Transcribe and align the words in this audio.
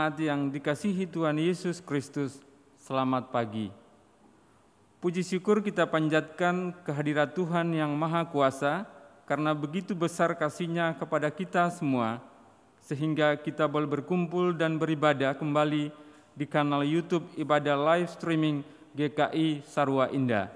Jemaat 0.00 0.16
yang 0.16 0.48
dikasihi 0.48 1.04
Tuhan 1.04 1.36
Yesus 1.36 1.76
Kristus, 1.84 2.40
selamat 2.80 3.28
pagi. 3.28 3.68
Puji 4.96 5.20
syukur 5.20 5.60
kita 5.60 5.84
panjatkan 5.84 6.72
kehadirat 6.88 7.36
Tuhan 7.36 7.68
yang 7.76 7.92
Maha 7.92 8.24
Kuasa, 8.24 8.88
karena 9.28 9.52
begitu 9.52 9.92
besar 9.92 10.32
kasih-Nya 10.32 10.96
kepada 10.96 11.28
kita 11.28 11.68
semua, 11.68 12.16
sehingga 12.80 13.36
kita 13.36 13.68
boleh 13.68 14.00
berkumpul 14.00 14.56
dan 14.56 14.80
beribadah 14.80 15.36
kembali 15.36 15.92
di 16.32 16.46
kanal 16.48 16.80
YouTube 16.80 17.28
Ibadah 17.36 17.76
Live 17.76 18.16
Streaming 18.16 18.64
GKI 18.96 19.68
Sarwa 19.68 20.08
Indah. 20.16 20.48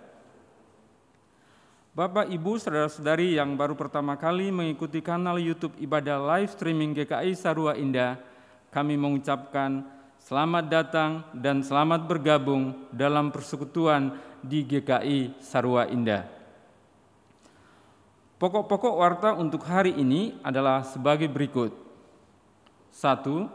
Bapak, 1.92 2.32
Ibu, 2.32 2.56
saudara-saudari 2.56 3.36
yang 3.36 3.60
baru 3.60 3.76
pertama 3.76 4.16
kali 4.16 4.48
mengikuti 4.48 5.04
kanal 5.04 5.36
YouTube 5.36 5.76
Ibadah 5.76 6.16
Live 6.32 6.56
Streaming 6.56 6.96
GKI 6.96 7.36
Sarwa 7.36 7.76
Indah, 7.76 8.32
kami 8.74 8.98
mengucapkan 8.98 9.86
selamat 10.18 10.64
datang 10.66 11.22
dan 11.30 11.62
selamat 11.62 12.10
bergabung 12.10 12.74
dalam 12.90 13.30
persekutuan 13.30 14.18
di 14.42 14.66
GKI 14.66 15.38
Sarwa 15.38 15.86
Indah. 15.86 16.26
Pokok-pokok 18.34 18.94
warta 18.98 19.30
untuk 19.38 19.62
hari 19.62 19.94
ini 19.94 20.34
adalah 20.42 20.82
sebagai 20.82 21.30
berikut. 21.30 21.70
Satu, 22.90 23.46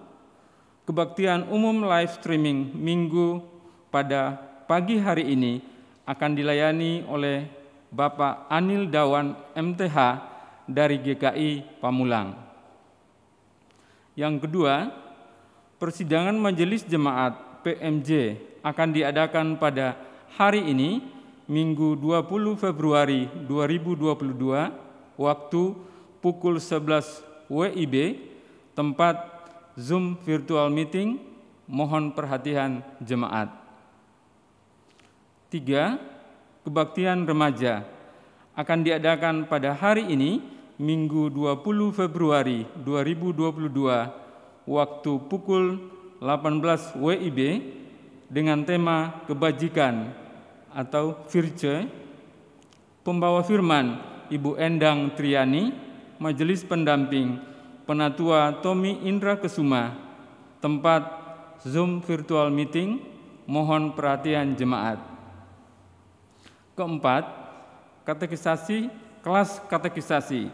kebaktian 0.88 1.52
umum 1.52 1.84
live 1.84 2.16
streaming 2.16 2.72
minggu 2.72 3.44
pada 3.92 4.40
pagi 4.72 5.04
hari 5.04 5.36
ini 5.36 5.60
akan 6.08 6.32
dilayani 6.32 7.04
oleh 7.12 7.44
Bapak 7.92 8.48
Anil 8.48 8.88
Dawan 8.88 9.36
MTH 9.52 9.98
dari 10.64 10.96
GKI 11.04 11.84
Pamulang. 11.84 12.34
Yang 14.20 14.48
kedua, 14.48 14.99
persidangan 15.80 16.36
majelis 16.36 16.84
jemaat 16.84 17.64
PMJ 17.64 18.36
akan 18.60 18.90
diadakan 18.92 19.56
pada 19.56 19.96
hari 20.36 20.60
ini 20.68 21.00
Minggu 21.50 21.98
20 21.98 22.60
Februari 22.62 23.26
2022 23.48 24.14
waktu 25.18 25.64
pukul 26.22 26.62
11 26.62 27.50
WIB 27.50 27.96
tempat 28.78 29.18
Zoom 29.74 30.20
virtual 30.22 30.70
meeting 30.70 31.18
mohon 31.66 32.14
perhatian 32.14 32.86
jemaat. 33.02 33.50
Tiga, 35.50 35.98
kebaktian 36.62 37.26
remaja 37.26 37.82
akan 38.54 38.80
diadakan 38.86 39.50
pada 39.50 39.74
hari 39.74 40.06
ini 40.06 40.44
Minggu 40.78 41.34
20 41.34 41.98
Februari 41.98 42.68
2022 42.86 44.29
waktu 44.70 45.18
pukul 45.26 45.90
18 46.22 47.02
WIB 47.02 47.40
dengan 48.30 48.62
tema 48.62 49.26
kebajikan 49.26 50.14
atau 50.70 51.18
Virce. 51.26 51.90
Pembawa 53.02 53.42
firman 53.42 53.98
Ibu 54.30 54.62
Endang 54.62 55.10
Triani, 55.18 55.74
Majelis 56.22 56.62
Pendamping 56.62 57.42
Penatua 57.90 58.62
Tommy 58.62 59.02
Indra 59.02 59.34
Kesuma, 59.42 59.98
tempat 60.62 61.10
Zoom 61.66 62.06
virtual 62.06 62.54
meeting, 62.54 63.02
mohon 63.50 63.98
perhatian 63.98 64.54
jemaat. 64.54 65.02
Keempat, 66.78 67.26
katekisasi 68.06 68.94
kelas 69.26 69.58
katekisasi 69.66 70.54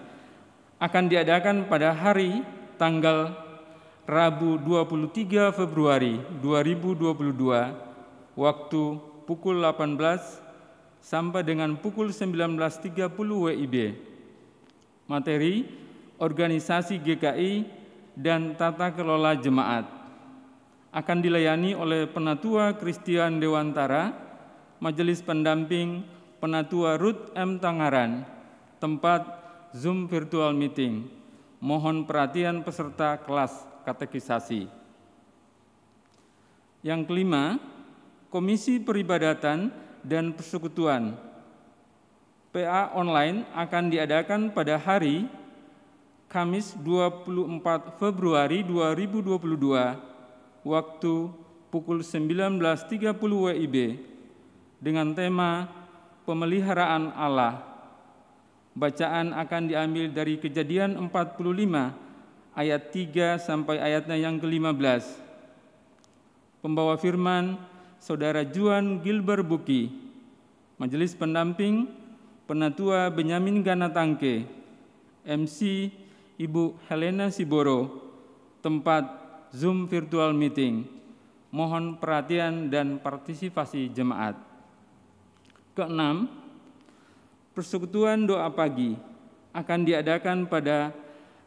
akan 0.80 1.04
diadakan 1.12 1.68
pada 1.68 1.92
hari 1.92 2.40
tanggal 2.80 3.45
Rabu 4.06 4.62
23 4.62 5.50
Februari 5.50 6.22
2022 6.38 8.38
waktu 8.38 8.84
pukul 9.26 9.66
18 9.66 9.98
sampai 11.02 11.42
dengan 11.42 11.74
pukul 11.74 12.14
19.30 12.14 13.02
WIB. 13.18 13.98
Materi 15.10 15.66
organisasi 16.22 17.02
GKI 17.02 17.66
dan 18.14 18.54
tata 18.54 18.94
kelola 18.94 19.34
jemaat 19.42 19.90
akan 20.94 21.18
dilayani 21.26 21.74
oleh 21.74 22.06
Penatua 22.06 22.78
Kristian 22.78 23.42
Dewantara, 23.42 24.14
Majelis 24.78 25.26
Pendamping 25.26 26.06
Penatua 26.38 27.02
Ruth 27.02 27.34
M. 27.34 27.58
Tangaran, 27.58 28.22
tempat 28.78 29.26
Zoom 29.74 30.06
virtual 30.06 30.54
meeting. 30.54 31.10
Mohon 31.58 32.06
perhatian 32.06 32.62
peserta 32.62 33.18
kelas 33.18 33.74
katekisasi. 33.86 34.65
Yang 36.82 37.01
kelima, 37.06 37.62
Komisi 38.34 38.82
Peribadatan 38.82 39.72
dan 40.04 40.36
Persekutuan 40.36 41.15
PA 42.56 42.96
online 42.96 43.44
akan 43.51 43.92
diadakan 43.92 44.51
pada 44.51 44.75
hari 44.75 45.27
Kamis 46.32 46.75
24 46.84 48.00
Februari 48.00 48.63
2022 48.63 50.68
waktu 50.68 51.15
pukul 51.68 52.00
19.30 52.00 53.12
WIB 53.20 53.75
dengan 54.80 55.12
tema 55.12 55.68
Pemeliharaan 56.24 57.12
Allah. 57.13 57.75
Bacaan 58.75 59.32
akan 59.32 59.72
diambil 59.72 60.12
dari 60.12 60.36
Kejadian 60.39 61.00
45 61.00 62.05
ayat 62.56 62.90
3 62.90 63.38
sampai 63.38 63.84
ayatnya 63.84 64.16
yang 64.16 64.40
ke-15. 64.40 65.04
Pembawa 66.64 66.96
firman 66.98 67.60
Saudara 68.00 68.42
Juan 68.48 69.04
Gilbert 69.04 69.44
Buki, 69.46 69.92
Majelis 70.80 71.14
Pendamping 71.14 71.92
Penatua 72.48 73.12
Benyamin 73.12 73.62
Ganatangke, 73.62 74.48
MC 75.28 75.92
Ibu 76.40 76.78
Helena 76.88 77.30
Siboro, 77.30 78.02
tempat 78.64 79.04
Zoom 79.50 79.86
virtual 79.86 80.32
meeting. 80.34 80.86
Mohon 81.50 81.98
perhatian 81.98 82.68
dan 82.70 83.00
partisipasi 83.02 83.90
jemaat. 83.90 84.38
Keenam, 85.74 86.28
persekutuan 87.56 88.28
doa 88.28 88.52
pagi 88.52 88.94
akan 89.56 89.80
diadakan 89.88 90.46
pada 90.46 90.92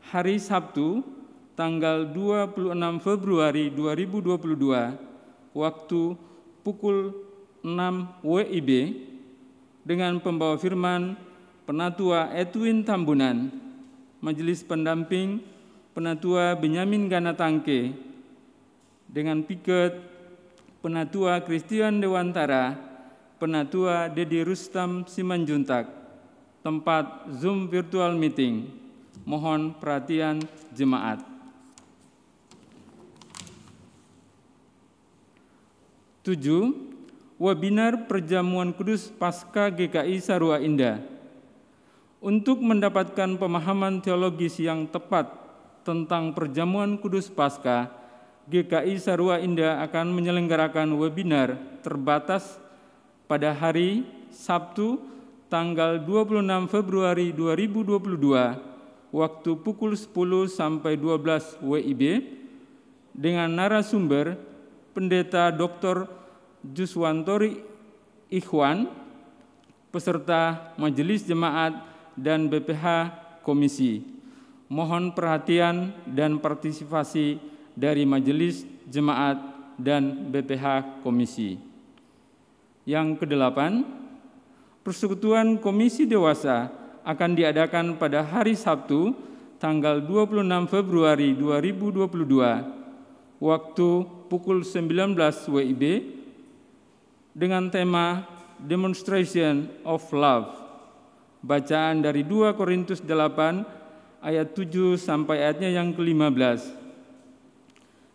hari 0.09 0.41
Sabtu 0.41 1.05
tanggal 1.53 2.09
26 2.17 2.73
Februari 3.05 3.69
2022 3.69 5.53
waktu 5.53 6.03
pukul 6.65 7.13
6 7.61 8.25
WIB 8.25 8.71
dengan 9.85 10.17
pembawa 10.17 10.57
firman 10.57 11.13
Penatua 11.69 12.33
Edwin 12.33 12.81
Tambunan, 12.89 13.53
Majelis 14.25 14.65
Pendamping 14.65 15.45
Penatua 15.93 16.57
Benyamin 16.57 17.13
Ganatangke, 17.13 17.93
dengan 19.05 19.45
piket 19.45 19.93
Penatua 20.81 21.45
Christian 21.45 22.01
Dewantara, 22.01 22.81
Penatua 23.37 24.09
Dedi 24.09 24.41
Rustam 24.41 25.05
Simanjuntak, 25.05 25.85
tempat 26.65 27.29
Zoom 27.37 27.69
virtual 27.69 28.17
meeting 28.17 28.88
Mohon 29.29 29.77
perhatian 29.77 30.41
jemaat. 30.73 31.21
Tujuh, 36.25 36.73
webinar 37.37 38.09
perjamuan 38.09 38.73
kudus 38.73 39.13
pasca 39.13 39.69
GKI 39.69 40.17
Sarua 40.25 40.65
Indah. 40.65 41.05
Untuk 42.25 42.65
mendapatkan 42.65 43.37
pemahaman 43.37 44.01
teologis 44.01 44.57
yang 44.57 44.89
tepat 44.89 45.29
tentang 45.85 46.33
perjamuan 46.33 46.97
kudus 46.97 47.29
pasca, 47.29 47.93
GKI 48.49 48.97
Sarua 48.97 49.45
Indah 49.45 49.85
akan 49.85 50.09
menyelenggarakan 50.09 50.89
webinar 50.97 51.61
terbatas 51.85 52.57
pada 53.29 53.53
hari 53.53 54.09
Sabtu 54.33 55.05
tanggal 55.53 56.01
26 56.01 56.49
Februari 56.73 57.29
2022 57.37 58.68
waktu 59.15 59.57
pukul 59.61 59.97
10 59.97 60.09
sampai 60.49 60.97
12 60.97 61.61
WIB 61.65 62.03
dengan 63.17 63.49
narasumber 63.51 64.37
Pendeta 64.93 65.55
Dr. 65.55 66.11
Juswantori 66.63 67.63
Ikhwan, 68.29 68.91
peserta 69.95 70.75
Majelis 70.75 71.23
Jemaat 71.23 71.87
dan 72.19 72.51
BPH 72.51 73.15
Komisi. 73.47 74.03
Mohon 74.69 75.17
perhatian 75.17 75.97
dan 76.05 76.37
partisipasi 76.43 77.41
dari 77.73 78.05
Majelis 78.05 78.67
Jemaat 78.91 79.39
dan 79.79 80.29
BPH 80.29 81.01
Komisi. 81.07 81.57
Yang 82.85 83.25
kedelapan, 83.25 83.87
Persekutuan 84.83 85.61
Komisi 85.61 86.09
Dewasa 86.09 86.73
akan 87.09 87.33
diadakan 87.33 87.97
pada 87.97 88.21
hari 88.21 88.53
Sabtu 88.53 89.17
tanggal 89.57 90.05
26 90.05 90.45
Februari 90.69 91.33
2022 91.33 92.05
waktu 93.41 93.89
pukul 94.29 94.61
19 94.61 95.17
WIB 95.49 95.83
dengan 97.33 97.73
tema 97.73 98.29
Demonstration 98.61 99.73
of 99.89 100.05
Love. 100.13 100.53
Bacaan 101.41 102.05
dari 102.05 102.29
2 102.29 102.53
Korintus 102.53 103.01
8 103.01 104.21
ayat 104.21 104.53
7 104.53 105.01
sampai 105.01 105.49
ayatnya 105.49 105.73
yang 105.73 105.97
ke-15. 105.97 106.77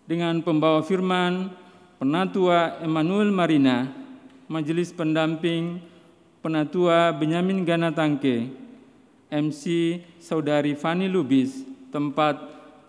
Dengan 0.05 0.37
pembawa 0.45 0.85
firman 0.85 1.49
Penatua 1.97 2.83
Emmanuel 2.83 3.31
Marina, 3.33 3.89
Majelis 4.51 4.93
Pendamping 4.93 5.81
Penatua 6.43 7.15
Benyamin 7.15 7.63
Ganatangke, 7.63 8.62
MC 9.33 9.97
Saudari 10.21 10.77
Fani 10.77 11.09
Lubis, 11.09 11.65
tempat 11.89 12.37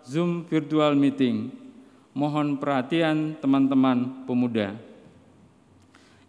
Zoom 0.05 0.45
virtual 0.45 0.93
meeting. 0.93 1.49
Mohon 2.13 2.61
perhatian 2.61 3.33
teman-teman 3.41 4.23
pemuda. 4.29 4.77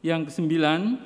Yang 0.00 0.32
kesembilan, 0.32 0.96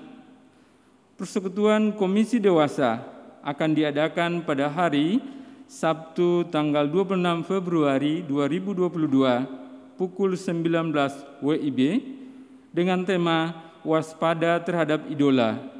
persekutuan 1.19 1.90
Komisi 1.99 2.38
Dewasa 2.38 3.02
akan 3.43 3.71
diadakan 3.75 4.47
pada 4.47 4.71
hari 4.71 5.19
Sabtu 5.67 6.47
tanggal 6.49 6.87
26 6.87 7.47
Februari 7.47 8.23
2022 8.26 9.99
pukul 9.99 10.33
19 10.38 10.90
WIB 11.45 11.81
dengan 12.73 13.05
tema 13.05 13.52
Waspada 13.85 14.61
terhadap 14.64 15.07
idola. 15.12 15.80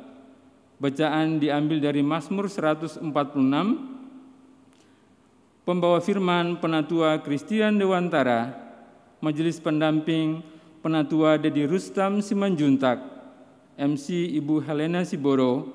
Bacaan 0.81 1.37
diambil 1.37 1.77
dari 1.77 2.01
Mazmur 2.01 2.49
146. 2.49 3.05
Pembawa 5.69 6.01
firman 6.01 6.57
Penatua 6.57 7.21
Kristian 7.21 7.77
Dewantara, 7.77 8.57
Majelis 9.21 9.61
Pendamping 9.61 10.41
Penatua 10.81 11.37
Dedi 11.37 11.69
Rustam 11.69 12.25
Simanjuntak, 12.25 12.97
MC 13.77 14.33
Ibu 14.41 14.65
Helena 14.65 15.05
Siboro, 15.05 15.69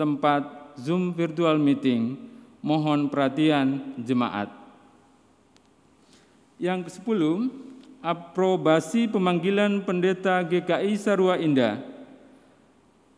tempat 0.00 0.72
Zoom 0.80 1.12
virtual 1.12 1.60
meeting. 1.60 2.16
Mohon 2.64 3.12
perhatian 3.12 4.00
jemaat. 4.00 4.48
Yang 6.56 6.88
ke-10, 6.88 7.52
aprobasi 8.00 9.12
pemanggilan 9.12 9.84
pendeta 9.84 10.40
GKI 10.40 10.96
Sarua 10.96 11.36
Indah. 11.36 11.97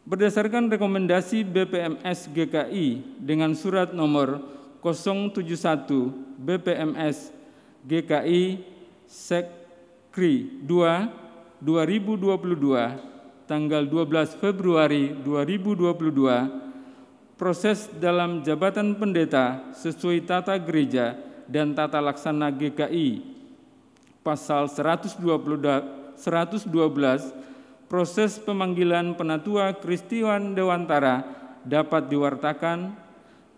Berdasarkan 0.09 0.73
rekomendasi 0.73 1.45
BPMS 1.45 2.33
GKI 2.33 3.21
dengan 3.21 3.53
surat 3.53 3.93
nomor 3.93 4.41
071 4.81 5.45
BPMS 6.41 7.29
GKI 7.85 8.65
Sekri 9.05 10.65
2 10.65 11.61
2022 11.61 13.45
tanggal 13.45 13.85
12 13.85 14.41
Februari 14.41 15.13
2022 15.21 17.37
proses 17.37 17.93
dalam 18.01 18.41
jabatan 18.41 18.97
pendeta 18.97 19.69
sesuai 19.77 20.25
tata 20.25 20.57
gereja 20.57 21.13
dan 21.45 21.77
tata 21.77 22.01
laksana 22.01 22.49
GKI 22.49 23.21
pasal 24.25 24.65
112 24.65 25.21
proses 27.91 28.39
pemanggilan 28.39 29.19
penatua 29.19 29.75
Kristiwan 29.83 30.55
Dewantara 30.55 31.27
dapat 31.67 32.07
diwartakan 32.07 32.95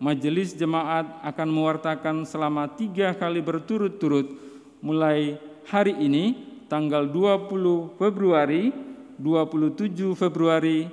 majelis 0.01 0.57
jemaat 0.57 1.21
akan 1.21 1.49
mewartakan 1.53 2.25
selama 2.25 2.73
tiga 2.73 3.13
kali 3.13 3.45
berturut-turut 3.45 4.33
mulai 4.81 5.37
hari 5.69 5.93
ini 6.01 6.49
tanggal 6.67 7.07
20 7.07 8.01
Februari, 8.01 8.73
27 9.21 10.17
Februari, 10.17 10.89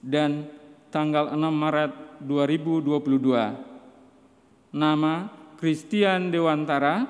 dan 0.00 0.48
tanggal 0.88 1.28
6 1.30 1.36
Maret 1.36 1.92
2022. 2.24 4.72
Nama 4.72 5.28
Christian 5.60 6.32
Dewantara, 6.32 7.04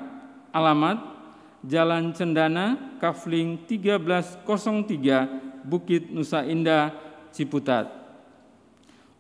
alamat 0.51 1.16
Jalan 1.65 2.13
Cendana, 2.13 2.77
Kafling 3.01 3.65
1303, 3.65 5.65
Bukit 5.65 6.13
Nusa 6.13 6.45
Indah, 6.45 6.93
Ciputat. 7.33 7.89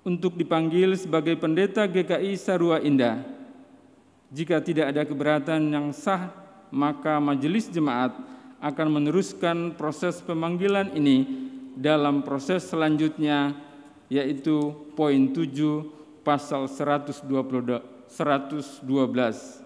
Untuk 0.06 0.38
dipanggil 0.38 0.94
sebagai 0.94 1.34
pendeta 1.34 1.88
GKI 1.88 2.38
Sarua 2.38 2.78
Indah. 2.84 3.24
Jika 4.30 4.62
tidak 4.62 4.94
ada 4.94 5.02
keberatan 5.06 5.70
yang 5.70 5.90
sah 5.94 6.46
maka 6.70 7.18
majelis 7.22 7.70
jemaat 7.70 8.14
akan 8.58 8.88
meneruskan 9.00 9.78
proses 9.78 10.18
pemanggilan 10.22 10.90
ini 10.94 11.26
dalam 11.76 12.24
proses 12.24 12.64
selanjutnya 12.66 13.54
yaitu 14.08 14.72
poin 14.94 15.34
7 15.34 16.22
pasal 16.22 16.70
120, 16.70 17.26
112. 18.06 19.65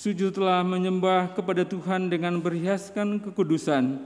Sujudlah 0.00 0.64
menyembah 0.64 1.36
kepada 1.36 1.60
Tuhan 1.60 2.08
dengan 2.08 2.40
berhiaskan 2.40 3.20
kekudusan. 3.20 4.00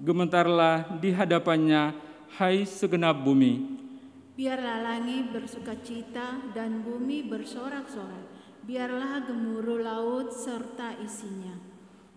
Gemetarlah 0.00 0.96
di 0.96 1.12
hadapannya, 1.12 1.92
hai 2.40 2.64
segenap 2.64 3.20
bumi. 3.20 3.60
Biarlah 4.32 4.80
langit 4.80 5.28
bersuka 5.28 5.76
cita 5.84 6.40
dan 6.56 6.80
bumi 6.80 7.28
bersorak-sorak. 7.28 8.32
Biarlah 8.64 9.28
gemuruh 9.28 9.84
laut 9.84 10.32
serta 10.32 10.96
isinya. 11.04 11.52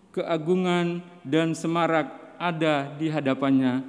Keagungan 0.08 1.04
dan 1.28 1.52
semarak 1.52 2.08
ada 2.40 2.88
di 2.96 3.12
hadapannya. 3.12 3.84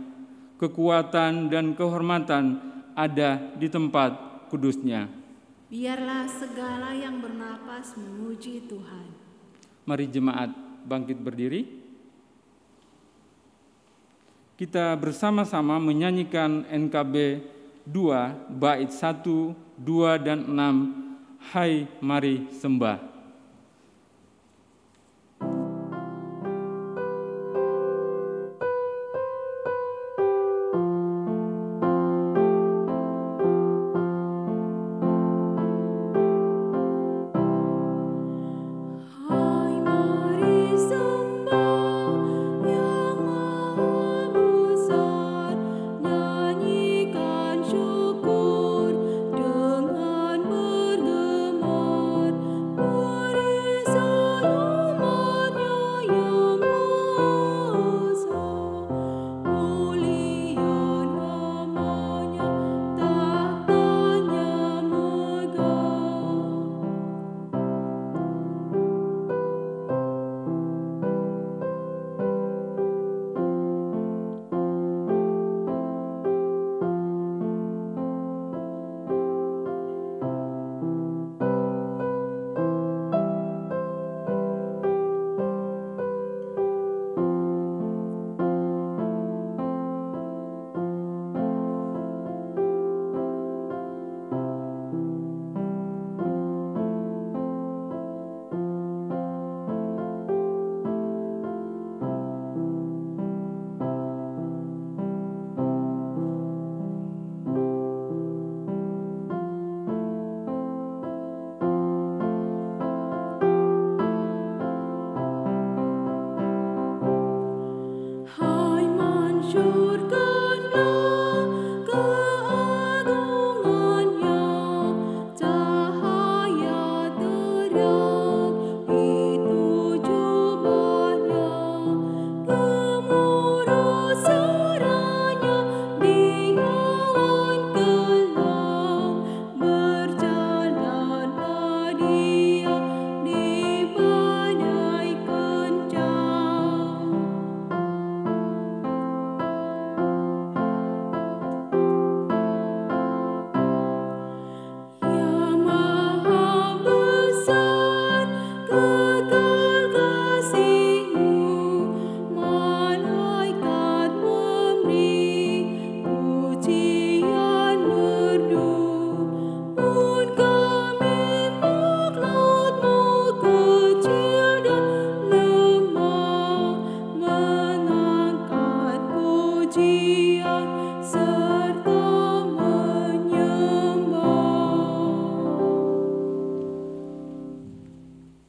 Kekuatan 0.60 1.48
dan 1.48 1.72
kehormatan 1.72 2.60
ada 2.92 3.40
di 3.56 3.72
tempat 3.72 4.44
kudusnya. 4.52 5.08
Biarlah 5.66 6.30
segala 6.30 6.94
yang 6.94 7.18
bernapas 7.18 7.98
memuji 7.98 8.70
Tuhan. 8.70 9.10
Mari 9.90 10.06
jemaat 10.06 10.54
bangkit 10.86 11.18
berdiri. 11.18 11.66
Kita 14.56 14.94
bersama-sama 14.94 15.82
menyanyikan 15.82 16.70
NKB 16.70 17.42
2 17.90 18.62
bait 18.62 18.94
1, 18.94 19.26
2 19.82 20.26
dan 20.26 20.40
6 20.48 21.06
Hai 21.54 21.86
mari 22.02 22.50
sembah. 22.50 23.15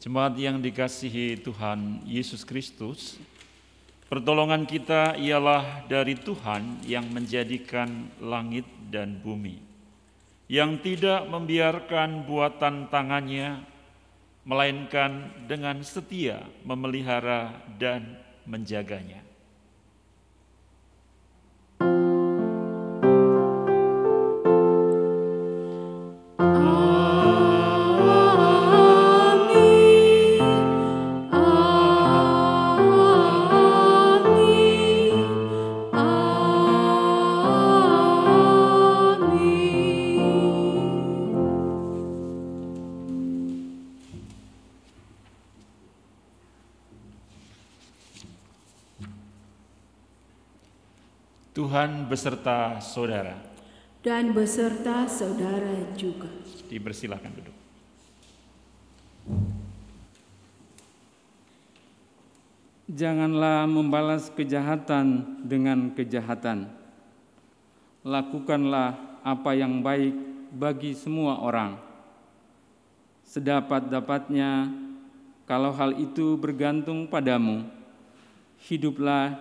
Jemaat 0.07 0.39
yang 0.39 0.63
dikasihi 0.63 1.43
Tuhan 1.43 2.07
Yesus 2.07 2.47
Kristus, 2.47 3.19
pertolongan 4.07 4.63
kita 4.63 5.19
ialah 5.19 5.83
dari 5.91 6.15
Tuhan 6.15 6.79
yang 6.87 7.11
menjadikan 7.11 8.07
langit 8.23 8.63
dan 8.87 9.19
bumi, 9.19 9.59
yang 10.47 10.79
tidak 10.79 11.27
membiarkan 11.27 12.23
buatan 12.23 12.87
tangannya, 12.87 13.67
melainkan 14.47 15.27
dengan 15.51 15.83
setia 15.83 16.39
memelihara 16.63 17.67
dan 17.75 18.07
menjaganya. 18.47 19.26
Tuhan 51.77 52.09
beserta 52.09 52.81
saudara. 52.81 53.37
Dan 54.01 54.33
beserta 54.33 55.05
saudara 55.13 55.93
juga. 55.93 56.25
Dipersilakan 56.73 57.31
duduk. 57.37 57.57
Janganlah 62.89 63.69
membalas 63.69 64.33
kejahatan 64.33 65.37
dengan 65.45 65.93
kejahatan. 65.93 66.73
Lakukanlah 68.09 68.97
apa 69.21 69.53
yang 69.53 69.85
baik 69.85 70.17
bagi 70.57 70.97
semua 70.97 71.45
orang. 71.45 71.77
Sedapat-dapatnya, 73.29 74.73
kalau 75.45 75.77
hal 75.77 75.93
itu 76.01 76.41
bergantung 76.41 77.05
padamu, 77.05 77.69
hiduplah 78.65 79.37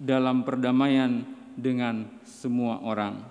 dalam 0.00 0.48
perdamaian 0.48 1.41
dengan 1.56 2.08
semua 2.24 2.80
orang. 2.82 3.22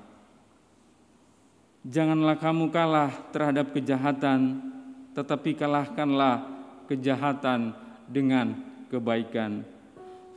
Janganlah 1.82 2.38
kamu 2.38 2.70
kalah 2.70 3.10
terhadap 3.34 3.74
kejahatan, 3.74 4.62
tetapi 5.18 5.58
kalahkanlah 5.58 6.46
kejahatan 6.86 7.74
dengan 8.06 8.54
kebaikan. 8.94 9.66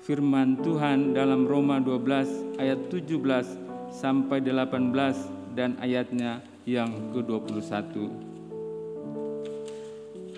Firman 0.05 0.61
Tuhan 0.61 1.13
dalam 1.13 1.45
Roma 1.45 1.81
12 1.81 2.61
ayat 2.61 2.89
17 2.89 3.93
sampai 3.93 4.41
18 4.41 5.57
dan 5.57 5.77
ayatnya 5.81 6.41
yang 6.65 7.13
ke-21. 7.13 8.09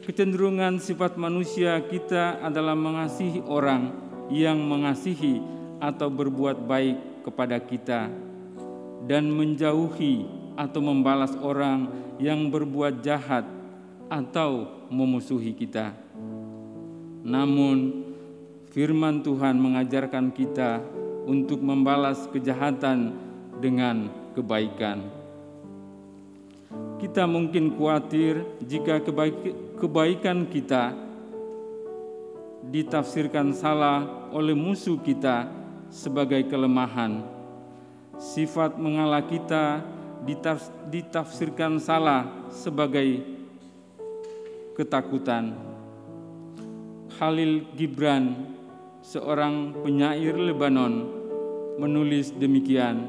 Kecenderungan 0.06 0.78
sifat 0.78 1.18
manusia 1.18 1.82
kita 1.82 2.38
adalah 2.38 2.78
mengasihi 2.78 3.42
orang 3.42 3.90
yang 4.30 4.59
mengasihi 4.59 5.42
atau 5.82 6.06
berbuat 6.11 6.62
baik 6.62 7.15
kepada 7.27 7.59
kita 7.59 8.07
dan 9.11 9.27
menjauhi 9.27 10.31
atau 10.55 10.79
membalas 10.79 11.35
orang 11.43 11.91
yang 12.23 12.47
berbuat 12.47 13.03
jahat 13.03 13.43
atau 14.07 14.71
memusuhi 14.87 15.51
kita. 15.51 15.91
Namun, 17.27 18.07
firman 18.71 19.27
Tuhan 19.27 19.59
mengajarkan 19.59 20.31
kita 20.31 20.79
untuk 21.27 21.59
membalas 21.59 22.31
kejahatan 22.31 23.19
dengan 23.59 24.07
kebaikan. 24.39 25.03
Kita 26.97 27.29
mungkin 27.29 27.75
khawatir 27.77 28.47
jika 28.62 29.03
kebaikan 29.77 30.49
kita 30.49 30.95
ditafsirkan 32.67 33.53
salah 33.53 34.31
oleh 34.33 34.57
musuh 34.57 34.97
kita 34.99 35.65
sebagai 35.96 36.44
kelemahan. 36.44 37.24
Sifat 38.20 38.76
mengalah 38.76 39.24
kita 39.24 39.80
ditafsirkan 40.92 41.80
salah 41.80 42.28
sebagai 42.52 43.24
ketakutan. 44.76 45.56
Khalil 47.16 47.64
Gibran, 47.72 48.37
seorang 49.00 49.72
penyair 49.80 50.37
Lebanon, 50.37 51.09
menulis 51.80 52.28
demikian: 52.37 53.09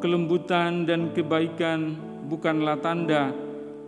"Kelembutan 0.00 0.88
dan 0.88 1.12
kebaikan 1.12 1.92
bukanlah 2.24 2.80
tanda 2.80 3.36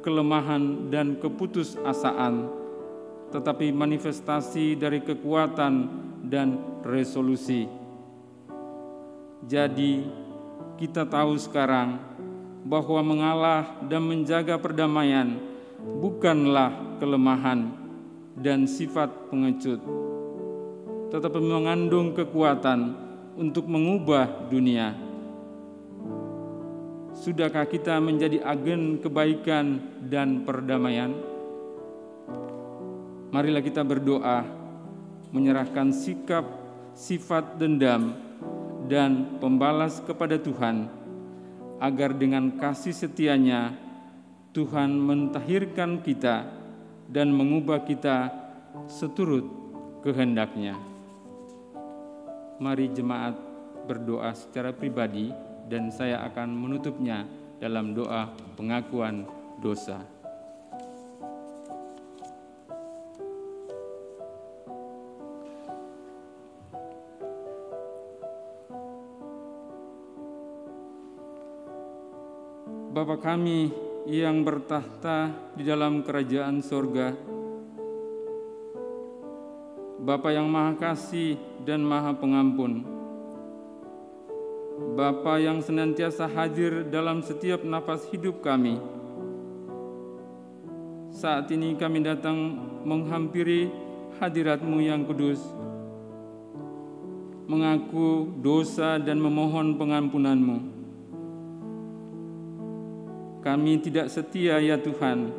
kelemahan 0.05 0.93
dan 0.93 1.17
keputusasaan, 1.17 2.49
tetapi 3.33 3.73
manifestasi 3.73 4.77
dari 4.77 5.01
kekuatan 5.05 6.08
dan 6.25 6.59
resolusi. 6.83 7.71
Jadi, 9.47 10.03
kita 10.79 11.07
tahu 11.07 11.35
sekarang 11.39 11.99
bahwa 12.67 13.01
mengalah 13.03 13.63
dan 13.87 14.03
menjaga 14.03 14.59
perdamaian 14.59 15.39
bukanlah 15.79 16.99
kelemahan 16.99 17.71
dan 18.39 18.67
sifat 18.67 19.11
pengecut, 19.31 19.83
tetapi 21.11 21.39
mengandung 21.43 22.15
kekuatan 22.15 22.95
untuk 23.39 23.67
mengubah 23.71 24.51
dunia. 24.51 24.95
Sudahkah 27.19 27.67
kita 27.67 27.99
menjadi 27.99 28.43
agen 28.47 29.03
kebaikan 29.03 29.83
dan 30.07 30.47
perdamaian? 30.47 31.11
Marilah 33.35 33.63
kita 33.63 33.83
berdoa 33.83 34.58
menyerahkan 35.35 35.93
sikap 35.93 36.45
sifat 36.97 37.61
dendam 37.61 38.17
dan 38.89 39.39
pembalas 39.39 40.01
kepada 40.03 40.41
Tuhan 40.41 40.89
agar 41.79 42.11
dengan 42.17 42.59
kasih 42.59 42.97
setianya 42.97 43.77
Tuhan 44.57 44.91
mentahirkan 44.99 46.03
kita 46.03 46.49
dan 47.07 47.31
mengubah 47.31 47.87
kita 47.87 48.33
seturut 48.91 49.47
kehendaknya. 50.03 50.75
Mari 52.59 52.91
jemaat 52.91 53.39
berdoa 53.87 54.35
secara 54.35 54.75
pribadi 54.75 55.31
dan 55.71 55.95
saya 55.95 56.27
akan 56.27 56.49
menutupnya 56.51 57.23
dalam 57.63 57.95
doa 57.95 58.35
pengakuan 58.59 59.29
dosa. 59.63 60.18
Bapa 72.99 73.15
kami 73.15 73.71
yang 74.11 74.43
bertahta 74.43 75.31
di 75.55 75.63
dalam 75.63 76.03
kerajaan 76.03 76.59
sorga, 76.59 77.15
Bapa 80.03 80.35
yang 80.35 80.51
Maha 80.51 80.75
Kasih 80.75 81.39
dan 81.63 81.87
Maha 81.87 82.19
Pengampun, 82.19 82.83
Bapa 84.99 85.39
yang 85.39 85.63
senantiasa 85.63 86.27
hadir 86.27 86.91
dalam 86.91 87.23
setiap 87.23 87.63
nafas 87.63 88.03
hidup 88.11 88.43
kami. 88.43 88.83
Saat 91.15 91.55
ini 91.55 91.79
kami 91.79 92.03
datang 92.03 92.35
menghampiri 92.83 93.71
hadiratmu 94.19 94.83
yang 94.83 95.07
kudus, 95.07 95.39
mengaku 97.47 98.27
dosa 98.43 98.99
dan 98.99 99.23
memohon 99.23 99.79
pengampunanmu. 99.79 100.78
Kami 103.49 103.81
tidak 103.81 104.13
setia 104.13 104.61
ya 104.61 104.77
Tuhan, 104.77 105.33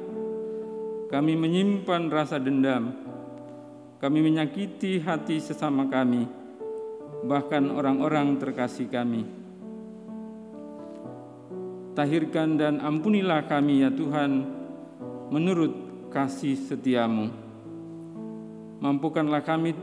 kami 1.14 1.38
menyimpan 1.38 2.10
rasa 2.10 2.42
dendam, 2.42 2.90
kami 4.02 4.26
menyakiti 4.26 4.98
hati 4.98 5.38
sesama 5.38 5.86
kami, 5.86 6.26
bahkan 7.30 7.70
orang-orang 7.70 8.34
terkasih 8.42 8.90
kami. 8.90 9.30
Tahirkan 11.94 12.58
dan 12.58 12.82
ampunilah 12.82 13.46
kami 13.46 13.86
ya 13.86 13.94
Tuhan, 13.94 14.42
menurut 15.30 15.78
kasih 16.10 16.58
setiamu. 16.58 17.30
Mampukanlah 18.82 19.46
kami 19.46 19.78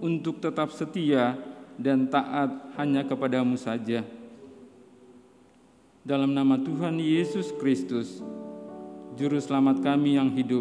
untuk 0.00 0.40
tetap 0.40 0.72
setia 0.72 1.36
dan 1.76 2.08
taat 2.08 2.72
hanya 2.80 3.04
kepadamu 3.04 3.60
saja. 3.60 4.23
Dalam 6.04 6.36
nama 6.36 6.60
Tuhan 6.60 7.00
Yesus 7.00 7.48
Kristus, 7.56 8.20
Juru 9.16 9.40
Selamat 9.40 9.80
kami 9.80 10.20
yang 10.20 10.28
hidup, 10.36 10.60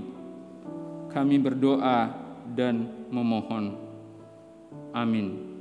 kami 1.11 1.35
berdoa 1.35 2.15
dan 2.55 2.87
memohon. 3.11 3.75
Amin. 4.95 5.52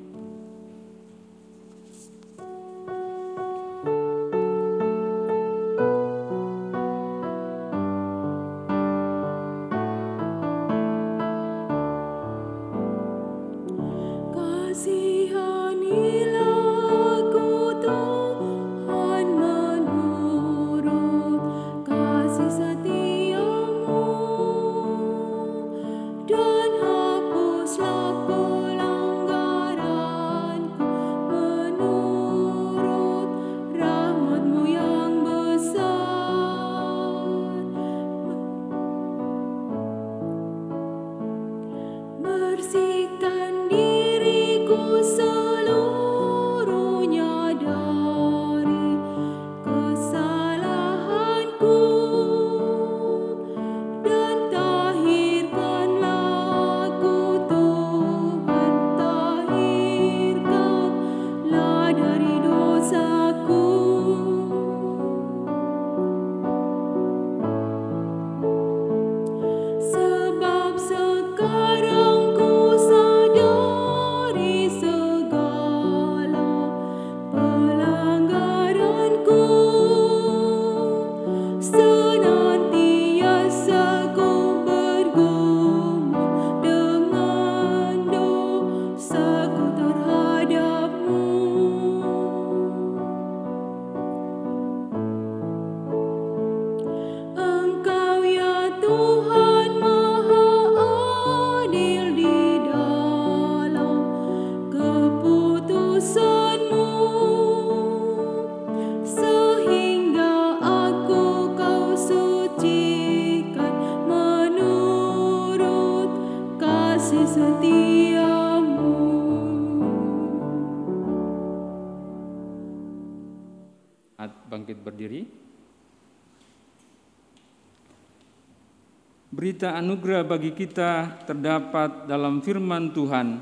Berita 129.62 129.79
anugerah 129.79 130.27
bagi 130.27 130.51
kita 130.59 131.22
terdapat 131.22 132.11
dalam 132.11 132.42
firman 132.42 132.90
Tuhan 132.90 133.38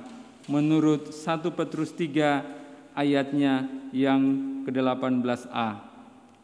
menurut 0.53 1.17
1 1.17 1.49
Petrus 1.49 1.97
3 1.97 2.93
ayatnya 2.93 3.65
yang 3.89 4.21
ke-18a. 4.69 5.81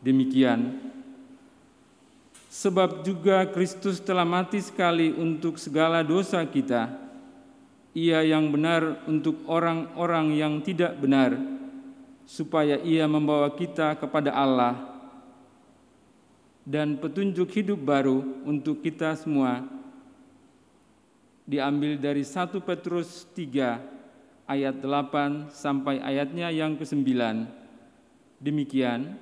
Demikian, 0.00 0.80
sebab 2.48 3.04
juga 3.04 3.44
Kristus 3.52 4.00
telah 4.00 4.24
mati 4.24 4.64
sekali 4.64 5.12
untuk 5.12 5.60
segala 5.60 6.00
dosa 6.00 6.40
kita, 6.48 6.96
ia 7.92 8.24
yang 8.24 8.48
benar 8.48 9.04
untuk 9.04 9.44
orang-orang 9.44 10.40
yang 10.40 10.64
tidak 10.64 10.96
benar, 10.96 11.36
supaya 12.24 12.80
ia 12.80 13.04
membawa 13.04 13.52
kita 13.52 13.92
kepada 14.00 14.32
Allah 14.32 14.85
dan 16.66 16.98
petunjuk 16.98 17.46
hidup 17.54 17.78
baru 17.78 18.26
untuk 18.42 18.82
kita 18.82 19.14
semua 19.14 19.62
diambil 21.46 21.94
dari 21.94 22.26
1 22.26 22.58
Petrus 22.58 23.22
3 23.38 24.50
ayat 24.50 24.74
8 24.82 25.54
sampai 25.54 26.02
ayatnya 26.02 26.50
yang 26.50 26.74
ke-9. 26.74 27.06
Demikian, 28.42 29.14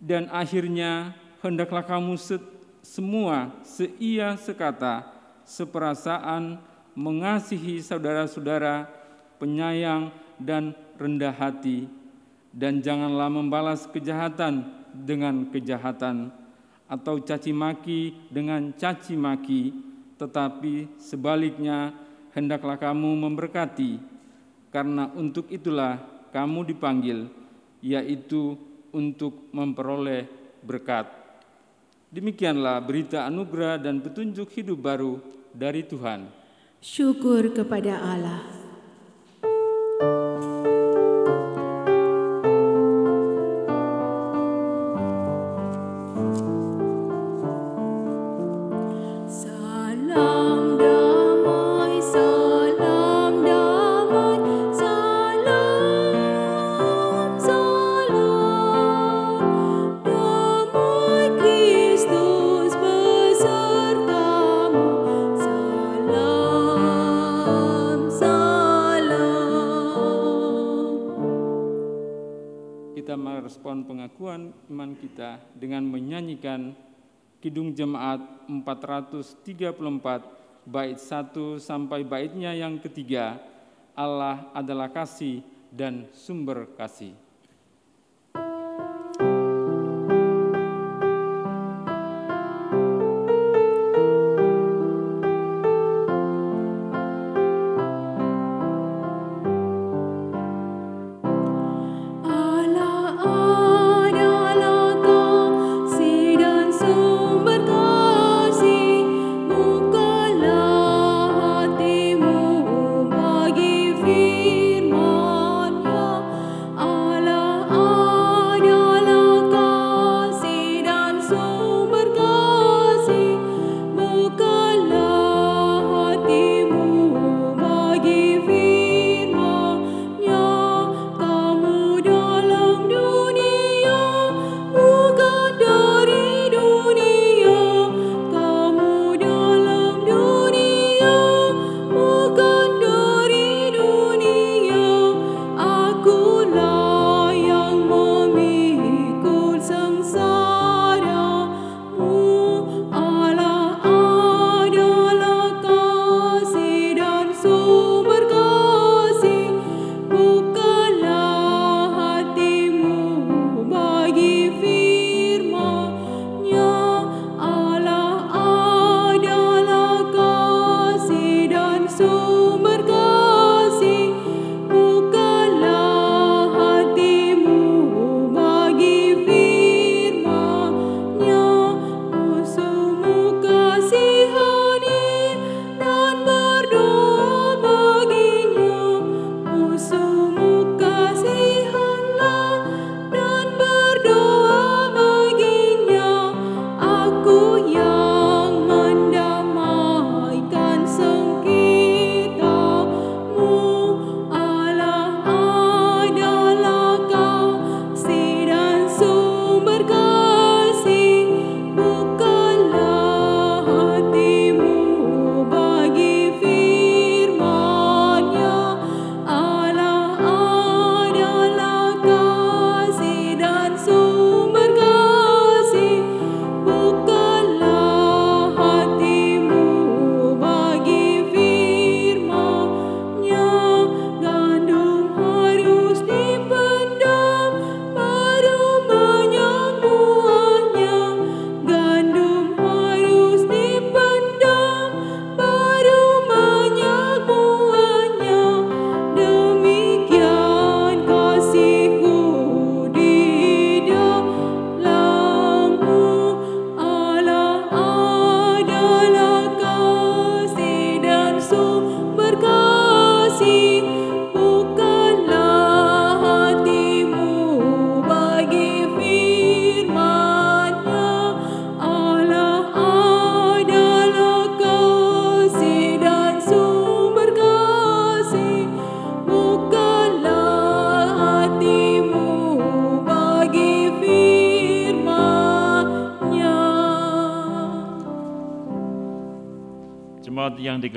dan 0.00 0.26
akhirnya 0.32 1.12
hendaklah 1.44 1.84
kamu 1.84 2.16
se- 2.16 2.42
semua 2.80 3.52
seia 3.62 4.34
sekata, 4.40 5.04
seperasaan, 5.44 6.56
mengasihi 6.96 7.78
saudara-saudara, 7.84 8.88
penyayang 9.36 10.10
dan 10.40 10.72
rendah 10.96 11.30
hati, 11.30 11.86
dan 12.50 12.80
janganlah 12.80 13.28
membalas 13.28 13.84
kejahatan 13.86 14.79
dengan 14.94 15.48
kejahatan 15.48 16.30
atau 16.90 17.22
caci 17.22 17.54
maki 17.54 18.30
dengan 18.30 18.74
caci 18.74 19.14
maki, 19.14 19.70
tetapi 20.18 20.98
sebaliknya 20.98 21.94
hendaklah 22.34 22.76
kamu 22.76 23.14
memberkati, 23.30 24.02
karena 24.74 25.06
untuk 25.14 25.46
itulah 25.54 26.02
kamu 26.34 26.74
dipanggil, 26.74 27.30
yaitu 27.78 28.58
untuk 28.90 29.50
memperoleh 29.54 30.26
berkat. 30.66 31.06
Demikianlah 32.10 32.82
berita 32.82 33.22
anugerah 33.22 33.78
dan 33.78 34.02
petunjuk 34.02 34.50
hidup 34.50 34.82
baru 34.82 35.22
dari 35.54 35.86
Tuhan. 35.86 36.26
Syukur 36.82 37.54
kepada 37.54 38.02
Allah. 38.02 38.59
Kidung 77.40 77.72
Jemaat 77.72 78.20
434 78.44 79.48
bait 80.68 80.96
1 81.00 81.56
sampai 81.56 82.04
baitnya 82.04 82.52
yang 82.52 82.76
ketiga 82.76 83.40
Allah 83.96 84.52
adalah 84.52 84.92
kasih 84.92 85.40
dan 85.72 86.04
sumber 86.12 86.68
kasih. 86.76 87.16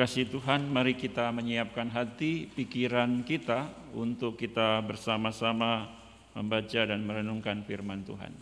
Dikasih 0.04 0.36
Tuhan, 0.36 0.68
mari 0.68 1.00
kita 1.00 1.32
menyiapkan 1.32 1.88
hati, 1.88 2.52
pikiran 2.52 3.24
kita 3.24 3.72
untuk 3.96 4.36
kita 4.36 4.84
bersama-sama 4.84 5.88
membaca 6.36 6.84
dan 6.84 7.08
merenungkan 7.08 7.64
firman 7.64 8.04
Tuhan. 8.04 8.36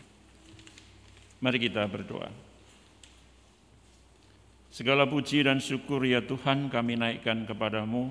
Mari 1.38 1.62
kita 1.62 1.86
berdoa. 1.86 2.34
Segala 4.74 5.05
puji 5.05 5.45
dan 5.45 5.62
syukur 5.62 6.01
ya 6.01 6.26
Tuhan 6.26 6.66
kami 6.66 6.97
naikkan 6.97 7.45
kepadamu, 7.45 8.09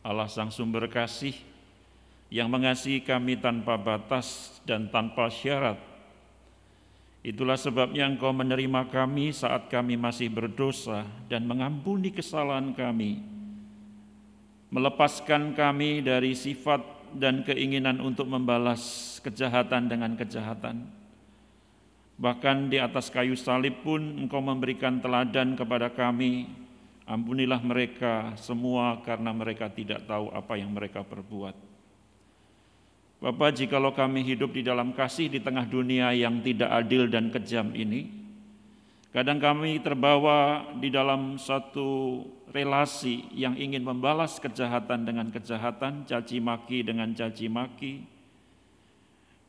Allah 0.00 0.32
Sang 0.32 0.48
Sumber 0.48 0.88
Kasih, 0.88 1.36
yang 2.32 2.48
mengasihi 2.48 3.04
kami 3.04 3.44
tanpa 3.44 3.76
batas 3.76 4.56
dan 4.64 4.88
tanpa 4.88 5.28
syarat. 5.28 5.76
Itulah 7.24 7.56
sebabnya 7.56 8.04
Engkau 8.04 8.36
menerima 8.36 8.92
kami 8.92 9.32
saat 9.32 9.72
kami 9.72 9.96
masih 9.96 10.28
berdosa 10.28 11.08
dan 11.24 11.48
mengampuni 11.48 12.12
kesalahan 12.12 12.76
kami, 12.76 13.24
melepaskan 14.68 15.56
kami 15.56 16.04
dari 16.04 16.36
sifat 16.36 16.84
dan 17.16 17.40
keinginan 17.40 18.04
untuk 18.04 18.28
membalas 18.28 19.16
kejahatan 19.24 19.88
dengan 19.88 20.12
kejahatan. 20.20 20.84
Bahkan 22.20 22.68
di 22.68 22.76
atas 22.76 23.08
kayu 23.08 23.40
salib 23.40 23.80
pun 23.80 24.04
Engkau 24.20 24.44
memberikan 24.44 25.00
teladan 25.00 25.56
kepada 25.56 25.88
kami, 25.88 26.44
ampunilah 27.08 27.64
mereka 27.64 28.36
semua 28.36 29.00
karena 29.00 29.32
mereka 29.32 29.72
tidak 29.72 30.04
tahu 30.04 30.28
apa 30.28 30.60
yang 30.60 30.76
mereka 30.76 31.00
perbuat. 31.00 31.73
Bapak, 33.24 33.56
jikalau 33.56 33.96
kami 33.96 34.20
hidup 34.20 34.52
di 34.52 34.60
dalam 34.60 34.92
kasih 34.92 35.32
di 35.32 35.40
tengah 35.40 35.64
dunia 35.64 36.12
yang 36.12 36.44
tidak 36.44 36.68
adil 36.68 37.08
dan 37.08 37.32
kejam 37.32 37.72
ini, 37.72 38.12
kadang 39.16 39.40
kami 39.40 39.80
terbawa 39.80 40.68
di 40.76 40.92
dalam 40.92 41.40
satu 41.40 42.20
relasi 42.52 43.24
yang 43.32 43.56
ingin 43.56 43.80
membalas 43.80 44.36
kejahatan 44.36 45.08
dengan 45.08 45.32
kejahatan, 45.32 46.04
caci 46.04 46.36
maki 46.36 46.84
dengan 46.84 47.16
caci 47.16 47.48
maki. 47.48 48.04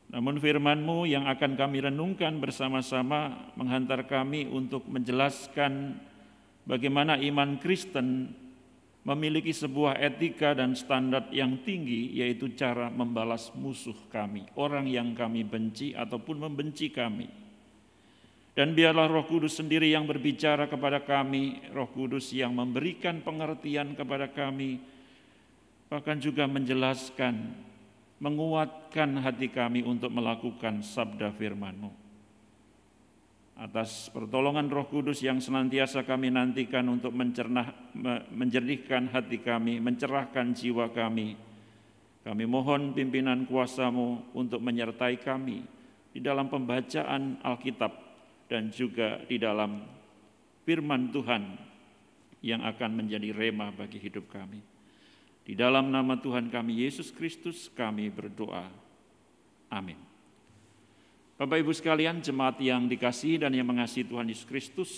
Namun 0.08 0.40
firman-Mu 0.40 1.04
yang 1.04 1.28
akan 1.28 1.60
kami 1.60 1.84
renungkan 1.84 2.40
bersama-sama 2.40 3.52
menghantar 3.60 4.08
kami 4.08 4.48
untuk 4.48 4.88
menjelaskan 4.88 6.00
bagaimana 6.64 7.20
iman 7.20 7.60
Kristen 7.60 8.32
memiliki 9.06 9.54
sebuah 9.54 10.02
etika 10.02 10.50
dan 10.58 10.74
standar 10.74 11.30
yang 11.30 11.62
tinggi, 11.62 12.18
yaitu 12.18 12.50
cara 12.58 12.90
membalas 12.90 13.54
musuh 13.54 13.94
kami, 14.10 14.50
orang 14.58 14.90
yang 14.90 15.14
kami 15.14 15.46
benci 15.46 15.94
ataupun 15.94 16.42
membenci 16.42 16.90
kami. 16.90 17.30
Dan 18.56 18.74
biarlah 18.74 19.06
Roh 19.06 19.22
Kudus 19.22 19.62
sendiri 19.62 19.94
yang 19.94 20.10
berbicara 20.10 20.66
kepada 20.66 20.98
kami, 21.06 21.62
Roh 21.70 21.86
Kudus 21.94 22.34
yang 22.34 22.50
memberikan 22.50 23.22
pengertian 23.22 23.94
kepada 23.94 24.26
kami, 24.26 24.82
bahkan 25.86 26.18
juga 26.18 26.50
menjelaskan, 26.50 27.54
menguatkan 28.18 29.22
hati 29.22 29.54
kami 29.54 29.86
untuk 29.86 30.10
melakukan 30.10 30.82
sabda 30.82 31.30
firman-Mu 31.36 32.05
atas 33.56 34.12
pertolongan 34.12 34.68
Roh 34.68 34.84
Kudus 34.84 35.24
yang 35.24 35.40
senantiasa 35.40 36.04
kami 36.04 36.28
nantikan 36.28 36.84
untuk 36.92 37.16
mencernah, 37.16 37.72
menjernihkan 38.30 39.08
hati 39.08 39.40
kami, 39.40 39.80
mencerahkan 39.80 40.52
jiwa 40.52 40.92
kami. 40.92 41.36
Kami 42.20 42.44
mohon 42.44 42.92
pimpinan 42.92 43.48
kuasamu 43.48 44.36
untuk 44.36 44.60
menyertai 44.60 45.16
kami 45.22 45.64
di 46.12 46.20
dalam 46.20 46.52
pembacaan 46.52 47.40
Alkitab 47.40 47.92
dan 48.50 48.68
juga 48.68 49.24
di 49.24 49.40
dalam 49.40 49.84
firman 50.68 51.08
Tuhan 51.14 51.42
yang 52.44 52.60
akan 52.66 52.90
menjadi 52.92 53.32
rema 53.32 53.72
bagi 53.72 53.96
hidup 53.96 54.28
kami. 54.28 54.60
Di 55.46 55.54
dalam 55.54 55.94
nama 55.94 56.18
Tuhan 56.18 56.50
kami 56.50 56.82
Yesus 56.82 57.14
Kristus 57.14 57.70
kami 57.70 58.10
berdoa. 58.10 58.66
Amin. 59.70 60.05
Bapak 61.36 61.60
Ibu 61.60 61.76
sekalian, 61.76 62.24
jemaat 62.24 62.56
yang 62.64 62.88
dikasih 62.88 63.44
dan 63.44 63.52
yang 63.52 63.68
mengasihi 63.68 64.08
Tuhan 64.08 64.24
Yesus 64.24 64.48
Kristus, 64.48 64.92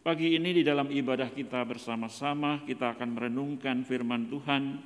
pagi 0.00 0.32
ini 0.32 0.56
di 0.56 0.64
dalam 0.64 0.88
ibadah 0.88 1.28
kita 1.28 1.60
bersama-sama 1.68 2.64
kita 2.64 2.96
akan 2.96 3.12
merenungkan 3.12 3.84
firman 3.84 4.32
Tuhan, 4.32 4.80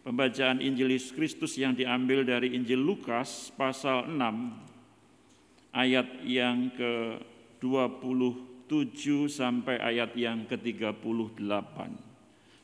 pembacaan 0.00 0.64
Injil 0.64 0.88
Yesus 0.88 1.12
Kristus 1.12 1.60
yang 1.60 1.76
diambil 1.76 2.24
dari 2.24 2.56
Injil 2.56 2.80
Lukas 2.80 3.52
pasal 3.60 4.08
6 4.08 5.76
ayat 5.76 6.08
yang 6.24 6.72
ke-27 6.80 9.04
sampai 9.28 9.84
ayat 9.84 10.16
yang 10.16 10.48
ke-38. 10.48 11.76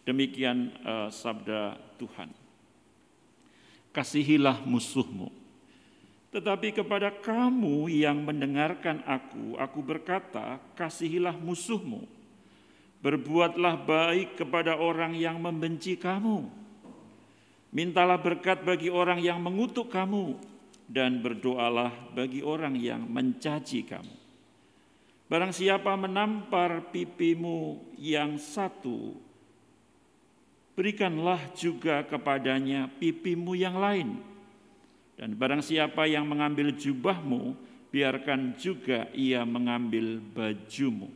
Demikian 0.08 0.72
uh, 0.88 1.12
sabda 1.12 1.76
Tuhan. 2.00 2.32
Kasihilah 3.92 4.64
musuhmu 4.64 5.39
tetapi 6.30 6.70
kepada 6.70 7.10
kamu 7.10 7.90
yang 7.90 8.22
mendengarkan 8.22 9.02
aku, 9.02 9.58
aku 9.58 9.82
berkata, 9.82 10.62
kasihilah 10.78 11.34
musuhmu. 11.34 12.06
Berbuatlah 13.02 13.82
baik 13.82 14.38
kepada 14.38 14.78
orang 14.78 15.18
yang 15.18 15.42
membenci 15.42 15.98
kamu. 15.98 16.46
Mintalah 17.74 18.18
berkat 18.22 18.62
bagi 18.62 18.86
orang 18.94 19.18
yang 19.18 19.42
mengutuk 19.42 19.90
kamu 19.90 20.38
dan 20.86 21.18
berdoalah 21.18 21.90
bagi 22.14 22.46
orang 22.46 22.78
yang 22.78 23.02
mencaci 23.10 23.82
kamu. 23.82 24.14
Barang 25.26 25.50
siapa 25.50 25.94
menampar 25.94 26.90
pipimu 26.94 27.90
yang 27.98 28.38
satu, 28.38 29.14
berikanlah 30.74 31.38
juga 31.54 32.02
kepadanya 32.06 32.90
pipimu 32.98 33.54
yang 33.54 33.78
lain 33.78 34.29
dan 35.20 35.36
barang 35.36 35.60
siapa 35.60 36.08
yang 36.08 36.24
mengambil 36.24 36.72
jubahmu, 36.72 37.52
biarkan 37.92 38.56
juga 38.56 39.04
ia 39.12 39.44
mengambil 39.44 40.16
bajumu. 40.16 41.12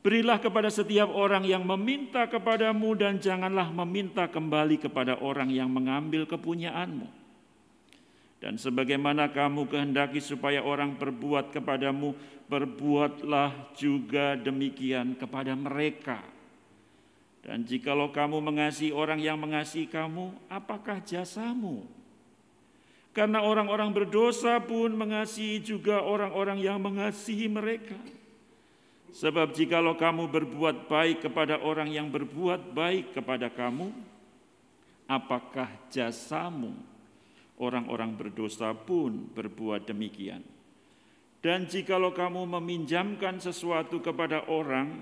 Berilah 0.00 0.40
kepada 0.40 0.72
setiap 0.72 1.12
orang 1.12 1.44
yang 1.44 1.60
meminta 1.60 2.24
kepadamu 2.24 2.96
dan 2.96 3.20
janganlah 3.20 3.68
meminta 3.68 4.24
kembali 4.24 4.80
kepada 4.80 5.20
orang 5.20 5.52
yang 5.52 5.68
mengambil 5.68 6.24
kepunyaanmu. 6.24 7.04
Dan 8.40 8.56
sebagaimana 8.56 9.28
kamu 9.28 9.68
kehendaki 9.68 10.24
supaya 10.24 10.64
orang 10.64 10.96
berbuat 10.96 11.52
kepadamu, 11.52 12.16
berbuatlah 12.48 13.76
juga 13.76 14.40
demikian 14.40 15.20
kepada 15.20 15.52
mereka. 15.52 16.24
Dan 17.44 17.60
jikalau 17.68 18.08
kamu 18.08 18.40
mengasihi 18.40 18.94
orang 18.94 19.20
yang 19.20 19.36
mengasihi 19.36 19.84
kamu, 19.84 20.32
apakah 20.48 21.04
jasamu? 21.04 21.95
Karena 23.16 23.40
orang-orang 23.40 23.96
berdosa 23.96 24.60
pun 24.60 24.92
mengasihi 24.92 25.64
juga 25.64 26.04
orang-orang 26.04 26.60
yang 26.60 26.76
mengasihi 26.76 27.48
mereka. 27.48 27.96
Sebab 29.08 29.56
jikalau 29.56 29.96
kamu 29.96 30.28
berbuat 30.28 30.84
baik 30.84 31.24
kepada 31.24 31.64
orang 31.64 31.88
yang 31.88 32.12
berbuat 32.12 32.76
baik 32.76 33.16
kepada 33.16 33.48
kamu, 33.48 33.88
apakah 35.08 35.72
jasamu? 35.88 36.76
Orang-orang 37.56 38.12
berdosa 38.12 38.76
pun 38.76 39.32
berbuat 39.32 39.88
demikian. 39.88 40.44
Dan 41.40 41.64
jikalau 41.64 42.12
kamu 42.12 42.44
meminjamkan 42.60 43.40
sesuatu 43.40 43.96
kepada 44.04 44.44
orang 44.44 44.92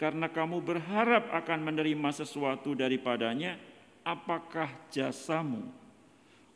karena 0.00 0.32
kamu 0.32 0.64
berharap 0.64 1.28
akan 1.36 1.68
menerima 1.68 2.16
sesuatu 2.16 2.72
daripadanya, 2.72 3.60
apakah 4.08 4.72
jasamu? 4.88 5.77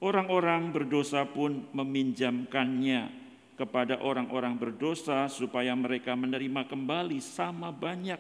Orang-orang 0.03 0.75
berdosa 0.75 1.23
pun 1.23 1.71
meminjamkannya 1.71 3.07
kepada 3.55 4.03
orang-orang 4.03 4.59
berdosa 4.59 5.31
supaya 5.31 5.71
mereka 5.79 6.19
menerima 6.19 6.67
kembali 6.67 7.23
sama 7.23 7.71
banyak. 7.71 8.19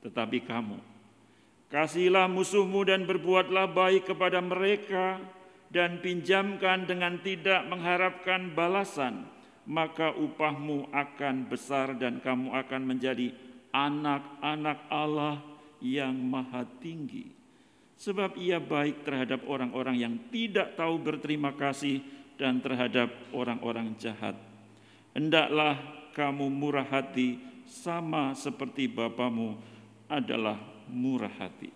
Tetapi 0.00 0.40
kamu, 0.48 0.80
kasihlah 1.68 2.32
musuhmu 2.32 2.80
dan 2.88 3.04
berbuatlah 3.04 3.68
baik 3.68 4.08
kepada 4.08 4.40
mereka 4.40 5.20
dan 5.68 6.00
pinjamkan 6.00 6.88
dengan 6.88 7.20
tidak 7.20 7.60
mengharapkan 7.68 8.48
balasan, 8.56 9.28
maka 9.68 10.16
upahmu 10.16 10.88
akan 10.96 11.44
besar 11.52 11.92
dan 12.00 12.24
kamu 12.24 12.56
akan 12.56 12.82
menjadi 12.88 13.36
anak-anak 13.76 14.88
Allah 14.88 15.44
yang 15.84 16.16
maha 16.16 16.64
tinggi 16.80 17.39
sebab 18.00 18.40
ia 18.40 18.56
baik 18.56 19.04
terhadap 19.04 19.44
orang-orang 19.44 20.00
yang 20.00 20.14
tidak 20.32 20.72
tahu 20.72 20.96
berterima 20.96 21.52
kasih 21.52 22.00
dan 22.40 22.56
terhadap 22.64 23.12
orang-orang 23.36 23.92
jahat. 24.00 24.32
Hendaklah 25.12 25.76
kamu 26.16 26.48
murah 26.48 26.88
hati 26.88 27.36
sama 27.68 28.32
seperti 28.32 28.88
Bapamu 28.88 29.60
adalah 30.08 30.56
murah 30.88 31.30
hati. 31.36 31.68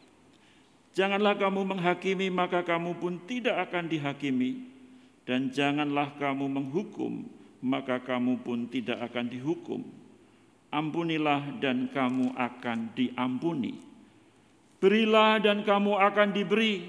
Janganlah 0.96 1.36
kamu 1.36 1.76
menghakimi 1.76 2.32
maka 2.32 2.64
kamu 2.64 2.96
pun 2.96 3.20
tidak 3.28 3.68
akan 3.68 3.92
dihakimi 3.92 4.64
dan 5.28 5.52
janganlah 5.52 6.16
kamu 6.16 6.48
menghukum 6.48 7.28
maka 7.60 8.00
kamu 8.00 8.40
pun 8.40 8.64
tidak 8.72 9.12
akan 9.12 9.28
dihukum. 9.28 9.84
Ampunilah 10.72 11.60
dan 11.60 11.92
kamu 11.92 12.32
akan 12.34 12.96
diampuni 12.96 13.93
Berilah 14.84 15.40
dan 15.40 15.64
kamu 15.64 15.96
akan 15.96 16.28
diberi 16.36 16.84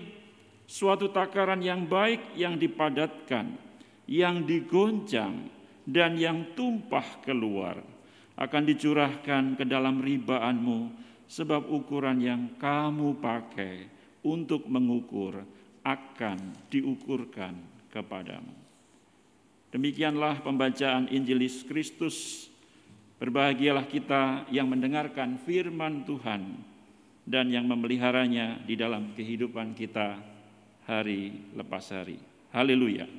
suatu 0.68 1.16
takaran 1.16 1.64
yang 1.64 1.88
baik 1.88 2.36
yang 2.36 2.60
dipadatkan, 2.60 3.56
yang 4.04 4.44
digoncang, 4.44 5.48
dan 5.88 6.20
yang 6.20 6.52
tumpah 6.60 7.24
keluar 7.24 7.80
akan 8.36 8.64
dicurahkan 8.68 9.56
ke 9.56 9.64
dalam 9.64 10.04
ribaanmu 10.04 10.92
sebab 11.24 11.72
ukuran 11.72 12.20
yang 12.20 12.60
kamu 12.60 13.16
pakai 13.24 13.88
untuk 14.28 14.68
mengukur 14.68 15.40
akan 15.88 16.68
diukurkan 16.68 17.56
kepadamu. 17.96 18.52
Demikianlah 19.72 20.44
pembacaan 20.44 21.08
Injil 21.16 21.48
Kristus. 21.64 22.52
Berbahagialah 23.24 23.88
kita 23.88 24.52
yang 24.52 24.68
mendengarkan 24.68 25.40
firman 25.48 26.04
Tuhan 26.04 26.75
dan 27.26 27.50
yang 27.50 27.66
memeliharanya 27.66 28.62
di 28.62 28.78
dalam 28.78 29.18
kehidupan 29.18 29.74
kita 29.74 30.22
hari 30.86 31.50
lepas 31.58 31.90
hari. 31.90 32.22
Haleluya. 32.54 33.10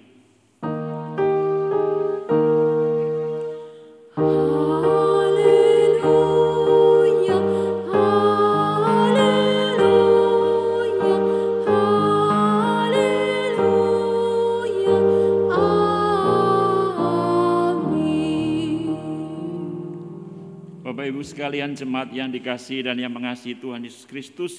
Sekalian 21.27 21.75
jemaat 21.75 22.15
yang 22.15 22.31
dikasih 22.31 22.87
dan 22.87 22.95
yang 22.95 23.11
mengasihi 23.11 23.59
Tuhan 23.59 23.83
Yesus 23.83 24.07
Kristus, 24.07 24.55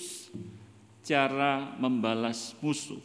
cara 1.07 1.71
membalas 1.79 2.51
musuh. 2.59 2.99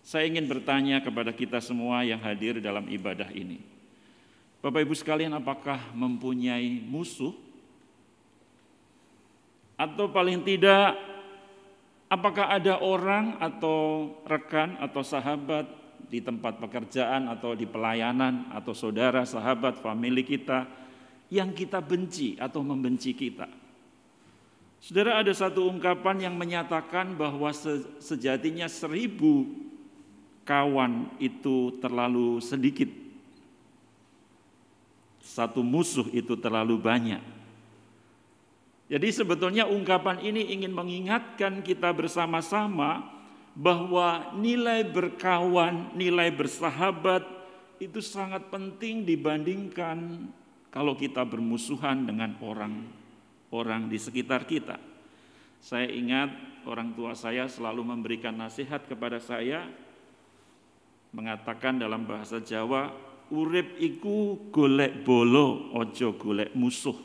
Saya 0.00 0.24
ingin 0.24 0.48
bertanya 0.48 1.04
kepada 1.04 1.36
kita 1.36 1.60
semua 1.60 2.00
yang 2.08 2.18
hadir 2.24 2.56
dalam 2.64 2.88
ibadah 2.88 3.28
ini. 3.36 3.60
Bapak 4.64 4.88
Ibu 4.88 4.96
sekalian, 4.96 5.36
apakah 5.36 5.92
mempunyai 5.92 6.80
musuh? 6.88 7.36
Atau 9.76 10.08
paling 10.08 10.40
tidak 10.40 10.96
Apakah 12.06 12.54
ada 12.54 12.78
orang 12.78 13.34
atau 13.42 14.14
rekan 14.30 14.78
atau 14.78 15.02
sahabat 15.02 15.66
di 16.06 16.22
tempat 16.22 16.62
pekerjaan 16.62 17.26
atau 17.26 17.58
di 17.58 17.66
pelayanan 17.66 18.46
atau 18.54 18.70
saudara, 18.70 19.26
sahabat, 19.26 19.82
famili 19.82 20.22
kita 20.22 20.70
yang 21.32 21.50
kita 21.54 21.82
benci 21.82 22.38
atau 22.38 22.62
membenci 22.62 23.12
kita? 23.12 23.46
Saudara 24.82 25.18
ada 25.18 25.32
satu 25.34 25.66
ungkapan 25.66 26.30
yang 26.30 26.34
menyatakan 26.38 27.16
bahwa 27.18 27.50
sejatinya 27.98 28.70
seribu 28.70 29.48
kawan 30.46 31.10
itu 31.18 31.74
terlalu 31.82 32.38
sedikit. 32.38 32.88
Satu 35.18 35.60
musuh 35.66 36.06
itu 36.14 36.38
terlalu 36.38 36.78
banyak. 36.78 37.20
Jadi 38.86 39.08
sebetulnya 39.10 39.66
ungkapan 39.66 40.22
ini 40.22 40.54
ingin 40.54 40.70
mengingatkan 40.70 41.66
kita 41.66 41.90
bersama-sama 41.90 43.02
bahwa 43.58 44.30
nilai 44.38 44.86
berkawan, 44.86 45.90
nilai 45.98 46.30
bersahabat 46.30 47.26
itu 47.82 47.98
sangat 47.98 48.46
penting 48.54 49.02
dibandingkan 49.02 50.30
kalau 50.76 50.92
kita 50.92 51.24
bermusuhan 51.24 52.04
dengan 52.04 52.36
orang-orang 52.44 53.88
di 53.88 53.96
sekitar 53.96 54.44
kita. 54.44 54.76
Saya 55.56 55.88
ingat 55.88 56.28
orang 56.68 56.92
tua 56.92 57.16
saya 57.16 57.48
selalu 57.48 57.80
memberikan 57.80 58.36
nasihat 58.36 58.84
kepada 58.84 59.16
saya 59.16 59.64
mengatakan 61.16 61.80
dalam 61.80 62.04
bahasa 62.04 62.44
Jawa, 62.44 62.92
urip 63.32 63.80
iku 63.80 64.52
golek 64.52 65.00
bolo, 65.00 65.72
ojo 65.72 66.12
golek 66.20 66.52
musuh. 66.52 67.00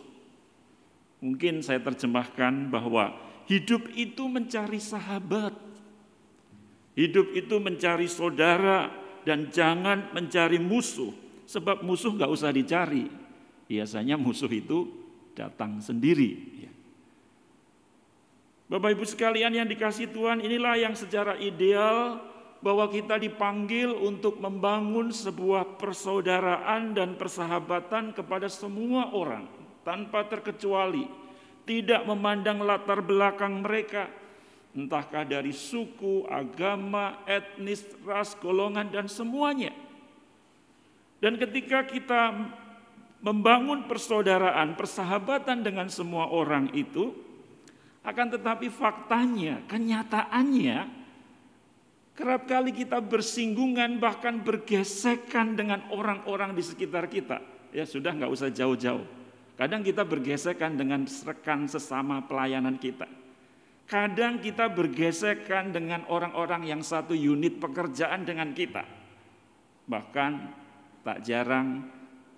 Mungkin 1.23 1.63
saya 1.63 1.79
terjemahkan 1.79 2.67
bahwa 2.67 3.15
hidup 3.47 3.87
itu 3.95 4.27
mencari 4.27 4.83
sahabat. 4.83 5.55
Hidup 6.99 7.31
itu 7.39 7.55
mencari 7.55 8.11
saudara 8.11 8.91
dan 9.23 9.47
jangan 9.47 10.11
mencari 10.11 10.59
musuh. 10.59 11.15
Sebab 11.47 11.87
musuh 11.87 12.11
nggak 12.19 12.31
usah 12.35 12.51
dicari. 12.51 13.20
Biasanya 13.71 14.19
musuh 14.19 14.51
itu 14.51 14.91
datang 15.31 15.79
sendiri. 15.79 16.59
Bapak 18.67 18.95
Ibu 18.95 19.03
sekalian 19.07 19.51
yang 19.55 19.67
dikasih 19.67 20.11
Tuhan 20.11 20.43
inilah 20.43 20.75
yang 20.75 20.95
secara 20.95 21.39
ideal 21.39 22.19
bahwa 22.59 22.87
kita 22.91 23.15
dipanggil 23.15 23.91
untuk 23.95 24.43
membangun 24.43 25.11
sebuah 25.11 25.79
persaudaraan 25.79 26.95
dan 26.95 27.15
persahabatan 27.15 28.11
kepada 28.11 28.51
semua 28.51 29.11
orang 29.15 29.47
tanpa 29.87 30.27
terkecuali, 30.27 31.07
tidak 31.63 32.03
memandang 32.07 32.63
latar 32.63 32.99
belakang 32.99 33.59
mereka, 33.59 34.07
entahkah 34.75 35.23
dari 35.23 35.51
suku, 35.51 36.27
agama, 36.27 37.23
etnis, 37.27 37.87
ras, 38.03 38.35
golongan, 38.39 38.87
dan 38.87 39.07
semuanya. 39.07 39.75
Dan 41.19 41.35
ketika 41.35 41.85
kita 41.91 42.35
membangun 43.21 43.85
persaudaraan, 43.85 44.73
persahabatan 44.73 45.61
dengan 45.61 45.87
semua 45.87 46.29
orang 46.29 46.73
itu, 46.73 47.13
akan 48.01 48.27
tetapi 48.33 48.67
faktanya, 48.73 49.61
kenyataannya, 49.69 51.01
Kerap 52.11 52.43
kali 52.45 52.75
kita 52.75 52.99
bersinggungan 52.99 53.97
bahkan 53.97 54.43
bergesekan 54.43 55.55
dengan 55.55 55.81
orang-orang 55.89 56.51
di 56.53 56.61
sekitar 56.61 57.07
kita. 57.07 57.39
Ya 57.71 57.87
sudah 57.87 58.11
nggak 58.11 58.29
usah 58.29 58.51
jauh-jauh. 58.51 59.01
Kadang 59.55 59.81
kita 59.81 60.03
bergesekan 60.03 60.75
dengan 60.75 61.07
rekan 61.07 61.71
sesama 61.71 62.21
pelayanan 62.27 62.75
kita. 62.75 63.07
Kadang 63.87 64.43
kita 64.43 64.67
bergesekan 64.69 65.71
dengan 65.71 66.03
orang-orang 66.13 66.67
yang 66.67 66.83
satu 66.83 67.15
unit 67.15 67.57
pekerjaan 67.57 68.27
dengan 68.27 68.51
kita. 68.51 68.83
Bahkan 69.87 70.31
tak 71.01 71.23
jarang 71.23 71.87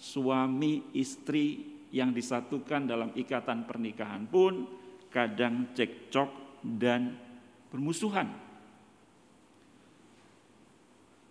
suami 0.03 0.91
istri 0.91 1.63
yang 1.95 2.11
disatukan 2.11 2.83
dalam 2.83 3.15
ikatan 3.15 3.63
pernikahan 3.63 4.27
pun 4.27 4.67
kadang 5.07 5.71
cekcok 5.71 6.59
dan 6.59 7.15
bermusuhan. 7.71 8.27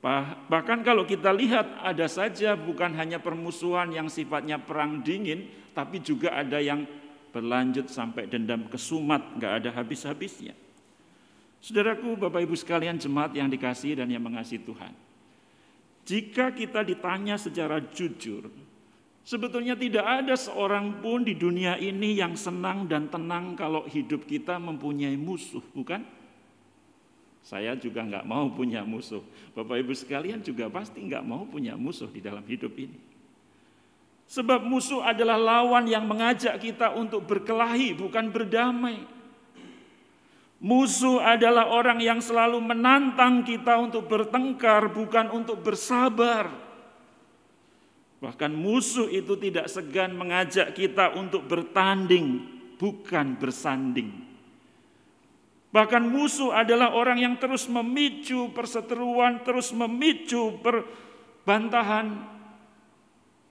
Bahkan 0.03 0.83
kalau 0.83 1.05
kita 1.07 1.31
lihat 1.31 1.79
ada 1.85 2.09
saja 2.11 2.57
bukan 2.59 2.97
hanya 2.97 3.23
permusuhan 3.23 3.93
yang 3.93 4.09
sifatnya 4.09 4.59
perang 4.59 5.05
dingin, 5.05 5.47
tapi 5.77 6.03
juga 6.03 6.35
ada 6.35 6.59
yang 6.59 6.83
berlanjut 7.31 7.87
sampai 7.87 8.27
dendam 8.27 8.67
kesumat, 8.67 9.39
nggak 9.39 9.53
ada 9.63 9.71
habis-habisnya. 9.79 10.59
Saudaraku, 11.63 12.19
Bapak 12.19 12.43
Ibu 12.43 12.59
sekalian 12.59 12.99
jemaat 12.99 13.31
yang 13.39 13.47
dikasih 13.47 14.03
dan 14.03 14.11
yang 14.11 14.27
mengasihi 14.27 14.67
Tuhan. 14.67 14.91
Jika 16.03 16.51
kita 16.51 16.83
ditanya 16.83 17.39
secara 17.39 17.79
jujur, 17.79 18.51
sebetulnya 19.23 19.75
tidak 19.79 20.05
ada 20.05 20.35
seorang 20.39 21.03
pun 21.03 21.27
di 21.27 21.35
dunia 21.35 21.79
ini 21.79 22.19
yang 22.19 22.39
senang 22.39 22.87
dan 22.87 23.11
tenang 23.11 23.59
kalau 23.59 23.87
hidup 23.89 24.27
kita 24.27 24.59
mempunyai 24.59 25.19
musuh, 25.19 25.63
bukan? 25.75 26.03
Saya 27.43 27.75
juga 27.75 28.07
nggak 28.07 28.23
mau 28.23 28.47
punya 28.55 28.87
musuh. 28.87 29.23
Bapak 29.51 29.83
Ibu 29.83 29.93
sekalian 29.99 30.47
juga 30.47 30.71
pasti 30.71 31.03
nggak 31.03 31.27
mau 31.27 31.43
punya 31.43 31.75
musuh 31.75 32.07
di 32.07 32.23
dalam 32.23 32.47
hidup 32.47 32.71
ini. 32.79 32.99
Sebab 34.31 34.63
musuh 34.63 35.03
adalah 35.03 35.37
lawan 35.37 35.91
yang 35.91 36.07
mengajak 36.07 36.57
kita 36.63 36.95
untuk 36.95 37.27
berkelahi, 37.27 37.99
bukan 37.99 38.31
berdamai. 38.31 39.03
Musuh 40.63 41.19
adalah 41.19 41.75
orang 41.75 41.99
yang 41.99 42.23
selalu 42.23 42.63
menantang 42.63 43.43
kita 43.43 43.75
untuk 43.83 44.07
bertengkar, 44.07 44.95
bukan 44.95 45.35
untuk 45.35 45.59
bersabar. 45.59 46.62
Bahkan 48.23 48.55
musuh 48.55 49.11
itu 49.11 49.35
tidak 49.35 49.67
segan 49.67 50.15
mengajak 50.15 50.79
kita 50.79 51.19
untuk 51.19 51.43
bertanding, 51.51 52.47
bukan 52.79 53.35
bersanding. 53.35 54.15
Bahkan 55.75 56.07
musuh 56.07 56.55
adalah 56.55 56.95
orang 56.95 57.19
yang 57.19 57.35
terus 57.43 57.67
memicu 57.67 58.55
perseteruan, 58.55 59.43
terus 59.43 59.75
memicu 59.75 60.55
perbantahan, 60.63 62.23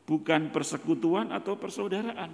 bukan 0.07 0.47
persekutuan 0.55 1.35
atau 1.35 1.59
persaudaraan. 1.59 2.31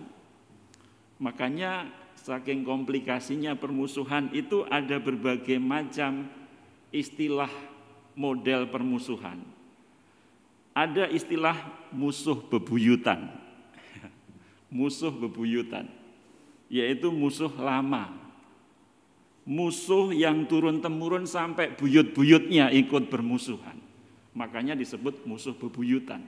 Makanya 1.17 1.89
saking 2.21 2.61
komplikasinya 2.61 3.57
permusuhan 3.57 4.29
itu 4.29 4.61
ada 4.69 5.01
berbagai 5.01 5.57
macam 5.57 6.29
istilah 6.93 7.49
model 8.13 8.69
permusuhan. 8.69 9.56
Ada 10.77 11.09
istilah 11.09 11.57
musuh 11.89 12.37
bebuyutan. 12.37 13.33
musuh 14.77 15.09
bebuyutan 15.09 15.89
yaitu 16.67 17.07
musuh 17.09 17.49
lama 17.55 18.27
musuh 19.47 20.11
yang 20.11 20.43
turun-temurun 20.43 21.23
sampai 21.23 21.71
buyut-buyutnya 21.71 22.67
ikut 22.75 23.07
bermusuhan. 23.07 23.79
Makanya 24.35 24.75
disebut 24.75 25.23
musuh 25.23 25.55
bebuyutan. 25.55 26.19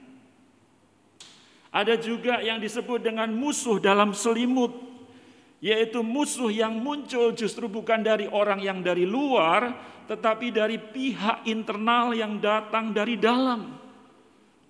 Ada 1.70 2.00
juga 2.00 2.42
yang 2.42 2.58
disebut 2.58 3.04
dengan 3.04 3.30
musuh 3.30 3.78
dalam 3.78 4.16
selimut, 4.16 4.74
yaitu 5.62 6.02
musuh 6.02 6.50
yang 6.50 6.80
muncul 6.80 7.30
justru 7.36 7.70
bukan 7.70 8.02
dari 8.02 8.26
orang 8.26 8.58
yang 8.58 8.82
dari 8.82 9.06
luar, 9.06 9.76
tetapi 10.10 10.50
dari 10.50 10.80
pihak 10.80 11.46
internal 11.46 12.10
yang 12.16 12.42
datang 12.42 12.90
dari 12.90 13.14
dalam. 13.14 13.79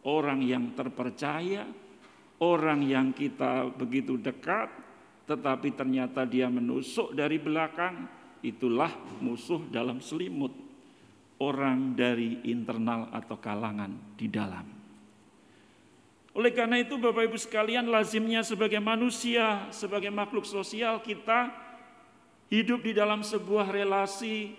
Orang 0.01 0.41
yang 0.41 0.73
terpercaya, 0.73 1.69
orang 2.41 2.81
yang 2.85 3.13
kita 3.13 3.69
begitu 3.77 4.17
dekat, 4.17 4.73
tetapi 5.29 5.77
ternyata 5.77 6.25
dia 6.25 6.49
menusuk 6.49 7.13
dari 7.13 7.37
belakang, 7.37 8.09
itulah 8.41 8.91
musuh 9.21 9.61
dalam 9.69 10.01
selimut 10.01 10.53
orang 11.41 11.97
dari 11.97 12.41
internal 12.49 13.09
atau 13.13 13.37
kalangan 13.41 13.93
di 14.17 14.29
dalam. 14.29 14.67
Oleh 16.31 16.53
karena 16.55 16.79
itu 16.79 16.95
Bapak 16.95 17.27
Ibu 17.27 17.39
sekalian 17.41 17.91
lazimnya 17.91 18.47
sebagai 18.47 18.79
manusia, 18.79 19.67
sebagai 19.75 20.15
makhluk 20.15 20.47
sosial 20.47 21.03
kita 21.03 21.51
hidup 22.53 22.87
di 22.87 22.93
dalam 22.95 23.27
sebuah 23.27 23.71
relasi 23.75 24.55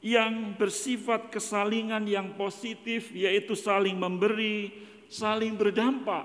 yang 0.00 0.56
bersifat 0.56 1.28
kesalingan 1.28 2.08
yang 2.08 2.32
positif 2.36 3.12
yaitu 3.12 3.52
saling 3.52 3.96
memberi, 3.96 4.72
saling 5.12 5.56
berdampak 5.56 6.24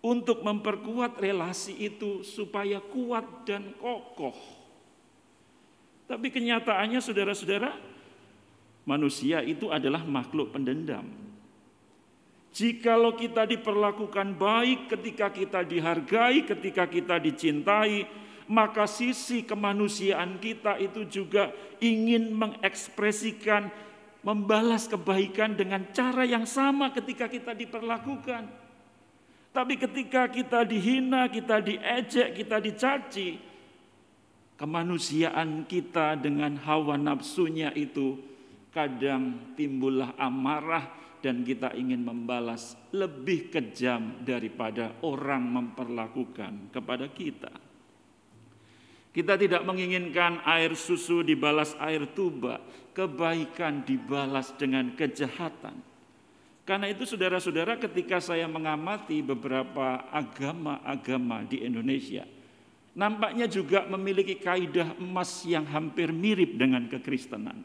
untuk 0.00 0.40
memperkuat 0.40 1.20
relasi 1.20 1.76
itu 1.76 2.24
supaya 2.24 2.80
kuat 2.80 3.44
dan 3.44 3.76
kokoh. 3.76 4.36
Tapi 6.08 6.32
kenyataannya 6.32 6.98
saudara-saudara, 7.04 7.70
manusia 8.88 9.44
itu 9.44 9.68
adalah 9.68 10.02
makhluk 10.02 10.56
pendendam. 10.56 11.06
Jikalau 12.50 13.14
kita 13.14 13.46
diperlakukan 13.46 14.34
baik 14.34 14.90
ketika 14.90 15.30
kita 15.30 15.62
dihargai, 15.62 16.42
ketika 16.42 16.90
kita 16.90 17.22
dicintai, 17.22 18.10
maka 18.50 18.90
sisi 18.90 19.46
kemanusiaan 19.46 20.42
kita 20.42 20.74
itu 20.82 21.06
juga 21.06 21.54
ingin 21.78 22.34
mengekspresikan, 22.34 23.70
membalas 24.26 24.90
kebaikan 24.90 25.54
dengan 25.54 25.86
cara 25.94 26.26
yang 26.26 26.42
sama 26.42 26.90
ketika 26.90 27.30
kita 27.30 27.54
diperlakukan. 27.54 28.50
Tapi 29.54 29.74
ketika 29.78 30.26
kita 30.26 30.66
dihina, 30.66 31.30
kita 31.30 31.62
diejek, 31.62 32.42
kita 32.42 32.58
dicaci, 32.58 33.38
kemanusiaan 34.58 35.62
kita 35.70 36.18
dengan 36.18 36.58
hawa 36.66 36.98
nafsunya 36.98 37.70
itu 37.78 38.18
kadang 38.74 39.54
timbullah 39.54 40.10
amarah 40.18 40.90
dan 41.22 41.46
kita 41.46 41.70
ingin 41.78 42.02
membalas 42.02 42.74
lebih 42.90 43.46
kejam 43.54 44.26
daripada 44.26 44.98
orang 45.06 45.46
memperlakukan 45.46 46.74
kepada 46.74 47.06
kita. 47.14 47.69
Kita 49.20 49.36
tidak 49.36 49.68
menginginkan 49.68 50.40
air 50.48 50.72
susu 50.72 51.20
dibalas 51.20 51.76
air 51.76 52.08
tuba, 52.16 52.56
kebaikan 52.96 53.84
dibalas 53.84 54.56
dengan 54.56 54.96
kejahatan. 54.96 55.76
Karena 56.64 56.88
itu 56.88 57.04
saudara-saudara 57.04 57.76
ketika 57.76 58.16
saya 58.16 58.48
mengamati 58.48 59.20
beberapa 59.20 60.08
agama-agama 60.08 61.44
di 61.44 61.60
Indonesia, 61.60 62.24
nampaknya 62.96 63.44
juga 63.44 63.84
memiliki 63.92 64.40
kaidah 64.40 64.96
emas 64.96 65.44
yang 65.44 65.68
hampir 65.68 66.16
mirip 66.16 66.56
dengan 66.56 66.88
kekristenan. 66.88 67.60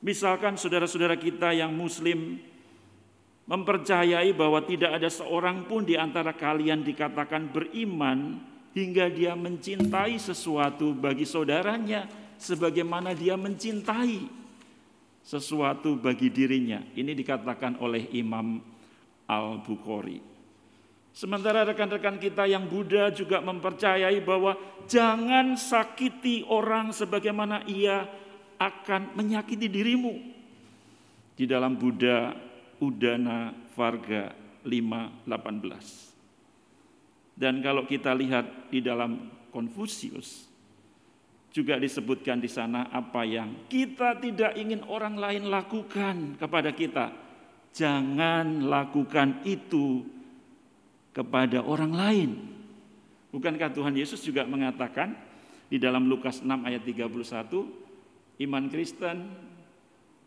Misalkan 0.00 0.56
saudara-saudara 0.56 1.20
kita 1.20 1.52
yang 1.52 1.76
muslim 1.76 2.40
mempercayai 3.44 4.32
bahwa 4.32 4.64
tidak 4.64 5.04
ada 5.04 5.12
seorang 5.12 5.68
pun 5.68 5.84
di 5.84 6.00
antara 6.00 6.32
kalian 6.32 6.80
dikatakan 6.80 7.52
beriman 7.52 8.55
hingga 8.76 9.08
dia 9.08 9.32
mencintai 9.32 10.20
sesuatu 10.20 10.92
bagi 10.92 11.24
saudaranya 11.24 12.04
sebagaimana 12.36 13.16
dia 13.16 13.32
mencintai 13.40 14.28
sesuatu 15.24 15.96
bagi 15.96 16.28
dirinya. 16.28 16.84
Ini 16.92 17.16
dikatakan 17.16 17.80
oleh 17.80 18.12
Imam 18.12 18.60
Al-Bukhari. 19.24 20.20
Sementara 21.16 21.64
rekan-rekan 21.64 22.20
kita 22.20 22.44
yang 22.44 22.68
Buddha 22.68 23.08
juga 23.08 23.40
mempercayai 23.40 24.20
bahwa 24.20 24.52
jangan 24.84 25.56
sakiti 25.56 26.44
orang 26.44 26.92
sebagaimana 26.92 27.64
ia 27.64 28.04
akan 28.60 29.16
menyakiti 29.16 29.72
dirimu. 29.72 30.12
Di 31.32 31.48
dalam 31.48 31.80
Buddha 31.80 32.36
Udana 32.84 33.56
Varga 33.72 34.36
5:18. 34.60 36.15
Dan 37.36 37.60
kalau 37.60 37.84
kita 37.84 38.16
lihat 38.16 38.72
di 38.72 38.80
dalam 38.80 39.28
Konfusius 39.52 40.48
juga 41.52 41.76
disebutkan 41.76 42.40
di 42.40 42.48
sana 42.48 42.88
apa 42.92 43.24
yang 43.24 43.68
kita 43.68 44.16
tidak 44.20 44.56
ingin 44.56 44.84
orang 44.88 45.20
lain 45.20 45.48
lakukan 45.52 46.40
kepada 46.40 46.72
kita. 46.72 47.12
Jangan 47.76 48.64
lakukan 48.64 49.44
itu 49.44 50.04
kepada 51.12 51.60
orang 51.60 51.92
lain. 51.92 52.30
Bukankah 53.32 53.72
Tuhan 53.72 53.96
Yesus 53.96 54.24
juga 54.24 54.48
mengatakan 54.48 55.12
di 55.68 55.76
dalam 55.76 56.08
Lukas 56.08 56.40
6 56.40 56.48
ayat 56.64 56.80
31, 56.84 58.44
iman 58.48 58.64
Kristen, 58.72 59.16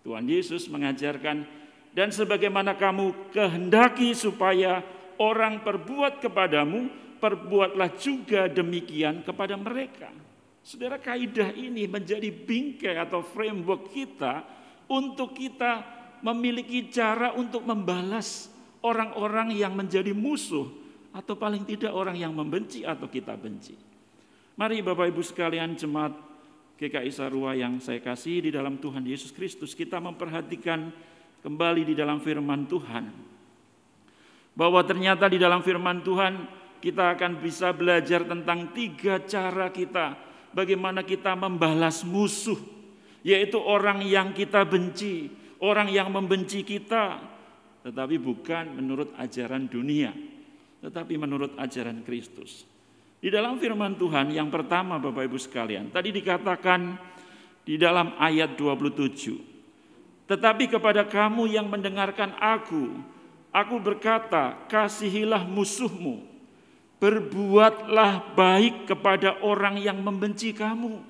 Tuhan 0.05 0.25
Yesus 0.29 0.69
mengajarkan, 0.69 1.45
dan 1.93 2.09
sebagaimana 2.13 2.77
kamu 2.77 3.33
kehendaki 3.33 4.13
supaya 4.13 4.85
orang 5.19 5.61
perbuat 5.61 6.23
kepadamu, 6.23 6.87
perbuatlah 7.19 7.91
juga 7.99 8.47
demikian 8.47 9.21
kepada 9.21 9.59
mereka. 9.59 10.09
Saudara 10.63 10.99
kaidah 10.99 11.51
ini 11.55 11.87
menjadi 11.87 12.31
bingkai 12.31 12.95
atau 12.99 13.23
framework 13.23 13.91
kita 13.91 14.43
untuk 14.87 15.35
kita 15.35 15.83
memiliki 16.23 16.91
cara 16.91 17.31
untuk 17.35 17.63
membalas 17.63 18.51
orang-orang 18.83 19.55
yang 19.55 19.75
menjadi 19.75 20.11
musuh 20.11 20.67
atau 21.15 21.35
paling 21.35 21.63
tidak 21.65 21.91
orang 21.91 22.15
yang 22.19 22.31
membenci 22.35 22.83
atau 22.85 23.07
kita 23.07 23.35
benci. 23.35 23.75
Mari 24.59 24.83
Bapak 24.83 25.07
Ibu 25.09 25.23
sekalian 25.23 25.79
jemaat 25.79 26.11
GKI 26.79 27.11
Sarua 27.11 27.55
yang 27.55 27.79
saya 27.79 27.99
kasih 27.99 28.43
di 28.43 28.51
dalam 28.51 28.79
Tuhan 28.79 29.03
Yesus 29.03 29.35
Kristus, 29.35 29.75
kita 29.75 29.99
memperhatikan 29.99 30.91
kembali 31.43 31.91
di 31.91 31.95
dalam 31.95 32.19
firman 32.23 32.67
Tuhan. 32.67 33.38
Bahwa 34.59 34.83
ternyata 34.83 35.31
di 35.31 35.39
dalam 35.39 35.63
firman 35.63 36.03
Tuhan 36.03 36.33
kita 36.83 37.15
akan 37.15 37.39
bisa 37.39 37.71
belajar 37.71 38.27
tentang 38.27 38.75
tiga 38.75 39.23
cara 39.23 39.71
kita 39.71 40.19
bagaimana 40.51 41.05
kita 41.07 41.35
membalas 41.35 42.03
musuh, 42.03 42.59
yaitu 43.23 43.59
orang 43.59 44.03
yang 44.03 44.35
kita 44.35 44.63
benci, 44.67 45.31
orang 45.63 45.91
yang 45.91 46.11
membenci 46.11 46.63
kita, 46.63 47.19
tetapi 47.83 48.19
bukan 48.19 48.75
menurut 48.75 49.15
ajaran 49.15 49.67
dunia, 49.67 50.11
tetapi 50.83 51.15
menurut 51.15 51.55
ajaran 51.59 52.03
Kristus. 52.03 52.67
Di 53.19 53.27
dalam 53.27 53.59
firman 53.59 53.99
Tuhan 53.99 54.31
yang 54.31 54.47
pertama 54.47 54.95
Bapak 54.95 55.27
Ibu 55.27 55.35
sekalian, 55.35 55.91
tadi 55.91 56.15
dikatakan 56.15 56.95
di 57.67 57.75
dalam 57.75 58.15
ayat 58.15 58.55
27. 58.55 60.27
Tetapi 60.29 60.71
kepada 60.71 61.03
kamu 61.03 61.51
yang 61.51 61.67
mendengarkan 61.67 62.37
aku, 62.39 62.95
aku 63.49 63.75
berkata, 63.81 64.57
kasihilah 64.69 65.45
musuhmu, 65.45 66.25
berbuatlah 67.01 68.35
baik 68.35 68.89
kepada 68.89 69.39
orang 69.41 69.79
yang 69.79 69.97
membenci 69.99 70.51
kamu. 70.51 71.01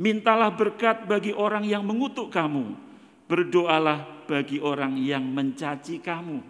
Mintalah 0.00 0.48
berkat 0.48 1.04
bagi 1.04 1.36
orang 1.36 1.64
yang 1.68 1.84
mengutuk 1.84 2.32
kamu, 2.32 2.72
berdoalah 3.28 4.24
bagi 4.24 4.56
orang 4.62 4.96
yang 4.96 5.22
mencaci 5.22 6.00
kamu. 6.00 6.40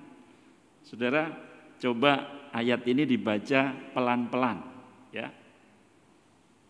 Saudara, 0.87 1.35
coba 1.83 2.29
ayat 2.55 2.87
ini 2.87 3.07
dibaca 3.07 3.75
pelan-pelan 3.95 4.59
ya. 5.11 5.31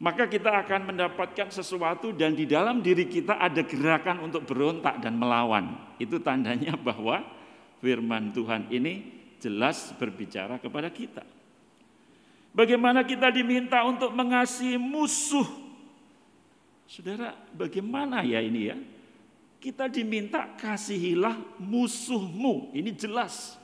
Maka 0.00 0.32
kita 0.32 0.64
akan 0.64 0.96
mendapatkan 0.96 1.52
sesuatu 1.52 2.16
dan 2.16 2.32
di 2.32 2.48
dalam 2.48 2.80
diri 2.80 3.04
kita 3.04 3.36
ada 3.36 3.60
gerakan 3.60 4.24
untuk 4.24 4.48
berontak 4.48 4.96
dan 5.04 5.12
melawan. 5.20 5.76
Itu 6.00 6.16
tandanya 6.24 6.72
bahwa 6.80 7.20
firman 7.80 8.30
Tuhan 8.30 8.68
ini 8.68 9.20
jelas 9.40 9.90
berbicara 9.96 10.60
kepada 10.60 10.92
kita. 10.92 11.24
Bagaimana 12.52 13.02
kita 13.06 13.32
diminta 13.32 13.82
untuk 13.88 14.12
mengasihi 14.12 14.76
musuh. 14.76 15.46
Saudara, 16.84 17.38
bagaimana 17.54 18.26
ya 18.26 18.42
ini 18.42 18.60
ya? 18.68 18.76
Kita 19.60 19.86
diminta 19.86 20.50
kasihilah 20.58 21.36
musuhmu. 21.62 22.74
Ini 22.74 22.90
jelas 22.96 23.54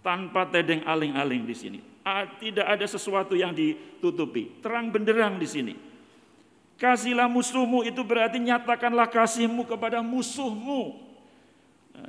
tanpa 0.00 0.48
tedeng 0.48 0.82
aling-aling 0.88 1.44
di 1.44 1.56
sini. 1.56 1.80
Tidak 2.40 2.64
ada 2.64 2.84
sesuatu 2.84 3.36
yang 3.36 3.52
ditutupi, 3.52 4.60
terang 4.64 4.88
benderang 4.92 5.36
di 5.36 5.48
sini. 5.48 5.74
Kasihlah 6.74 7.30
musuhmu 7.30 7.86
itu 7.86 8.02
berarti 8.02 8.40
nyatakanlah 8.40 9.06
kasihmu 9.06 9.62
kepada 9.68 10.02
musuhmu. 10.02 11.03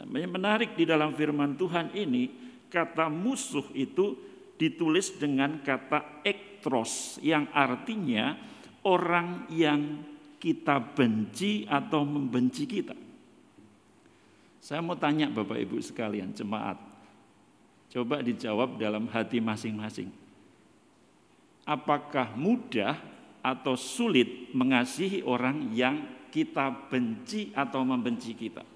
Menarik 0.10 0.74
di 0.74 0.84
dalam 0.84 1.14
firman 1.14 1.54
Tuhan 1.56 1.94
ini, 1.94 2.30
kata 2.68 3.08
musuh 3.08 3.66
itu 3.78 4.18
ditulis 4.56 5.16
dengan 5.16 5.62
kata 5.62 6.24
ektros 6.26 7.22
yang 7.22 7.46
artinya 7.52 8.36
orang 8.88 9.50
yang 9.54 10.02
kita 10.42 10.78
benci 10.82 11.66
atau 11.66 12.06
membenci 12.06 12.64
kita. 12.66 12.98
Saya 14.62 14.82
mau 14.82 14.98
tanya 14.98 15.30
Bapak 15.30 15.62
Ibu 15.62 15.78
sekalian, 15.78 16.34
jemaat, 16.34 16.96
Coba 17.96 18.20
dijawab 18.20 18.76
dalam 18.76 19.08
hati 19.08 19.40
masing-masing. 19.40 20.12
Apakah 21.64 22.36
mudah 22.36 23.00
atau 23.40 23.80
sulit 23.80 24.52
mengasihi 24.52 25.24
orang 25.24 25.72
yang 25.72 26.04
kita 26.28 26.92
benci 26.92 27.56
atau 27.56 27.88
membenci 27.88 28.36
kita? 28.36 28.75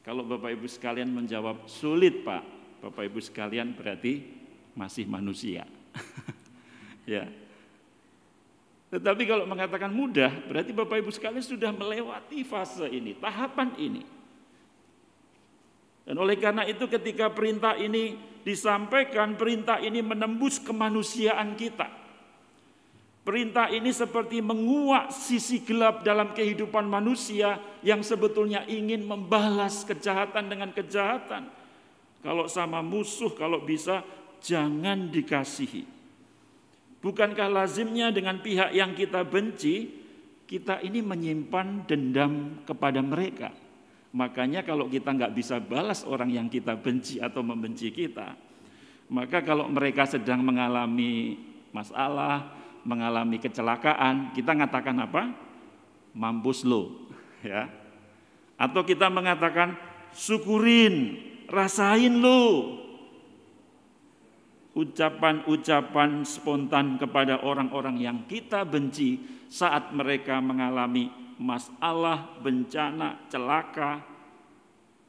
Kalau 0.00 0.24
Bapak 0.24 0.56
Ibu 0.56 0.64
sekalian 0.64 1.12
menjawab 1.12 1.68
sulit 1.68 2.24
Pak, 2.24 2.44
Bapak 2.80 3.04
Ibu 3.04 3.20
sekalian 3.20 3.76
berarti 3.76 4.24
masih 4.72 5.04
manusia. 5.04 5.68
ya. 7.04 7.28
Tetapi 8.90 9.22
kalau 9.28 9.44
mengatakan 9.44 9.92
mudah, 9.92 10.32
berarti 10.48 10.72
Bapak 10.72 11.04
Ibu 11.04 11.12
sekalian 11.12 11.44
sudah 11.44 11.70
melewati 11.70 12.42
fase 12.48 12.88
ini, 12.88 13.12
tahapan 13.20 13.76
ini. 13.76 14.02
Dan 16.08 16.16
oleh 16.16 16.34
karena 16.40 16.64
itu 16.64 16.88
ketika 16.88 17.30
perintah 17.30 17.76
ini 17.76 18.16
disampaikan, 18.42 19.36
perintah 19.36 19.78
ini 19.78 20.00
menembus 20.00 20.58
kemanusiaan 20.58 21.54
kita. 21.54 21.99
Perintah 23.20 23.68
ini 23.68 23.92
seperti 23.92 24.40
menguak 24.40 25.12
sisi 25.12 25.60
gelap 25.60 26.00
dalam 26.00 26.32
kehidupan 26.32 26.88
manusia 26.88 27.60
yang 27.84 28.00
sebetulnya 28.00 28.64
ingin 28.64 29.04
membalas 29.04 29.84
kejahatan 29.84 30.48
dengan 30.48 30.72
kejahatan. 30.72 31.52
Kalau 32.24 32.48
sama 32.48 32.80
musuh, 32.80 33.32
kalau 33.36 33.60
bisa 33.60 34.00
jangan 34.40 35.12
dikasihi. 35.12 35.84
Bukankah 37.00 37.48
lazimnya 37.48 38.12
dengan 38.12 38.40
pihak 38.40 38.72
yang 38.72 38.92
kita 38.96 39.24
benci, 39.24 39.88
kita 40.44 40.80
ini 40.80 41.00
menyimpan 41.04 41.88
dendam 41.88 42.64
kepada 42.64 43.04
mereka? 43.04 43.52
Makanya 44.16 44.64
kalau 44.64 44.88
kita 44.88 45.12
nggak 45.12 45.32
bisa 45.32 45.60
balas 45.60 46.04
orang 46.04 46.32
yang 46.32 46.48
kita 46.48 46.76
benci 46.76 47.22
atau 47.22 47.40
membenci 47.40 47.88
kita, 47.88 48.36
maka 49.08 49.40
kalau 49.40 49.70
mereka 49.70 50.04
sedang 50.04 50.44
mengalami 50.44 51.40
masalah, 51.70 52.59
mengalami 52.84 53.40
kecelakaan, 53.40 54.32
kita 54.32 54.56
mengatakan 54.56 54.96
apa? 55.00 55.22
Mampus 56.16 56.66
lo, 56.66 57.08
ya. 57.46 57.70
Atau 58.60 58.84
kita 58.84 59.08
mengatakan 59.08 59.76
syukurin, 60.12 61.16
rasain 61.48 62.20
lo, 62.20 62.76
ucapan-ucapan 64.76 66.22
spontan 66.22 67.00
kepada 67.00 67.42
orang-orang 67.42 67.96
yang 67.98 68.18
kita 68.28 68.62
benci 68.62 69.18
saat 69.50 69.90
mereka 69.90 70.38
mengalami 70.38 71.10
masalah, 71.40 72.38
bencana, 72.38 73.26
celaka, 73.32 74.04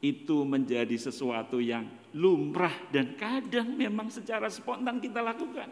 itu 0.02 0.42
menjadi 0.42 0.98
sesuatu 0.98 1.62
yang 1.62 1.86
lumrah 2.18 2.74
dan 2.90 3.14
kadang 3.14 3.78
memang 3.78 4.10
secara 4.10 4.50
spontan 4.50 4.98
kita 4.98 5.22
lakukan. 5.22 5.70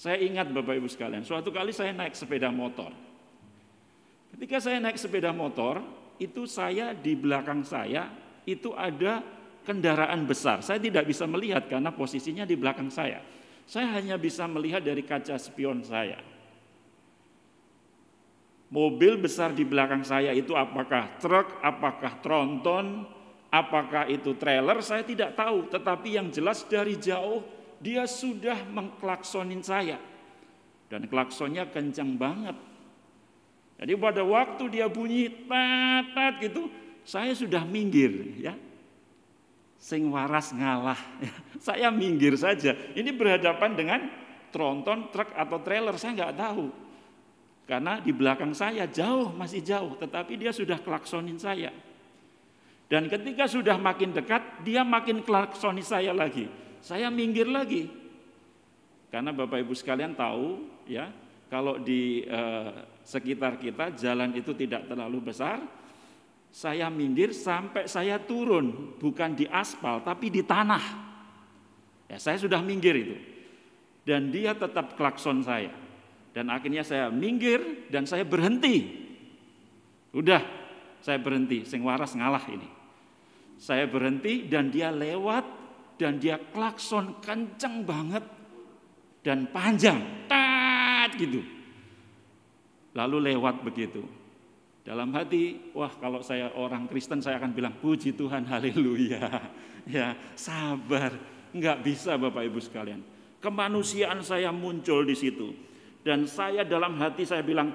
Saya 0.00 0.16
ingat 0.16 0.48
Bapak 0.48 0.80
Ibu 0.80 0.88
sekalian, 0.88 1.20
suatu 1.28 1.52
kali 1.52 1.76
saya 1.76 1.92
naik 1.92 2.16
sepeda 2.16 2.48
motor. 2.48 2.88
Ketika 4.32 4.56
saya 4.56 4.80
naik 4.80 4.96
sepeda 4.96 5.28
motor, 5.28 5.84
itu 6.16 6.48
saya 6.48 6.96
di 6.96 7.12
belakang 7.12 7.60
saya 7.60 8.08
itu 8.48 8.72
ada 8.72 9.20
kendaraan 9.60 10.24
besar. 10.24 10.64
Saya 10.64 10.80
tidak 10.80 11.04
bisa 11.04 11.28
melihat 11.28 11.68
karena 11.68 11.92
posisinya 11.92 12.48
di 12.48 12.56
belakang 12.56 12.88
saya. 12.88 13.20
Saya 13.68 13.92
hanya 14.00 14.16
bisa 14.16 14.48
melihat 14.48 14.80
dari 14.80 15.04
kaca 15.04 15.36
spion 15.36 15.84
saya. 15.84 16.16
Mobil 18.72 19.20
besar 19.20 19.52
di 19.52 19.68
belakang 19.68 20.00
saya 20.00 20.32
itu 20.32 20.56
apakah 20.56 21.20
truk, 21.20 21.60
apakah 21.60 22.24
tronton, 22.24 23.04
apakah 23.52 24.08
itu 24.08 24.32
trailer, 24.40 24.80
saya 24.80 25.04
tidak 25.04 25.36
tahu. 25.36 25.68
Tetapi 25.68 26.16
yang 26.16 26.32
jelas 26.32 26.64
dari 26.64 26.96
jauh 26.96 27.59
dia 27.80 28.04
sudah 28.04 28.62
mengklaksonin 28.68 29.64
saya. 29.64 29.98
Dan 30.90 31.06
klaksonnya 31.06 31.70
kencang 31.70 32.18
banget. 32.18 32.56
Jadi 33.80 33.92
pada 33.96 34.22
waktu 34.22 34.64
dia 34.68 34.86
bunyi 34.86 35.32
tat 35.48 36.36
gitu, 36.42 36.68
saya 37.06 37.32
sudah 37.32 37.64
minggir 37.64 38.36
ya 38.36 38.52
sing 39.80 40.12
waras 40.12 40.52
ngalah. 40.52 41.00
saya 41.66 41.88
minggir 41.88 42.36
saja. 42.36 42.76
Ini 42.92 43.10
berhadapan 43.16 43.72
dengan 43.72 44.00
tronton, 44.52 45.08
truk 45.08 45.32
atau 45.32 45.58
trailer, 45.64 45.96
saya 45.96 46.12
nggak 46.20 46.36
tahu. 46.36 46.68
Karena 47.64 47.96
di 47.98 48.12
belakang 48.12 48.52
saya 48.52 48.84
jauh, 48.84 49.32
masih 49.32 49.64
jauh, 49.64 49.96
tetapi 49.96 50.36
dia 50.36 50.52
sudah 50.52 50.76
klaksonin 50.76 51.40
saya. 51.40 51.72
Dan 52.90 53.08
ketika 53.08 53.48
sudah 53.48 53.80
makin 53.80 54.12
dekat, 54.12 54.42
dia 54.66 54.84
makin 54.84 55.24
klaksonin 55.24 55.86
saya 55.86 56.12
lagi. 56.12 56.50
Saya 56.80 57.12
minggir 57.12 57.46
lagi. 57.46 57.88
Karena 59.10 59.34
Bapak 59.34 59.60
Ibu 59.60 59.74
sekalian 59.76 60.14
tahu 60.16 60.64
ya, 60.86 61.10
kalau 61.50 61.76
di 61.82 62.24
eh, 62.24 62.72
sekitar 63.02 63.58
kita 63.58 63.92
jalan 63.98 64.30
itu 64.32 64.54
tidak 64.54 64.86
terlalu 64.86 65.32
besar, 65.32 65.60
saya 66.50 66.90
minggir 66.90 67.30
sampai 67.30 67.86
saya 67.86 68.18
turun, 68.18 68.98
bukan 68.98 69.34
di 69.38 69.46
aspal 69.50 70.02
tapi 70.02 70.30
di 70.30 70.42
tanah. 70.42 71.10
Ya, 72.10 72.18
saya 72.18 72.38
sudah 72.38 72.58
minggir 72.58 72.94
itu. 72.98 73.16
Dan 74.02 74.34
dia 74.34 74.56
tetap 74.56 74.98
klakson 74.98 75.46
saya. 75.46 75.70
Dan 76.30 76.50
akhirnya 76.50 76.82
saya 76.82 77.06
minggir 77.10 77.86
dan 77.90 78.06
saya 78.06 78.26
berhenti. 78.26 79.06
Udah, 80.10 80.42
saya 81.02 81.22
berhenti, 81.22 81.62
sing 81.62 81.86
waras 81.86 82.18
ngalah 82.18 82.42
ini. 82.50 82.66
Saya 83.60 83.86
berhenti 83.86 84.46
dan 84.50 84.72
dia 84.72 84.90
lewat 84.90 85.59
dan 86.00 86.16
dia 86.16 86.40
klakson 86.40 87.20
kencang 87.20 87.84
banget 87.84 88.24
dan 89.20 89.44
panjang, 89.52 90.24
tat 90.24 91.12
gitu. 91.20 91.44
Lalu 92.96 93.28
lewat 93.28 93.60
begitu. 93.60 94.00
Dalam 94.80 95.12
hati, 95.12 95.70
wah 95.76 95.92
kalau 96.00 96.24
saya 96.24 96.56
orang 96.56 96.88
Kristen 96.88 97.20
saya 97.20 97.36
akan 97.36 97.52
bilang 97.52 97.76
puji 97.76 98.16
Tuhan, 98.16 98.48
haleluya. 98.48 99.28
Ya, 99.88 100.12
sabar. 100.36 101.16
Enggak 101.56 101.80
bisa 101.80 102.12
Bapak 102.20 102.44
Ibu 102.44 102.60
sekalian. 102.60 103.00
Kemanusiaan 103.40 104.20
saya 104.20 104.52
muncul 104.52 105.08
di 105.08 105.16
situ. 105.16 105.56
Dan 106.04 106.28
saya 106.28 106.68
dalam 106.68 107.00
hati 107.00 107.24
saya 107.24 107.40
bilang, 107.40 107.72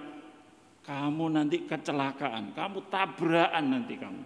kamu 0.86 1.26
nanti 1.34 1.66
kecelakaan, 1.66 2.54
kamu 2.54 2.78
tabrakan 2.94 3.66
nanti 3.66 3.98
kamu. 3.98 4.22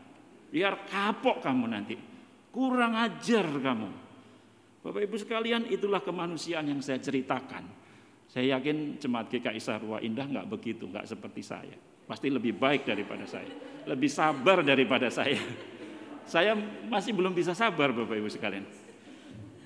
Biar 0.52 0.84
kapok 0.92 1.40
kamu 1.40 1.66
nanti. 1.72 1.96
Kurang 2.60 2.92
ajar 2.92 3.48
kamu. 3.48 3.88
Bapak 4.84 5.00
Ibu 5.08 5.16
sekalian, 5.16 5.72
itulah 5.72 6.04
kemanusiaan 6.04 6.68
yang 6.68 6.84
saya 6.84 7.00
ceritakan. 7.00 7.64
Saya 8.28 8.60
yakin 8.60 9.00
jemaat 9.00 9.32
GKI 9.32 9.64
Sarwa 9.64 10.04
Indah 10.04 10.28
enggak 10.28 10.44
begitu, 10.52 10.84
enggak 10.92 11.08
seperti 11.08 11.40
saya. 11.40 11.72
Pasti 12.04 12.28
lebih 12.28 12.60
baik 12.60 12.84
daripada 12.84 13.24
saya. 13.24 13.48
Lebih 13.88 14.12
sabar 14.12 14.60
daripada 14.60 15.08
saya. 15.08 15.40
Saya 16.28 16.52
masih 16.92 17.16
belum 17.16 17.32
bisa 17.32 17.56
sabar 17.56 17.96
Bapak 17.96 18.20
Ibu 18.20 18.28
sekalian. 18.28 18.68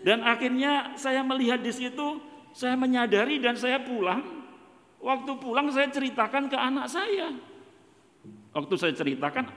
Dan 0.05 0.21
akhirnya 0.21 0.93
saya 0.93 1.25
melihat 1.25 1.65
di 1.65 1.73
situ, 1.73 2.21
saya 2.53 2.77
menyadari 2.77 3.41
dan 3.41 3.57
saya 3.57 3.81
pulang. 3.81 4.21
Waktu 5.01 5.33
pulang 5.41 5.73
saya 5.73 5.89
ceritakan 5.89 6.45
ke 6.45 6.57
anak 6.61 6.93
saya. 6.93 7.33
Waktu 8.53 8.73
saya 8.77 8.93
ceritakan, 8.93 9.49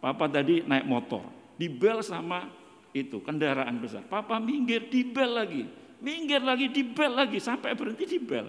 Papa 0.00 0.24
tadi 0.32 0.64
naik 0.64 0.88
motor, 0.88 1.20
dibel 1.56 2.04
sama 2.04 2.48
itu 2.96 3.20
kendaraan 3.20 3.76
besar. 3.80 4.04
Papa 4.08 4.40
minggir, 4.40 4.88
dibel 4.88 5.28
lagi, 5.36 5.64
minggir 6.00 6.40
lagi, 6.40 6.72
dibel 6.72 7.12
lagi, 7.12 7.36
sampai 7.40 7.76
berhenti 7.76 8.08
dibel. 8.08 8.48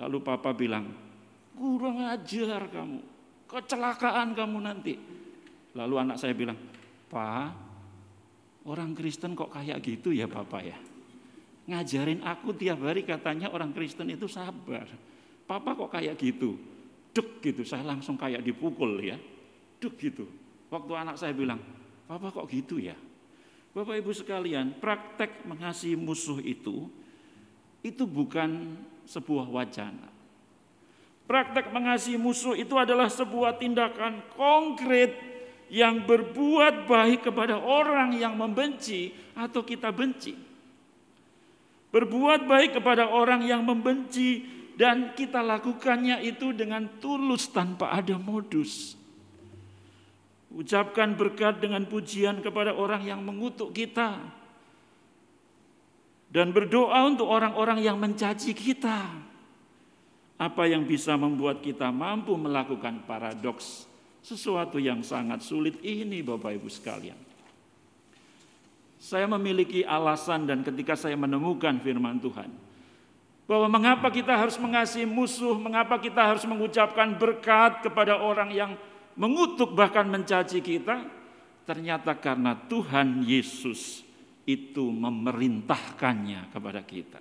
Lalu 0.00 0.18
Papa 0.24 0.56
bilang, 0.56 0.88
kurang 1.52 2.00
ajar 2.08 2.68
kamu, 2.72 3.00
kecelakaan 3.44 4.32
kamu 4.32 4.58
nanti. 4.64 4.94
Lalu 5.76 5.94
anak 6.00 6.16
saya 6.16 6.32
bilang, 6.32 6.56
Pak, 7.12 7.48
orang 8.64 8.96
Kristen 8.96 9.36
kok 9.36 9.52
kayak 9.52 9.80
gitu 9.84 10.14
ya 10.14 10.24
Bapak 10.24 10.62
ya? 10.64 10.78
Ngajarin 11.70 12.24
aku 12.24 12.56
tiap 12.56 12.82
hari 12.82 13.04
katanya 13.04 13.52
orang 13.52 13.70
Kristen 13.76 14.08
itu 14.10 14.26
sabar. 14.26 14.88
Papa 15.44 15.76
kok 15.76 15.90
kayak 15.92 16.16
gitu? 16.16 16.56
Duk 17.10 17.42
gitu, 17.42 17.66
saya 17.66 17.82
langsung 17.82 18.14
kayak 18.14 18.42
dipukul 18.42 18.98
ya. 19.02 19.18
Duk 19.82 19.98
gitu. 19.98 20.26
Waktu 20.70 20.92
anak 20.94 21.18
saya 21.18 21.34
bilang, 21.34 21.58
Papa 22.10 22.34
kok 22.34 22.50
gitu 22.50 22.82
ya? 22.82 22.98
Bapak 23.70 24.02
Ibu 24.02 24.10
sekalian, 24.10 24.74
praktek 24.82 25.46
mengasihi 25.46 25.94
musuh 25.94 26.42
itu, 26.42 26.90
itu 27.86 28.02
bukan 28.02 28.74
sebuah 29.06 29.46
wacana. 29.46 30.10
Praktek 31.30 31.70
mengasihi 31.70 32.18
musuh 32.18 32.58
itu 32.58 32.74
adalah 32.74 33.06
sebuah 33.06 33.62
tindakan 33.62 34.26
konkret 34.34 35.14
yang 35.70 36.02
berbuat 36.02 36.90
baik 36.90 37.30
kepada 37.30 37.62
orang 37.62 38.18
yang 38.18 38.34
membenci 38.34 39.14
atau 39.38 39.62
kita 39.62 39.94
benci. 39.94 40.34
Berbuat 41.94 42.42
baik 42.42 42.82
kepada 42.82 43.06
orang 43.06 43.46
yang 43.46 43.62
membenci 43.62 44.42
dan 44.74 45.14
kita 45.14 45.46
lakukannya 45.46 46.26
itu 46.26 46.50
dengan 46.50 46.90
tulus 46.98 47.46
tanpa 47.54 47.94
ada 47.94 48.18
modus. 48.18 48.99
Ucapkan 50.50 51.14
berkat 51.14 51.62
dengan 51.62 51.86
pujian 51.86 52.42
kepada 52.42 52.74
orang 52.74 53.06
yang 53.06 53.22
mengutuk 53.22 53.70
kita. 53.70 54.18
Dan 56.30 56.54
berdoa 56.54 57.06
untuk 57.10 57.26
orang-orang 57.26 57.82
yang 57.82 57.98
mencaci 57.98 58.54
kita 58.54 59.30
apa 60.40 60.64
yang 60.64 60.88
bisa 60.88 61.20
membuat 61.20 61.60
kita 61.60 61.92
mampu 61.92 62.32
melakukan 62.32 63.04
paradoks 63.04 63.84
sesuatu 64.24 64.80
yang 64.80 65.04
sangat 65.04 65.44
sulit 65.44 65.76
ini 65.84 66.24
Bapak 66.24 66.56
Ibu 66.56 66.68
sekalian. 66.72 67.18
Saya 68.96 69.28
memiliki 69.28 69.84
alasan 69.84 70.48
dan 70.48 70.64
ketika 70.64 70.96
saya 70.96 71.16
menemukan 71.16 71.76
firman 71.84 72.16
Tuhan 72.20 72.48
bahwa 73.44 73.68
mengapa 73.68 74.08
kita 74.08 74.32
harus 74.32 74.56
mengasihi 74.56 75.04
musuh, 75.04 75.56
mengapa 75.60 76.00
kita 76.00 76.20
harus 76.24 76.44
mengucapkan 76.48 77.16
berkat 77.20 77.84
kepada 77.84 78.16
orang 78.16 78.48
yang 78.52 78.72
mengutuk 79.20 79.76
bahkan 79.76 80.08
mencaci 80.08 80.64
kita, 80.64 81.04
ternyata 81.68 82.16
karena 82.16 82.56
Tuhan 82.56 83.20
Yesus 83.20 84.00
itu 84.48 84.88
memerintahkannya 84.88 86.48
kepada 86.48 86.80
kita. 86.80 87.20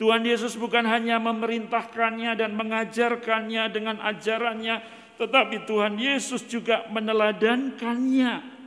Tuhan 0.00 0.24
Yesus 0.24 0.56
bukan 0.56 0.86
hanya 0.88 1.20
memerintahkannya 1.20 2.32
dan 2.38 2.56
mengajarkannya 2.56 3.68
dengan 3.68 4.00
ajarannya, 4.00 4.80
tetapi 5.20 5.68
Tuhan 5.68 6.00
Yesus 6.00 6.48
juga 6.48 6.88
meneladankannya. 6.88 8.62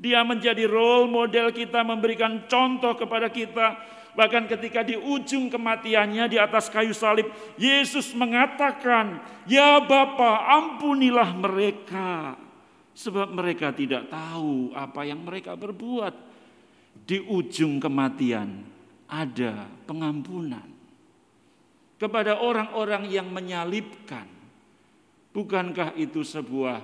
Dia 0.00 0.24
menjadi 0.26 0.64
role 0.66 1.06
model 1.06 1.54
kita, 1.54 1.86
memberikan 1.86 2.48
contoh 2.50 2.96
kepada 2.98 3.30
kita. 3.30 3.99
Bahkan 4.14 4.50
ketika 4.50 4.82
di 4.82 4.98
ujung 4.98 5.46
kematiannya 5.46 6.26
di 6.26 6.38
atas 6.38 6.66
kayu 6.66 6.90
salib, 6.90 7.30
Yesus 7.54 8.10
mengatakan, 8.14 9.22
"Ya 9.46 9.78
Bapa, 9.78 10.50
ampunilah 10.50 11.30
mereka, 11.38 12.34
sebab 12.90 13.30
mereka 13.30 13.70
tidak 13.70 14.10
tahu 14.10 14.74
apa 14.74 15.06
yang 15.06 15.22
mereka 15.22 15.54
berbuat." 15.54 16.32
Di 17.06 17.22
ujung 17.22 17.78
kematian 17.78 18.66
ada 19.06 19.66
pengampunan 19.86 20.66
kepada 21.98 22.38
orang-orang 22.38 23.10
yang 23.10 23.30
menyalibkan. 23.30 24.26
Bukankah 25.30 25.94
itu 25.94 26.26
sebuah 26.26 26.82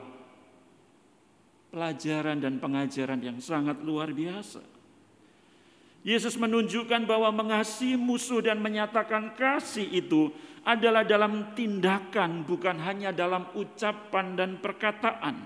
pelajaran 1.75 2.39
dan 2.39 2.63
pengajaran 2.63 3.19
yang 3.19 3.39
sangat 3.43 3.83
luar 3.83 4.15
biasa? 4.15 4.76
Yesus 6.03 6.39
menunjukkan 6.39 7.07
bahwa 7.07 7.31
mengasihi 7.35 7.99
musuh 7.99 8.43
dan 8.43 8.59
menyatakan 8.63 9.35
kasih 9.35 9.87
itu 9.91 10.31
adalah 10.67 11.07
dalam 11.07 11.55
tindakan, 11.55 12.43
bukan 12.43 12.83
hanya 12.83 13.15
dalam 13.15 13.47
ucapan 13.55 14.35
dan 14.35 14.51
perkataan. 14.59 15.39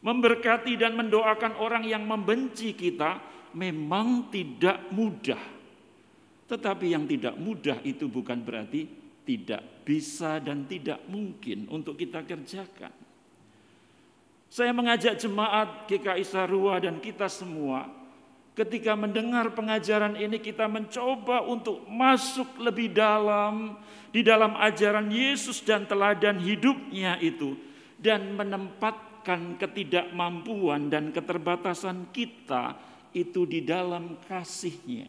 Memberkati 0.00 0.78
dan 0.80 0.96
mendoakan 0.96 1.60
orang 1.60 1.84
yang 1.84 2.08
membenci 2.08 2.72
kita 2.72 3.20
memang 3.52 4.32
tidak 4.32 4.88
mudah. 4.94 5.40
Tetapi 6.48 6.86
yang 6.96 7.04
tidak 7.04 7.36
mudah 7.36 7.76
itu 7.84 8.08
bukan 8.08 8.40
berarti 8.40 8.88
tidak 9.28 9.84
bisa 9.84 10.40
dan 10.40 10.64
tidak 10.64 11.04
mungkin 11.04 11.68
untuk 11.68 12.00
kita 12.00 12.24
kerjakan. 12.24 12.92
Saya 14.48 14.72
mengajak 14.72 15.20
jemaat 15.20 15.84
GKI 15.84 16.24
Sarua 16.24 16.80
dan 16.80 17.04
kita 17.04 17.28
semua 17.28 17.97
ketika 18.58 18.98
mendengar 18.98 19.54
pengajaran 19.54 20.18
ini 20.18 20.42
kita 20.42 20.66
mencoba 20.66 21.46
untuk 21.46 21.86
masuk 21.86 22.58
lebih 22.58 22.90
dalam 22.90 23.78
di 24.10 24.26
dalam 24.26 24.58
ajaran 24.58 25.06
Yesus 25.14 25.62
dan 25.62 25.86
teladan 25.86 26.42
hidupnya 26.42 27.22
itu 27.22 27.54
dan 28.02 28.34
menempatkan 28.34 29.54
ketidakmampuan 29.62 30.90
dan 30.90 31.14
keterbatasan 31.14 32.10
kita 32.10 32.74
itu 33.14 33.46
di 33.46 33.62
dalam 33.62 34.18
kasihnya. 34.26 35.06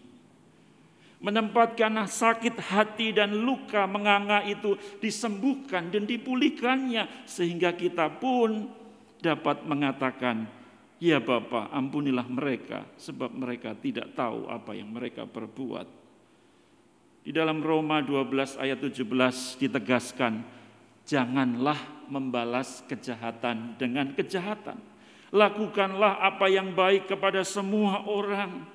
Menempatkan 1.20 2.08
sakit 2.08 2.56
hati 2.72 3.12
dan 3.12 3.34
luka 3.34 3.84
menganga 3.90 4.40
itu 4.46 4.78
disembuhkan 5.04 5.92
dan 5.92 6.08
dipulihkannya 6.08 7.28
sehingga 7.28 7.76
kita 7.76 8.08
pun 8.24 8.72
dapat 9.20 9.68
mengatakan 9.68 10.59
ya 11.00 11.24
Bapa 11.24 11.72
ampunilah 11.72 12.28
mereka 12.28 12.84
sebab 13.00 13.32
mereka 13.32 13.74
tidak 13.74 14.12
tahu 14.14 14.46
apa 14.52 14.76
yang 14.76 14.92
mereka 14.92 15.24
perbuat. 15.24 15.88
Di 17.24 17.32
dalam 17.36 17.64
Roma 17.64 18.04
12 18.04 18.60
ayat 18.60 18.80
17 18.80 19.04
ditegaskan 19.60 20.44
janganlah 21.08 21.80
membalas 22.12 22.84
kejahatan 22.86 23.80
dengan 23.80 24.12
kejahatan. 24.14 24.78
Lakukanlah 25.30 26.20
apa 26.20 26.50
yang 26.50 26.74
baik 26.74 27.10
kepada 27.10 27.46
semua 27.46 28.04
orang. 28.06 28.66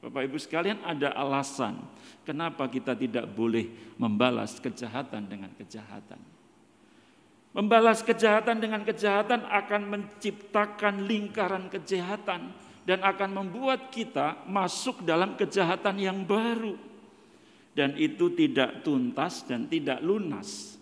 Bapak 0.00 0.22
Ibu 0.32 0.38
sekalian 0.40 0.80
ada 0.80 1.12
alasan 1.12 1.76
kenapa 2.24 2.64
kita 2.72 2.96
tidak 2.96 3.28
boleh 3.28 3.68
membalas 4.00 4.56
kejahatan 4.56 5.28
dengan 5.28 5.52
kejahatan. 5.60 6.39
Membalas 7.50 8.06
kejahatan 8.06 8.62
dengan 8.62 8.86
kejahatan 8.86 9.42
akan 9.42 9.82
menciptakan 9.90 11.02
lingkaran 11.02 11.66
kejahatan 11.66 12.54
dan 12.86 13.02
akan 13.02 13.30
membuat 13.42 13.90
kita 13.90 14.46
masuk 14.46 15.02
dalam 15.02 15.34
kejahatan 15.34 15.98
yang 15.98 16.22
baru. 16.22 16.78
Dan 17.74 17.98
itu 17.98 18.30
tidak 18.38 18.86
tuntas 18.86 19.42
dan 19.50 19.66
tidak 19.66 19.98
lunas. 19.98 20.78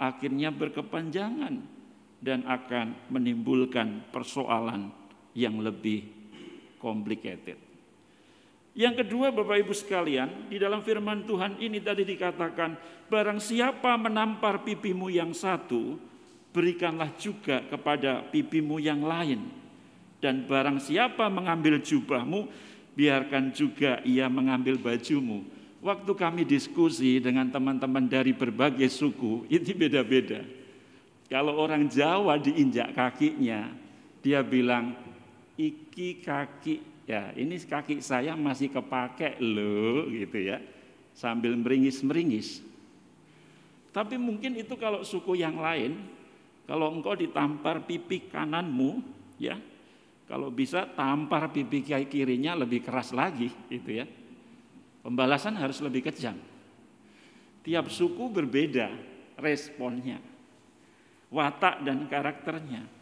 Akhirnya 0.00 0.48
berkepanjangan 0.48 1.60
dan 2.24 2.40
akan 2.48 3.12
menimbulkan 3.12 4.08
persoalan 4.08 4.88
yang 5.36 5.60
lebih 5.60 6.08
complicated. 6.80 7.67
Yang 8.78 9.02
kedua 9.02 9.34
Bapak 9.34 9.58
Ibu 9.58 9.74
sekalian, 9.74 10.46
di 10.46 10.54
dalam 10.54 10.86
firman 10.86 11.26
Tuhan 11.26 11.58
ini 11.58 11.82
tadi 11.82 12.06
dikatakan, 12.06 12.78
barang 13.10 13.42
siapa 13.42 13.98
menampar 13.98 14.62
pipimu 14.62 15.10
yang 15.10 15.34
satu, 15.34 15.98
berikanlah 16.54 17.10
juga 17.18 17.66
kepada 17.66 18.22
pipimu 18.30 18.78
yang 18.78 19.02
lain. 19.02 19.50
Dan 20.22 20.46
barang 20.46 20.78
siapa 20.78 21.26
mengambil 21.26 21.82
jubahmu, 21.82 22.46
biarkan 22.94 23.50
juga 23.50 23.98
ia 24.06 24.30
mengambil 24.30 24.78
bajumu. 24.78 25.42
Waktu 25.82 26.14
kami 26.14 26.46
diskusi 26.46 27.18
dengan 27.18 27.50
teman-teman 27.50 28.06
dari 28.06 28.30
berbagai 28.30 28.94
suku, 28.94 29.42
itu 29.50 29.74
beda-beda. 29.74 30.46
Kalau 31.26 31.58
orang 31.58 31.90
Jawa 31.90 32.38
diinjak 32.38 32.94
kakinya, 32.94 33.74
dia 34.22 34.38
bilang, 34.46 34.94
iki 35.58 36.22
kaki 36.22 36.97
Ya, 37.08 37.32
ini 37.32 37.56
kaki 37.56 38.04
saya 38.04 38.36
masih 38.36 38.68
kepake 38.68 39.40
loh 39.40 40.04
gitu 40.12 40.44
ya. 40.44 40.60
Sambil 41.16 41.56
meringis-meringis. 41.56 42.60
Tapi 43.88 44.20
mungkin 44.20 44.60
itu 44.60 44.76
kalau 44.76 45.00
suku 45.00 45.40
yang 45.40 45.56
lain, 45.56 45.96
kalau 46.68 46.92
engkau 46.92 47.16
ditampar 47.16 47.80
pipi 47.88 48.28
kananmu, 48.28 49.00
ya, 49.40 49.56
kalau 50.28 50.52
bisa 50.52 50.84
tampar 50.84 51.48
pipi 51.48 51.80
kirinya 51.82 52.52
lebih 52.52 52.84
keras 52.84 53.16
lagi, 53.16 53.48
gitu 53.72 54.04
ya. 54.04 54.06
Pembalasan 55.00 55.56
harus 55.56 55.80
lebih 55.80 56.04
kejam. 56.12 56.36
Tiap 57.64 57.88
suku 57.88 58.28
berbeda 58.28 58.92
responnya, 59.40 60.20
watak 61.32 61.80
dan 61.88 62.04
karakternya. 62.04 62.97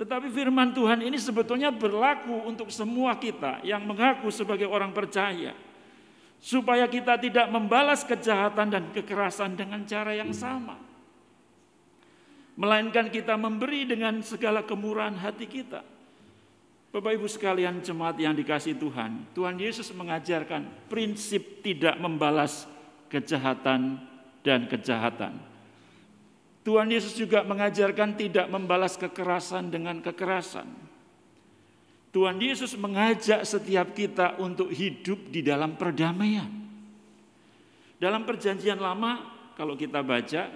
Tetapi 0.00 0.32
firman 0.32 0.72
Tuhan 0.72 1.04
ini 1.04 1.20
sebetulnya 1.20 1.68
berlaku 1.68 2.48
untuk 2.48 2.72
semua 2.72 3.20
kita 3.20 3.60
yang 3.60 3.84
mengaku 3.84 4.32
sebagai 4.32 4.64
orang 4.64 4.96
percaya. 4.96 5.52
Supaya 6.40 6.88
kita 6.88 7.20
tidak 7.20 7.52
membalas 7.52 8.00
kejahatan 8.08 8.72
dan 8.72 8.84
kekerasan 8.96 9.60
dengan 9.60 9.84
cara 9.84 10.16
yang 10.16 10.32
sama. 10.32 10.80
Melainkan 12.56 13.12
kita 13.12 13.36
memberi 13.36 13.84
dengan 13.84 14.24
segala 14.24 14.64
kemurahan 14.64 15.20
hati 15.20 15.44
kita. 15.44 15.84
Bapak 16.96 17.20
Ibu 17.20 17.28
sekalian 17.28 17.84
jemaat 17.84 18.16
yang 18.16 18.32
dikasih 18.32 18.80
Tuhan, 18.80 19.28
Tuhan 19.36 19.60
Yesus 19.60 19.92
mengajarkan 19.92 20.88
prinsip 20.88 21.60
tidak 21.60 22.00
membalas 22.00 22.64
kejahatan 23.12 24.00
dan 24.40 24.64
kejahatan. 24.64 25.49
Tuhan 26.60 26.92
Yesus 26.92 27.16
juga 27.16 27.40
mengajarkan 27.40 28.20
tidak 28.20 28.46
membalas 28.52 29.00
kekerasan 29.00 29.72
dengan 29.72 30.04
kekerasan. 30.04 30.68
Tuhan 32.10 32.36
Yesus 32.42 32.74
mengajak 32.76 33.46
setiap 33.46 33.94
kita 33.94 34.36
untuk 34.42 34.68
hidup 34.68 35.30
di 35.30 35.40
dalam 35.40 35.78
perdamaian. 35.78 36.50
Dalam 37.96 38.26
perjanjian 38.26 38.82
lama, 38.82 39.24
kalau 39.54 39.78
kita 39.78 40.02
baca, 40.04 40.50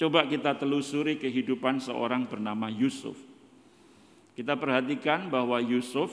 coba 0.00 0.26
kita 0.26 0.56
telusuri 0.56 1.20
kehidupan 1.20 1.78
seorang 1.78 2.24
bernama 2.26 2.72
Yusuf. 2.72 3.18
Kita 4.34 4.56
perhatikan 4.56 5.28
bahwa 5.28 5.60
Yusuf 5.60 6.12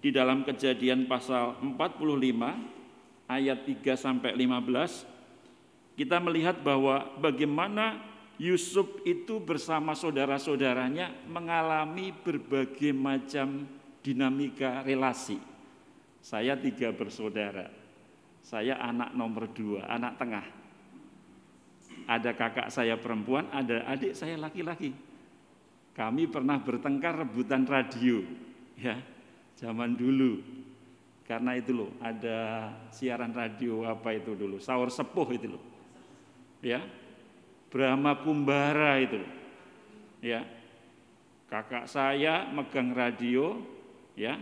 di 0.00 0.10
dalam 0.10 0.42
kejadian 0.42 1.06
pasal 1.06 1.58
45 1.62 3.26
ayat 3.26 3.58
3 3.64 3.96
sampai 3.96 4.32
15 4.38 5.96
kita 5.96 6.20
melihat 6.20 6.60
bahwa 6.60 7.08
bagaimana 7.18 7.96
Yusuf 8.36 9.00
itu 9.08 9.40
bersama 9.40 9.96
saudara-saudaranya 9.96 11.24
mengalami 11.32 12.12
berbagai 12.12 12.92
macam 12.92 13.64
dinamika 14.04 14.84
relasi. 14.84 15.40
Saya 16.20 16.52
tiga 16.60 16.92
bersaudara. 16.92 17.72
Saya 18.44 18.78
anak 18.78 19.16
nomor 19.16 19.50
dua, 19.50 19.88
anak 19.88 20.20
tengah. 20.20 20.46
Ada 22.06 22.30
kakak 22.38 22.68
saya 22.70 22.94
perempuan, 22.94 23.50
ada 23.50 23.82
adik 23.90 24.14
saya 24.14 24.38
laki-laki. 24.38 24.94
Kami 25.96 26.28
pernah 26.28 26.60
bertengkar 26.60 27.24
rebutan 27.24 27.66
radio, 27.66 28.22
ya, 28.78 29.00
zaman 29.56 29.96
dulu. 29.96 30.38
Karena 31.26 31.58
itu 31.58 31.74
loh, 31.74 31.90
ada 31.98 32.70
siaran 32.94 33.34
radio 33.34 33.82
apa 33.82 34.14
itu 34.14 34.38
dulu, 34.38 34.62
sahur 34.62 34.92
sepuh 34.92 35.28
itu 35.34 35.56
loh. 35.56 35.64
Ya, 36.62 36.84
Brahma 37.76 38.16
Kumbara 38.24 38.96
itu. 38.96 39.20
Ya. 40.24 40.48
Kakak 41.52 41.84
saya 41.84 42.48
megang 42.48 42.96
radio, 42.96 43.60
ya. 44.16 44.40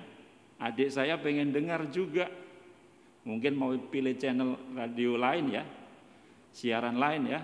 Adik 0.63 0.95
saya 0.95 1.19
pengen 1.19 1.51
dengar 1.51 1.91
juga. 1.91 2.31
Mungkin 3.27 3.59
mau 3.59 3.75
pilih 3.75 4.15
channel 4.15 4.55
radio 4.79 5.19
lain 5.19 5.51
ya. 5.51 5.67
Siaran 6.55 6.95
lain 6.95 7.23
ya. 7.27 7.43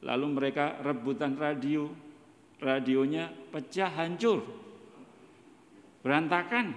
Lalu 0.00 0.26
mereka 0.32 0.80
rebutan 0.80 1.36
radio. 1.36 1.92
Radionya 2.56 3.28
pecah 3.52 3.92
hancur. 4.00 4.48
Berantakan. 6.00 6.72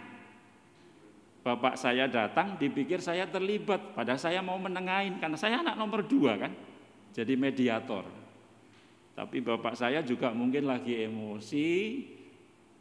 Bapak 1.44 1.80
saya 1.80 2.08
datang 2.08 2.56
dipikir 2.56 3.04
saya 3.04 3.28
terlibat, 3.28 3.92
padahal 3.92 4.16
saya 4.16 4.40
mau 4.40 4.56
menengahin 4.56 5.20
karena 5.20 5.36
saya 5.36 5.60
anak 5.60 5.76
nomor 5.76 6.00
dua 6.08 6.40
kan, 6.40 6.56
jadi 7.14 7.34
mediator. 7.38 8.04
Tapi 9.14 9.46
bapak 9.46 9.78
saya 9.78 10.02
juga 10.02 10.34
mungkin 10.34 10.66
lagi 10.66 11.06
emosi, 11.06 11.70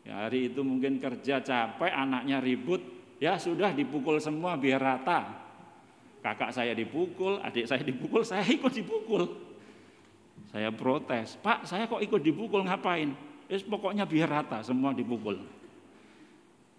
ya, 0.09 0.25
hari 0.25 0.49
itu 0.49 0.65
mungkin 0.65 0.97
kerja 0.97 1.45
capek, 1.45 1.93
anaknya 1.93 2.41
ribut, 2.41 2.81
ya 3.21 3.37
sudah 3.37 3.77
dipukul 3.77 4.17
semua 4.17 4.57
biar 4.57 4.81
rata. 4.81 5.45
Kakak 6.25 6.57
saya 6.57 6.73
dipukul, 6.73 7.37
adik 7.45 7.69
saya 7.69 7.85
dipukul, 7.85 8.25
saya 8.25 8.47
ikut 8.49 8.73
dipukul. 8.73 9.29
Saya 10.49 10.73
protes, 10.73 11.37
Pak 11.41 11.69
saya 11.69 11.85
kok 11.85 12.01
ikut 12.01 12.23
dipukul 12.25 12.65
ngapain? 12.65 13.13
Yes, 13.53 13.67
pokoknya 13.69 14.09
biar 14.09 14.33
rata 14.33 14.65
semua 14.65 14.97
dipukul. 14.97 15.37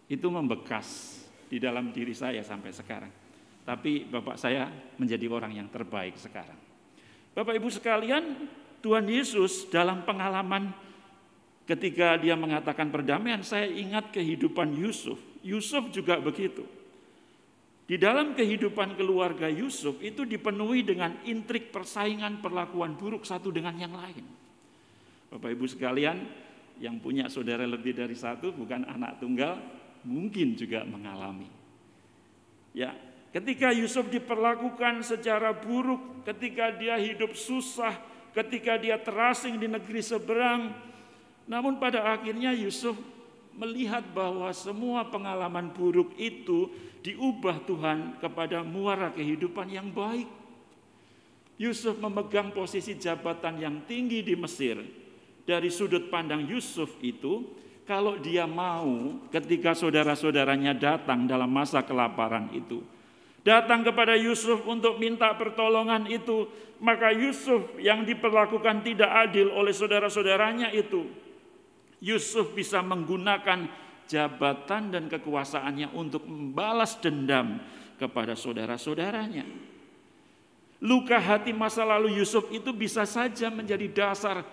Itu 0.10 0.34
membekas 0.34 1.22
di 1.46 1.62
dalam 1.62 1.94
diri 1.94 2.18
saya 2.18 2.42
sampai 2.42 2.74
sekarang. 2.74 3.14
Tapi 3.62 4.10
bapak 4.10 4.36
saya 4.42 4.66
menjadi 4.98 5.30
orang 5.30 5.54
yang 5.54 5.68
terbaik 5.70 6.18
sekarang. 6.18 6.63
Bapak 7.34 7.58
Ibu 7.58 7.70
sekalian, 7.74 8.46
Tuhan 8.86 9.10
Yesus 9.10 9.66
dalam 9.74 10.06
pengalaman 10.06 10.70
ketika 11.66 12.14
dia 12.22 12.38
mengatakan 12.38 12.94
perdamaian, 12.94 13.42
saya 13.42 13.66
ingat 13.66 14.14
kehidupan 14.14 14.78
Yusuf. 14.78 15.18
Yusuf 15.42 15.90
juga 15.90 16.22
begitu. 16.22 16.62
Di 17.84 18.00
dalam 18.00 18.32
kehidupan 18.32 18.96
keluarga 18.96 19.52
Yusuf 19.52 20.00
itu 20.00 20.24
dipenuhi 20.24 20.88
dengan 20.88 21.20
intrik 21.28 21.74
persaingan 21.74 22.40
perlakuan 22.40 22.96
buruk 22.96 23.28
satu 23.28 23.52
dengan 23.52 23.76
yang 23.76 23.92
lain. 23.92 24.24
Bapak 25.34 25.52
Ibu 25.52 25.66
sekalian, 25.68 26.24
yang 26.80 27.02
punya 27.02 27.28
saudara 27.28 27.66
lebih 27.66 27.98
dari 27.98 28.16
satu 28.16 28.54
bukan 28.54 28.88
anak 28.88 29.20
tunggal, 29.20 29.58
mungkin 30.06 30.56
juga 30.56 30.86
mengalami. 30.86 31.50
Ya, 32.74 32.94
ketika 33.34 33.74
Yusuf 33.74 34.08
diperlakukan 34.14 35.02
secara 35.02 35.52
buruk, 35.52 36.24
ketika 36.24 36.70
dia 36.78 36.96
hidup 37.02 37.34
susah, 37.34 37.98
ketika 38.32 38.78
dia 38.78 38.96
terasing 39.02 39.58
di 39.58 39.66
negeri 39.66 40.06
seberang, 40.06 40.72
namun 41.50 41.82
pada 41.82 42.14
akhirnya 42.14 42.54
Yusuf 42.54 42.96
melihat 43.58 44.06
bahwa 44.14 44.50
semua 44.54 45.06
pengalaman 45.10 45.74
buruk 45.74 46.14
itu 46.18 46.70
diubah 47.04 47.62
Tuhan 47.68 48.18
kepada 48.22 48.64
muara 48.64 49.12
kehidupan 49.12 49.68
yang 49.70 49.90
baik. 49.92 50.30
Yusuf 51.62 52.00
memegang 52.02 52.50
posisi 52.50 52.98
jabatan 52.98 53.62
yang 53.62 53.76
tinggi 53.86 54.26
di 54.26 54.34
Mesir. 54.34 54.82
Dari 55.44 55.68
sudut 55.68 56.08
pandang 56.08 56.48
Yusuf 56.48 56.98
itu, 57.04 57.44
kalau 57.84 58.16
dia 58.16 58.48
mau 58.48 59.20
ketika 59.28 59.76
saudara-saudaranya 59.76 60.72
datang 60.72 61.28
dalam 61.28 61.52
masa 61.52 61.84
kelaparan 61.84 62.48
itu, 62.56 62.80
datang 63.44 63.84
kepada 63.84 64.16
Yusuf 64.16 64.64
untuk 64.64 64.98
minta 64.98 65.30
pertolongan 65.36 66.08
itu, 66.08 66.48
maka 66.80 67.12
Yusuf 67.12 67.76
yang 67.80 68.08
diperlakukan 68.08 68.82
tidak 68.84 69.12
adil 69.30 69.52
oleh 69.52 69.76
saudara-saudaranya 69.76 70.72
itu, 70.72 71.06
Yusuf 72.04 72.56
bisa 72.56 72.80
menggunakan 72.84 73.68
jabatan 74.08 74.92
dan 74.92 75.04
kekuasaannya 75.08 75.96
untuk 75.96 76.28
membalas 76.28 77.00
dendam 77.00 77.60
kepada 77.96 78.36
saudara-saudaranya. 78.36 79.48
Luka 80.84 81.16
hati 81.16 81.56
masa 81.56 81.88
lalu 81.88 82.20
Yusuf 82.20 82.52
itu 82.52 82.76
bisa 82.76 83.08
saja 83.08 83.48
menjadi 83.48 83.88
dasar, 83.88 84.44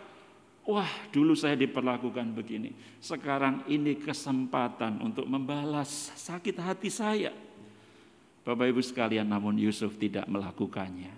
wah 0.63 0.91
dulu 1.11 1.35
saya 1.35 1.59
diperlakukan 1.59 2.31
begini, 2.31 2.71
sekarang 3.03 3.67
ini 3.67 3.99
kesempatan 3.99 5.03
untuk 5.03 5.27
membalas 5.27 6.15
sakit 6.15 6.55
hati 6.63 6.87
saya. 6.87 7.50
Bapak 8.41 8.73
Ibu 8.73 8.81
sekalian, 8.81 9.29
namun 9.29 9.61
Yusuf 9.61 10.01
tidak 10.01 10.25
melakukannya. 10.27 11.13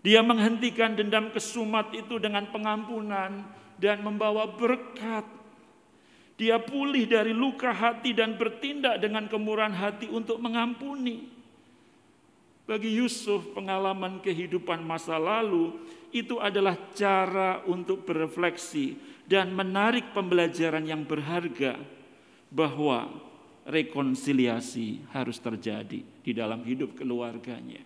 Dia 0.00 0.24
menghentikan 0.24 0.96
dendam 0.96 1.28
kesumat 1.28 1.92
itu 1.92 2.16
dengan 2.16 2.48
pengampunan 2.48 3.44
dan 3.76 4.00
membawa 4.00 4.48
berkat. 4.48 5.28
Dia 6.40 6.56
pulih 6.56 7.04
dari 7.04 7.36
luka 7.36 7.68
hati 7.68 8.16
dan 8.16 8.40
bertindak 8.40 8.96
dengan 8.96 9.28
kemurahan 9.28 9.76
hati 9.76 10.08
untuk 10.08 10.40
mengampuni. 10.40 11.28
Bagi 12.64 12.96
Yusuf, 12.96 13.52
pengalaman 13.52 14.24
kehidupan 14.24 14.80
masa 14.80 15.20
lalu 15.20 15.76
itu 16.16 16.40
adalah 16.40 16.80
cara 16.96 17.60
untuk 17.68 18.08
berefleksi 18.08 18.96
dan 19.28 19.52
menarik 19.52 20.16
pembelajaran 20.16 20.88
yang 20.88 21.04
berharga 21.04 21.76
bahwa 22.48 23.10
rekonsiliasi 23.68 25.12
harus 25.12 25.36
terjadi 25.38 26.00
di 26.00 26.32
dalam 26.32 26.64
hidup 26.64 26.96
keluarganya. 26.96 27.82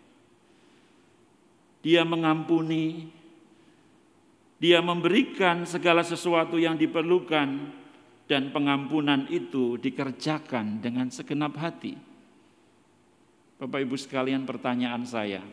Dia 1.85 2.01
mengampuni, 2.07 3.13
dia 4.57 4.81
memberikan 4.81 5.69
segala 5.69 6.01
sesuatu 6.01 6.57
yang 6.57 6.81
diperlukan 6.81 7.49
dan 8.25 8.49
pengampunan 8.57 9.29
itu 9.29 9.77
dikerjakan 9.77 10.81
dengan 10.81 11.13
segenap 11.13 11.61
hati. 11.61 11.93
Bapak 13.61 13.85
Ibu 13.85 13.97
sekalian 14.01 14.49
pertanyaan 14.49 15.05
saya, 15.05 15.45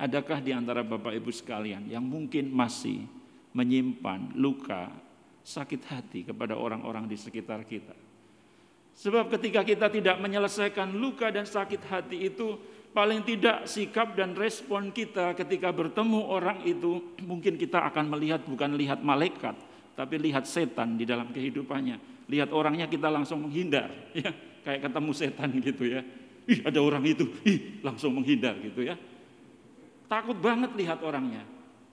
adakah 0.00 0.40
di 0.40 0.56
antara 0.56 0.80
Bapak 0.80 1.12
Ibu 1.12 1.28
sekalian 1.28 1.92
yang 1.92 2.08
mungkin 2.08 2.48
masih 2.48 3.04
menyimpan 3.52 4.32
luka, 4.40 4.88
sakit 5.44 5.82
hati 5.92 6.20
kepada 6.24 6.56
orang-orang 6.56 7.04
di 7.04 7.20
sekitar 7.20 7.68
kita? 7.68 8.07
Sebab 8.98 9.30
ketika 9.30 9.62
kita 9.62 9.86
tidak 9.86 10.18
menyelesaikan 10.18 10.90
luka 10.90 11.30
dan 11.30 11.46
sakit 11.46 11.86
hati 11.86 12.34
itu, 12.34 12.58
paling 12.90 13.22
tidak 13.22 13.70
sikap 13.70 14.18
dan 14.18 14.34
respon 14.34 14.90
kita 14.90 15.38
ketika 15.38 15.70
bertemu 15.70 16.26
orang 16.26 16.66
itu, 16.66 17.14
mungkin 17.22 17.54
kita 17.54 17.78
akan 17.94 18.10
melihat 18.10 18.42
bukan 18.42 18.74
lihat 18.74 18.98
malaikat, 18.98 19.54
tapi 19.94 20.18
lihat 20.18 20.50
setan 20.50 20.98
di 20.98 21.06
dalam 21.06 21.30
kehidupannya. 21.30 22.26
Lihat 22.26 22.50
orangnya 22.50 22.90
kita 22.90 23.06
langsung 23.06 23.46
menghindar, 23.46 23.86
ya, 24.18 24.34
kayak 24.66 24.90
ketemu 24.90 25.10
setan 25.14 25.48
gitu 25.62 25.84
ya. 25.86 26.02
Ih, 26.50 26.66
ada 26.66 26.82
orang 26.82 27.06
itu, 27.06 27.30
ih, 27.46 27.78
langsung 27.86 28.18
menghindar 28.18 28.58
gitu 28.58 28.82
ya. 28.82 28.98
Takut 30.10 30.42
banget 30.42 30.74
lihat 30.74 30.98
orangnya. 31.06 31.46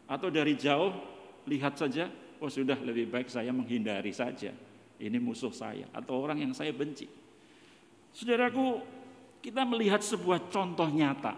Atau 0.09 0.33
dari 0.33 0.57
jauh 0.57 0.89
lihat 1.45 1.77
saja, 1.77 2.09
oh 2.41 2.49
sudah 2.49 2.81
lebih 2.81 3.13
baik 3.13 3.29
saya 3.29 3.53
menghindari 3.53 4.09
saja. 4.09 4.49
Ini 4.95 5.19
musuh 5.19 5.51
saya 5.51 5.87
atau 5.91 6.23
orang 6.23 6.39
yang 6.43 6.53
saya 6.55 6.71
benci. 6.71 7.07
Saudaraku, 8.15 8.79
kita 9.43 9.67
melihat 9.67 9.99
sebuah 9.99 10.47
contoh 10.49 10.87
nyata 10.87 11.35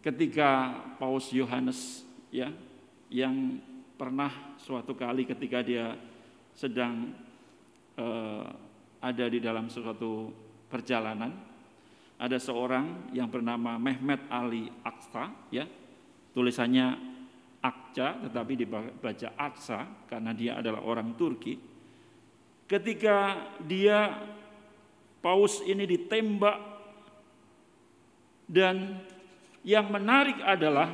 ketika 0.00 0.74
Paus 0.96 1.30
Yohanes 1.30 2.06
ya 2.30 2.50
yang 3.10 3.62
pernah 3.94 4.56
suatu 4.58 4.94
kali 4.94 5.26
ketika 5.26 5.62
dia 5.62 5.94
sedang 6.54 7.12
uh, 7.98 8.46
ada 9.02 9.26
di 9.30 9.38
dalam 9.38 9.70
suatu 9.70 10.32
perjalanan 10.66 11.30
ada 12.16 12.38
seorang 12.40 13.12
yang 13.12 13.28
bernama 13.28 13.76
Mehmet 13.76 14.24
Ali 14.32 14.66
Aksa 14.82 15.30
ya 15.52 15.68
tulisannya 16.32 17.14
Akca 17.60 18.26
tetapi 18.26 18.52
dibaca 18.56 19.28
Aksa 19.36 20.06
karena 20.06 20.30
dia 20.34 20.58
adalah 20.58 20.82
orang 20.86 21.14
Turki 21.14 21.75
ketika 22.66 23.38
dia 23.62 24.14
paus 25.22 25.62
ini 25.62 25.86
ditembak 25.86 26.58
dan 28.46 29.02
yang 29.66 29.90
menarik 29.90 30.38
adalah 30.46 30.90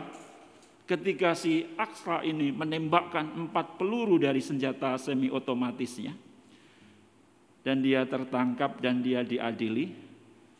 ketika 0.89 1.37
si 1.37 1.69
Aksra 1.77 2.25
ini 2.25 2.53
menembakkan 2.53 3.29
empat 3.37 3.77
peluru 3.77 4.17
dari 4.17 4.41
senjata 4.41 4.97
semi 4.97 5.29
otomatisnya 5.29 6.17
dan 7.63 7.81
dia 7.81 8.05
tertangkap 8.09 8.81
dan 8.81 9.01
dia 9.01 9.21
diadili 9.23 9.93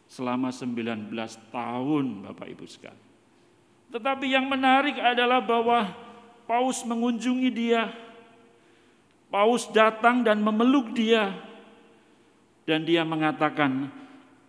selama 0.07 0.53
19 0.53 1.09
tahun 1.49 2.05
Bapak 2.29 2.49
Ibu 2.53 2.65
sekalian. 2.69 3.11
Tetapi 3.93 4.27
yang 4.29 4.49
menarik 4.49 4.97
adalah 4.97 5.41
bahwa 5.41 5.89
Paus 6.49 6.85
mengunjungi 6.85 7.51
dia. 7.53 7.89
Paus 9.33 9.65
datang 9.73 10.21
dan 10.21 10.45
memeluk 10.45 10.93
dia. 10.93 11.33
Dan 12.69 12.85
dia 12.85 13.03
mengatakan, 13.03 13.89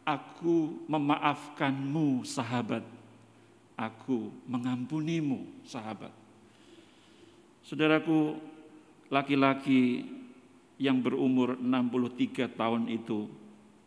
aku 0.03 0.85
memaafkanmu 0.85 2.27
sahabat 2.27 2.83
aku 3.77 4.29
mengampunimu, 4.45 5.65
sahabat. 5.65 6.13
Saudaraku, 7.63 8.37
laki-laki 9.07 10.03
yang 10.77 10.99
berumur 10.99 11.55
63 11.57 12.51
tahun 12.53 12.91
itu 12.91 13.29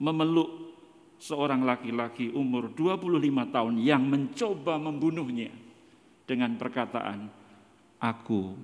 memeluk 0.01 0.49
seorang 1.21 1.65
laki-laki 1.65 2.33
umur 2.33 2.73
25 2.73 3.21
tahun 3.53 3.75
yang 3.81 4.05
mencoba 4.05 4.81
membunuhnya 4.81 5.53
dengan 6.25 6.57
perkataan, 6.57 7.29
"Aku 8.01 8.57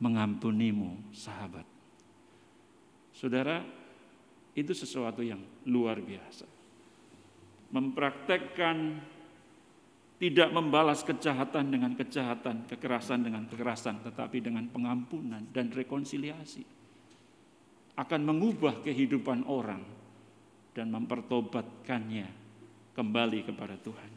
mengampunimu, 0.00 1.14
sahabat." 1.14 1.68
Saudara, 3.14 3.60
Itu 4.50 4.74
sesuatu 4.74 5.22
yang 5.22 5.38
luar 5.70 6.02
biasa. 6.02 6.46
Mempraktekkan 7.70 8.98
tidak 10.18 10.50
membalas 10.50 11.06
kejahatan 11.06 11.70
dengan 11.70 11.94
kejahatan, 11.94 12.66
kekerasan 12.66 13.22
dengan 13.22 13.46
kekerasan, 13.46 14.02
tetapi 14.02 14.42
dengan 14.42 14.66
pengampunan 14.68 15.46
dan 15.54 15.70
rekonsiliasi. 15.70 16.66
Akan 17.94 18.26
mengubah 18.26 18.82
kehidupan 18.82 19.46
orang 19.46 19.86
dan 20.74 20.90
mempertobatkannya 20.90 22.28
kembali 22.98 23.46
kepada 23.46 23.78
Tuhan. 23.78 24.10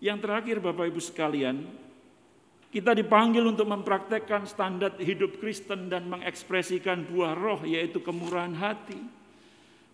Yang 0.00 0.18
terakhir 0.24 0.56
Bapak 0.64 0.88
Ibu 0.88 1.00
sekalian, 1.04 1.68
kita 2.74 2.90
dipanggil 2.90 3.46
untuk 3.46 3.70
mempraktekkan 3.70 4.50
standar 4.50 4.98
hidup 4.98 5.38
Kristen 5.38 5.86
dan 5.86 6.10
mengekspresikan 6.10 7.06
buah 7.06 7.38
roh 7.38 7.62
yaitu 7.62 8.02
kemurahan 8.02 8.50
hati. 8.50 8.98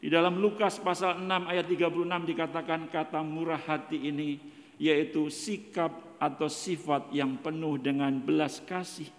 Di 0.01 0.09
dalam 0.09 0.41
Lukas 0.41 0.81
pasal 0.81 1.21
6 1.21 1.29
ayat 1.29 1.69
36 1.69 2.33
dikatakan 2.33 2.89
kata 2.89 3.21
murah 3.21 3.61
hati 3.61 4.09
ini 4.09 4.41
yaitu 4.81 5.29
sikap 5.29 5.93
atau 6.17 6.49
sifat 6.49 7.13
yang 7.13 7.37
penuh 7.37 7.77
dengan 7.77 8.17
belas 8.17 8.65
kasih. 8.65 9.13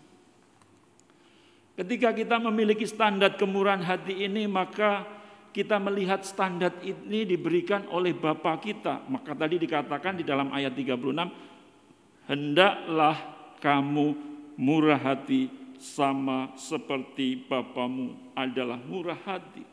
Ketika 1.77 2.17
kita 2.17 2.41
memiliki 2.41 2.89
standar 2.89 3.37
kemurahan 3.37 3.85
hati 3.85 4.25
ini 4.25 4.49
maka 4.49 5.05
kita 5.53 5.77
melihat 5.77 6.25
standar 6.25 6.73
ini 6.81 7.29
diberikan 7.29 7.85
oleh 7.93 8.17
Bapa 8.17 8.57
kita. 8.57 9.05
Maka 9.05 9.37
tadi 9.37 9.61
dikatakan 9.61 10.17
di 10.17 10.25
dalam 10.25 10.49
ayat 10.49 10.73
36 10.73 12.25
hendaklah 12.25 13.40
kamu 13.61 14.17
murah 14.57 14.99
hati 14.99 15.47
sama 15.77 16.53
seperti 16.57 17.45
Bapamu 17.45 18.33
adalah 18.33 18.77
murah 18.77 19.17
hati. 19.25 19.63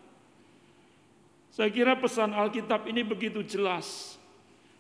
Saya 1.49 1.72
kira 1.72 1.99
pesan 1.99 2.36
Alkitab 2.36 2.86
ini 2.86 3.03
begitu 3.03 3.43
jelas. 3.43 4.16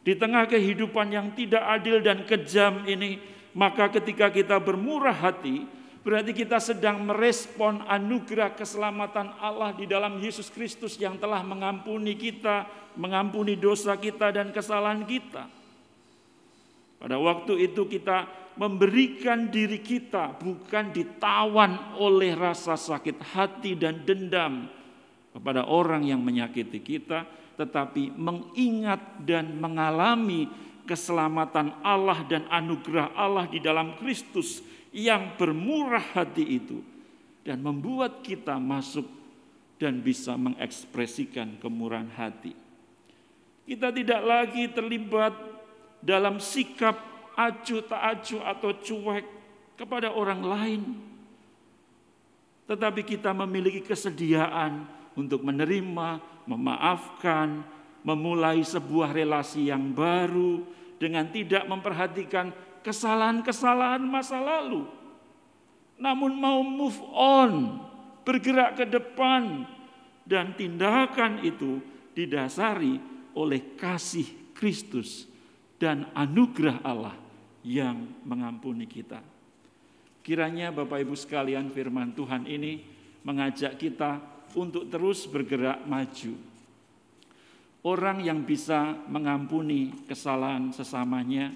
Di 0.04 0.14
tengah 0.14 0.46
kehidupan 0.46 1.10
yang 1.10 1.34
tidak 1.34 1.60
adil 1.60 2.00
dan 2.00 2.22
kejam 2.24 2.86
ini, 2.86 3.18
maka 3.52 3.90
ketika 3.92 4.30
kita 4.30 4.56
bermurah 4.56 5.12
hati, 5.12 5.66
berarti 6.06 6.32
kita 6.32 6.62
sedang 6.62 7.02
merespon 7.02 7.84
anugerah 7.84 8.54
keselamatan 8.54 9.34
Allah 9.42 9.74
di 9.74 9.84
dalam 9.84 10.16
Yesus 10.22 10.48
Kristus 10.48 10.96
yang 10.96 11.18
telah 11.18 11.42
mengampuni 11.42 12.14
kita, 12.14 12.64
mengampuni 12.94 13.58
dosa 13.58 13.98
kita 13.98 14.32
dan 14.32 14.54
kesalahan 14.54 15.02
kita. 15.04 15.57
Pada 16.98 17.14
waktu 17.18 17.70
itu 17.70 17.86
kita 17.86 18.26
memberikan 18.58 19.46
diri 19.46 19.78
kita 19.78 20.34
bukan 20.34 20.90
ditawan 20.90 21.94
oleh 21.94 22.34
rasa 22.34 22.74
sakit 22.74 23.22
hati 23.22 23.78
dan 23.78 24.02
dendam 24.02 24.66
kepada 25.30 25.62
orang 25.70 26.02
yang 26.02 26.18
menyakiti 26.18 26.82
kita, 26.82 27.22
tetapi 27.54 28.10
mengingat 28.18 29.22
dan 29.22 29.54
mengalami 29.62 30.50
keselamatan 30.90 31.78
Allah 31.86 32.26
dan 32.26 32.50
anugerah 32.50 33.14
Allah 33.14 33.46
di 33.46 33.62
dalam 33.62 33.94
Kristus 34.02 34.58
yang 34.90 35.38
bermurah 35.38 36.18
hati 36.18 36.42
itu 36.42 36.82
dan 37.46 37.62
membuat 37.62 38.26
kita 38.26 38.58
masuk 38.58 39.06
dan 39.78 40.02
bisa 40.02 40.34
mengekspresikan 40.34 41.62
kemurahan 41.62 42.10
hati. 42.10 42.56
Kita 43.68 43.94
tidak 43.94 44.22
lagi 44.24 44.64
terlibat 44.72 45.57
dalam 46.02 46.38
sikap 46.38 46.96
acuh 47.38 47.86
tak 47.86 48.02
acuh 48.02 48.42
atau 48.42 48.70
cuek 48.74 49.24
kepada 49.78 50.10
orang 50.10 50.42
lain. 50.42 50.82
Tetapi 52.66 53.06
kita 53.06 53.30
memiliki 53.32 53.80
kesediaan 53.80 54.84
untuk 55.14 55.46
menerima, 55.46 56.18
memaafkan, 56.50 57.62
memulai 58.02 58.60
sebuah 58.66 59.14
relasi 59.14 59.70
yang 59.70 59.94
baru 59.94 60.66
dengan 60.98 61.30
tidak 61.30 61.64
memperhatikan 61.64 62.50
kesalahan-kesalahan 62.82 64.02
masa 64.02 64.42
lalu. 64.42 64.84
Namun 65.98 66.34
mau 66.34 66.60
move 66.62 66.98
on, 67.14 67.82
bergerak 68.26 68.82
ke 68.82 68.84
depan 68.86 69.66
dan 70.26 70.52
tindakan 70.58 71.40
itu 71.46 71.80
didasari 72.12 72.98
oleh 73.32 73.78
kasih 73.78 74.26
Kristus 74.52 75.27
dan 75.78 76.10
anugerah 76.12 76.82
Allah 76.82 77.16
yang 77.62 78.22
mengampuni 78.26 78.84
kita. 78.84 79.22
Kiranya 80.22 80.74
Bapak 80.74 81.00
Ibu 81.06 81.16
sekalian 81.16 81.72
firman 81.72 82.12
Tuhan 82.12 82.44
ini 82.44 82.82
mengajak 83.24 83.80
kita 83.80 84.20
untuk 84.58 84.90
terus 84.92 85.24
bergerak 85.24 85.86
maju. 85.88 86.34
Orang 87.86 88.20
yang 88.20 88.42
bisa 88.42 88.98
mengampuni 89.06 89.94
kesalahan 90.04 90.74
sesamanya, 90.74 91.54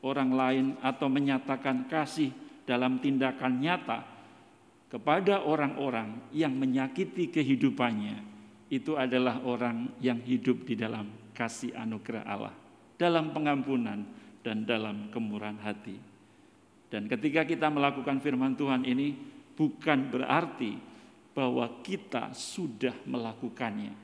orang 0.00 0.30
lain 0.32 0.66
atau 0.80 1.06
menyatakan 1.12 1.86
kasih 1.86 2.32
dalam 2.64 2.98
tindakan 2.98 3.60
nyata 3.60 4.00
kepada 4.88 5.44
orang-orang 5.44 6.32
yang 6.32 6.56
menyakiti 6.56 7.28
kehidupannya, 7.28 8.24
itu 8.72 8.96
adalah 8.96 9.44
orang 9.44 9.92
yang 10.00 10.20
hidup 10.24 10.64
di 10.64 10.74
dalam 10.76 11.08
kasih 11.36 11.76
anugerah 11.76 12.24
Allah, 12.24 12.56
dalam 12.98 13.30
pengampunan, 13.30 14.02
dan 14.42 14.66
dalam 14.66 15.08
kemurahan 15.14 15.58
hati. 15.62 15.96
Dan 16.88 17.06
ketika 17.06 17.44
kita 17.44 17.68
melakukan 17.68 18.18
firman 18.18 18.56
Tuhan 18.58 18.82
ini 18.82 19.14
bukan 19.54 20.08
berarti 20.08 20.72
bahwa 21.36 21.84
kita 21.84 22.34
sudah 22.34 22.96
melakukannya. 23.06 23.94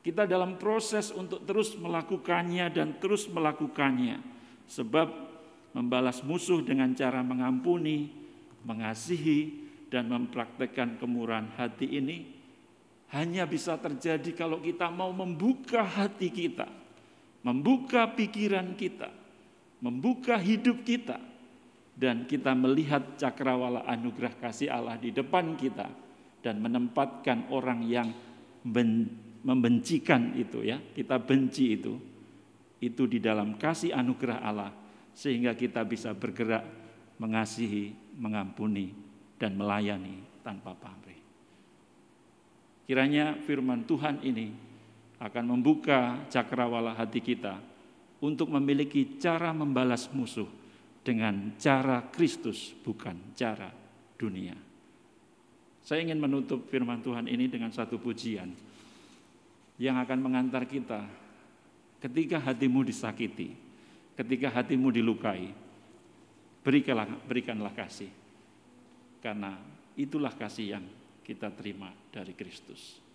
Kita 0.00 0.22
dalam 0.24 0.54
proses 0.56 1.10
untuk 1.10 1.42
terus 1.42 1.74
melakukannya 1.74 2.70
dan 2.70 2.94
terus 3.02 3.26
melakukannya. 3.26 4.22
Sebab 4.70 5.08
membalas 5.74 6.22
musuh 6.22 6.62
dengan 6.62 6.94
cara 6.94 7.26
mengampuni, 7.26 8.14
mengasihi, 8.62 9.66
dan 9.90 10.06
mempraktekkan 10.06 10.98
kemurahan 11.02 11.50
hati 11.58 11.98
ini 11.98 12.26
hanya 13.14 13.46
bisa 13.46 13.78
terjadi 13.78 14.34
kalau 14.34 14.58
kita 14.58 14.90
mau 14.90 15.14
membuka 15.14 15.82
hati 15.82 16.26
kita 16.26 16.85
membuka 17.46 18.10
pikiran 18.10 18.74
kita, 18.74 19.06
membuka 19.78 20.34
hidup 20.34 20.82
kita, 20.82 21.22
dan 21.94 22.26
kita 22.26 22.52
melihat 22.58 23.14
cakrawala 23.14 23.86
anugerah 23.86 24.34
kasih 24.42 24.68
Allah 24.68 24.98
di 24.98 25.14
depan 25.14 25.54
kita 25.54 25.86
dan 26.42 26.58
menempatkan 26.58 27.46
orang 27.54 27.86
yang 27.86 28.10
membencikan 29.46 30.34
itu 30.34 30.66
ya, 30.66 30.82
kita 30.90 31.22
benci 31.22 31.78
itu, 31.78 31.94
itu 32.82 33.06
di 33.06 33.22
dalam 33.22 33.54
kasih 33.54 33.94
anugerah 33.94 34.38
Allah 34.42 34.74
sehingga 35.14 35.54
kita 35.54 35.86
bisa 35.86 36.12
bergerak 36.12 36.66
mengasihi, 37.22 37.94
mengampuni 38.18 38.90
dan 39.38 39.54
melayani 39.54 40.20
tanpa 40.42 40.74
pamrih. 40.74 41.22
Kiranya 42.84 43.38
firman 43.46 43.88
Tuhan 43.88 44.20
ini 44.20 44.65
akan 45.16 45.44
membuka 45.56 46.28
cakrawala 46.28 46.92
hati 46.92 47.24
kita 47.24 47.56
untuk 48.20 48.52
memiliki 48.52 49.16
cara 49.16 49.52
membalas 49.52 50.08
musuh 50.12 50.48
dengan 51.06 51.54
cara 51.56 52.02
Kristus, 52.10 52.74
bukan 52.82 53.14
cara 53.38 53.70
dunia. 54.18 54.56
Saya 55.86 56.02
ingin 56.02 56.18
menutup 56.18 56.66
firman 56.66 56.98
Tuhan 56.98 57.30
ini 57.30 57.46
dengan 57.46 57.70
satu 57.70 58.02
pujian 58.02 58.50
yang 59.78 59.96
akan 60.02 60.18
mengantar 60.18 60.66
kita 60.66 61.06
ketika 62.02 62.42
hatimu 62.42 62.82
disakiti, 62.82 63.54
ketika 64.18 64.50
hatimu 64.50 64.90
dilukai, 64.90 65.54
berikanlah, 66.66 67.06
berikanlah 67.30 67.70
kasih. 67.70 68.10
Karena 69.22 69.54
itulah 69.94 70.34
kasih 70.34 70.76
yang 70.76 70.84
kita 71.22 71.54
terima 71.54 71.94
dari 72.10 72.34
Kristus. 72.34 73.05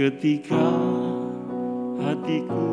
Ketika 0.00 0.64
hatiku 2.00 2.68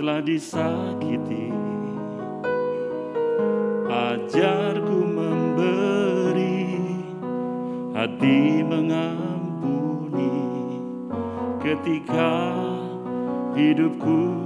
telah 0.00 0.24
disakiti 0.24 1.52
Ajarku 3.92 4.87
hati 7.98 8.62
mengampuni 8.62 10.30
ketika 11.58 12.54
hidupku 13.58 14.38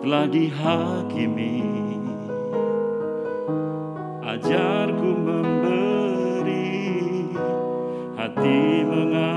telah 0.00 0.24
dihakimi. 0.24 1.60
Ajarku 4.24 5.12
memberi 5.12 6.88
hati 8.16 8.80
mengampuni 8.88 9.33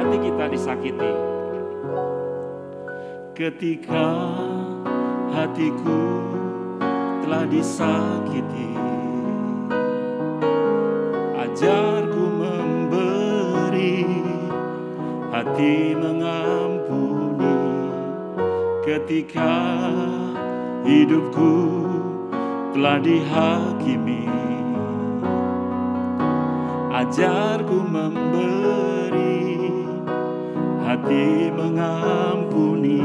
hati 0.00 0.16
kita 0.16 0.48
disakiti, 0.48 1.12
ketika 3.36 4.32
hatiku 5.28 6.00
telah 7.20 7.44
disakiti, 7.52 8.72
ajarku 11.36 12.24
memberi 12.32 14.08
hati 15.28 15.92
mengampuni. 16.00 17.60
Ketika 18.80 19.52
hidupku 20.82 21.52
telah 22.72 22.96
dihakimi 23.04 24.24
ajarku 26.88 27.76
memberi 27.86 28.49
hati 30.90 31.54
mengampuni 31.54 32.98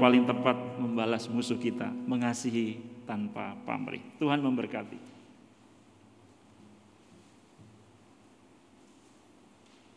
paling 0.00 0.24
tepat 0.24 0.56
membalas 0.80 1.28
musuh 1.28 1.60
kita, 1.60 1.92
mengasihi 2.08 2.80
tanpa 3.04 3.52
pamrih. 3.68 4.00
Tuhan 4.16 4.40
memberkati. 4.40 4.96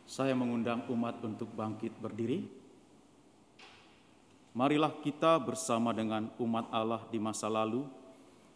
Saya 0.03 0.35
mengundang 0.35 0.83
umat 0.91 1.23
untuk 1.23 1.47
bangkit 1.55 1.95
berdiri. 2.03 2.43
Marilah 4.53 4.93
kita 5.01 5.41
bersama 5.41 5.95
dengan 5.95 6.29
umat 6.37 6.69
Allah 6.69 7.01
di 7.09 7.17
masa 7.17 7.49
lalu, 7.49 7.87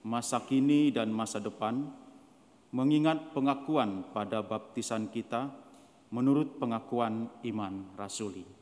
masa 0.05 0.37
kini, 0.43 0.93
dan 0.93 1.09
masa 1.09 1.41
depan, 1.41 1.89
mengingat 2.69 3.33
pengakuan 3.33 4.05
pada 4.13 4.45
baptisan 4.45 5.09
kita 5.09 5.49
menurut 6.13 6.61
pengakuan 6.61 7.25
iman 7.41 7.73
rasuli. 7.97 8.56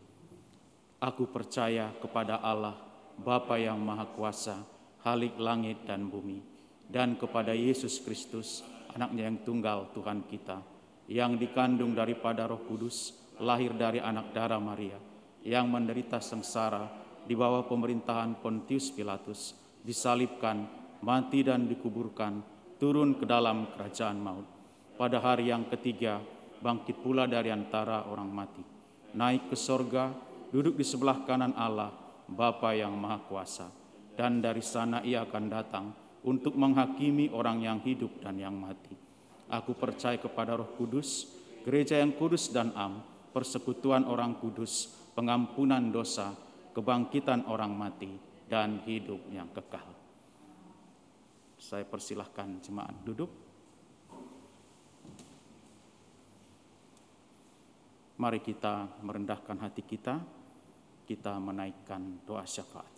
Aku 1.04 1.28
percaya 1.28 1.92
kepada 2.00 2.40
Allah, 2.40 2.80
Bapa 3.20 3.60
yang 3.60 3.80
Maha 3.84 4.08
Kuasa, 4.16 4.64
Halik 5.04 5.36
langit 5.38 5.84
dan 5.84 6.08
bumi, 6.08 6.40
dan 6.88 7.20
kepada 7.20 7.52
Yesus 7.52 8.00
Kristus, 8.02 8.66
anaknya 8.96 9.28
yang 9.28 9.44
tunggal 9.44 9.92
Tuhan 9.92 10.24
kita, 10.26 10.64
yang 11.12 11.36
dikandung 11.36 11.94
daripada 11.94 12.48
roh 12.48 12.64
kudus, 12.64 13.14
lahir 13.44 13.76
dari 13.76 14.00
anak 14.00 14.32
darah 14.32 14.58
Maria, 14.58 14.98
yang 15.44 15.70
menderita 15.70 16.24
sengsara 16.24 16.88
di 17.28 17.36
bawah 17.36 17.68
pemerintahan 17.68 18.40
Pontius 18.40 18.90
Pilatus, 18.90 19.54
disalibkan, 19.84 20.66
mati 21.04 21.44
dan 21.44 21.68
dikuburkan, 21.70 22.42
turun 22.80 23.20
ke 23.20 23.28
dalam 23.28 23.70
kerajaan 23.76 24.18
maut. 24.18 24.48
Pada 24.96 25.20
hari 25.20 25.52
yang 25.52 25.68
ketiga, 25.68 26.24
bangkit 26.64 27.04
pula 27.04 27.28
dari 27.28 27.52
antara 27.52 28.08
orang 28.08 28.32
mati, 28.32 28.64
naik 29.14 29.52
ke 29.52 29.58
sorga, 29.60 30.10
duduk 30.56 30.80
di 30.80 30.88
sebelah 30.88 31.27
kanan 31.27 31.52
Allah, 31.60 31.91
Bapa 32.32 32.72
yang 32.72 32.95
Maha 32.95 33.19
Kuasa, 33.27 33.68
dan 34.15 34.40
dari 34.40 34.64
sana 34.64 35.03
ia 35.03 35.27
akan 35.27 35.45
datang 35.52 35.91
untuk 36.23 36.56
menghakimi 36.56 37.27
orang 37.36 37.60
yang 37.60 37.84
hidup 37.84 38.23
dan 38.23 38.40
yang 38.40 38.56
mati. 38.56 38.95
Aku 39.52 39.76
percaya 39.76 40.15
kepada 40.15 40.56
Roh 40.56 40.72
Kudus, 40.80 41.27
gereja 41.68 41.99
yang 41.99 42.15
kudus 42.15 42.56
dan 42.56 42.72
am, 42.72 43.03
persekutuan 43.36 44.07
orang 44.07 44.40
kudus, 44.40 44.95
pengampunan 45.11 45.91
dosa, 45.91 46.32
kebangkitan 46.72 47.52
orang 47.52 47.76
mati, 47.76 48.15
dan 48.48 48.80
hidup 48.88 49.27
yang 49.36 49.52
kekal. 49.52 49.91
Saya 51.60 51.84
persilahkan 51.84 52.64
jemaat 52.64 52.95
duduk. 53.03 53.27
Mari 58.15 58.40
kita 58.40 59.03
merendahkan 59.03 59.60
hati 59.60 59.84
kita, 59.84 60.45
kita 61.06 61.38
menaikkan 61.38 62.26
doa 62.26 62.44
syafaat. 62.44 62.95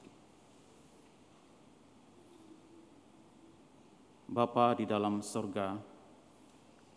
Bapa 4.28 4.76
di 4.76 4.84
dalam 4.84 5.24
sorga, 5.24 5.80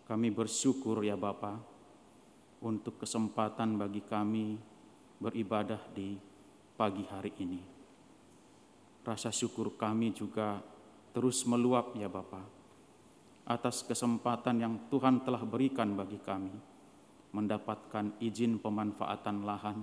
kami 0.03 0.35
bersyukur 0.35 0.99
ya 1.07 1.15
Bapa 1.15 1.55
untuk 2.59 2.99
kesempatan 2.99 3.79
bagi 3.79 4.03
kami 4.03 4.59
beribadah 5.23 5.79
di 5.95 6.19
pagi 6.75 7.07
hari 7.07 7.31
ini. 7.39 7.63
Rasa 9.07 9.31
syukur 9.31 9.79
kami 9.79 10.11
juga 10.11 10.59
terus 11.15 11.47
meluap 11.47 11.95
ya 11.95 12.11
Bapa 12.11 12.43
atas 13.47 13.87
kesempatan 13.87 14.63
yang 14.63 14.75
Tuhan 14.91 15.23
telah 15.23 15.43
berikan 15.47 15.95
bagi 15.95 16.19
kami 16.19 16.55
mendapatkan 17.31 18.19
izin 18.19 18.59
pemanfaatan 18.59 19.47
lahan 19.47 19.79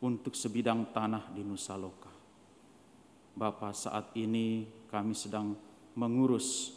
untuk 0.00 0.32
sebidang 0.32 0.96
tanah 0.96 1.28
di 1.36 1.44
Nusa 1.44 1.76
Loka. 1.76 2.08
Bapa 3.36 3.72
saat 3.76 4.16
ini 4.16 4.64
kami 4.88 5.12
sedang 5.12 5.52
mengurus 5.96 6.72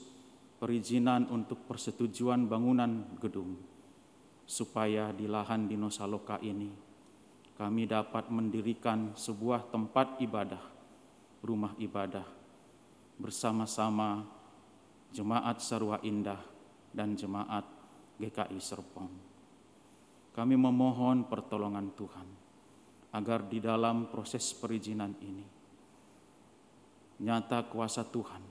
perizinan 0.60 1.28
untuk 1.32 1.64
persetujuan 1.68 2.48
bangunan 2.48 3.16
gedung 3.20 3.56
supaya 4.44 5.16
di 5.16 5.28
lahan 5.28 5.72
di 5.72 5.80
Nusa 5.80 6.04
Loka 6.04 6.40
ini 6.44 6.72
kami 7.56 7.88
dapat 7.88 8.28
mendirikan 8.28 9.16
sebuah 9.16 9.72
tempat 9.72 10.20
ibadah, 10.20 10.64
rumah 11.46 11.72
ibadah 11.80 12.26
bersama-sama 13.22 14.26
jemaat 15.16 15.62
Sarwa 15.64 16.02
Indah 16.04 16.42
dan 16.92 17.14
jemaat 17.14 17.64
GKI 18.20 18.58
Serpong. 18.58 19.14
Kami 20.34 20.56
memohon 20.58 21.30
pertolongan 21.30 21.94
Tuhan 21.94 22.43
agar 23.14 23.46
di 23.46 23.62
dalam 23.62 24.10
proses 24.10 24.52
perizinan 24.58 25.14
ini 25.22 25.46
nyata 27.22 27.70
kuasa 27.70 28.04
Tuhan 28.04 28.42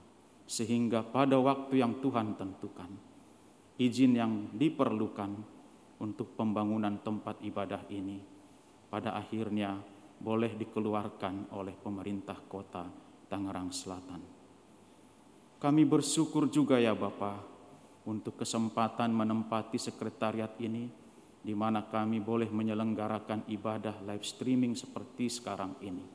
sehingga 0.47 1.03
pada 1.03 1.41
waktu 1.41 1.81
yang 1.81 1.99
Tuhan 2.05 2.37
tentukan, 2.37 2.91
izin 3.81 4.13
yang 4.17 4.33
diperlukan 4.53 5.33
untuk 6.03 6.35
pembangunan 6.37 7.01
tempat 7.01 7.41
ibadah 7.41 7.89
ini 7.89 8.21
pada 8.93 9.17
akhirnya 9.17 9.81
boleh 10.23 10.55
dikeluarkan 10.55 11.57
oleh 11.57 11.75
pemerintah 11.75 12.37
kota 12.47 12.85
Tangerang 13.27 13.73
Selatan. 13.73 14.23
Kami 15.57 15.83
bersyukur 15.87 16.51
juga 16.51 16.77
ya 16.77 16.93
Bapak 16.93 17.39
untuk 18.05 18.37
kesempatan 18.37 19.15
menempati 19.15 19.79
sekretariat 19.79 20.53
ini 20.59 20.91
di 21.43 21.59
mana 21.59 21.91
kami 21.91 22.23
boleh 22.23 22.47
menyelenggarakan 22.47 23.51
ibadah 23.51 23.99
live 24.07 24.23
streaming 24.23 24.79
seperti 24.79 25.27
sekarang 25.27 25.75
ini. 25.83 26.07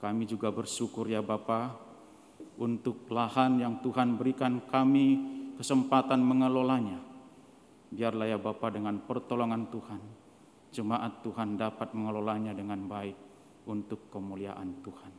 Kami 0.00 0.24
juga 0.28 0.52
bersyukur 0.52 1.08
ya 1.08 1.24
Bapak 1.24 1.76
untuk 2.60 3.08
lahan 3.08 3.60
yang 3.60 3.80
Tuhan 3.80 4.20
berikan 4.20 4.60
kami 4.68 5.06
kesempatan 5.56 6.20
mengelolanya. 6.20 7.00
Biarlah 7.88 8.28
ya 8.28 8.38
Bapak 8.40 8.76
dengan 8.76 9.00
pertolongan 9.04 9.72
Tuhan, 9.72 10.00
jemaat 10.72 11.24
Tuhan 11.24 11.56
dapat 11.56 11.96
mengelolanya 11.96 12.52
dengan 12.52 12.84
baik 12.84 13.16
untuk 13.68 14.12
kemuliaan 14.12 14.84
Tuhan. 14.84 15.12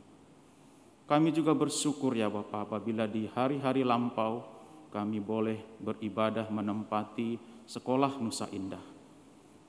Kami 1.06 1.28
juga 1.34 1.52
bersyukur 1.58 2.14
ya 2.14 2.30
Bapak 2.30 2.70
apabila 2.70 3.10
di 3.10 3.26
hari-hari 3.26 3.82
lampau 3.82 4.46
kami 4.94 5.18
boleh 5.18 5.58
beribadah 5.82 6.46
menempati 6.52 7.36
sekolah 7.66 8.20
Nusa 8.22 8.46
Indah. 8.54 8.91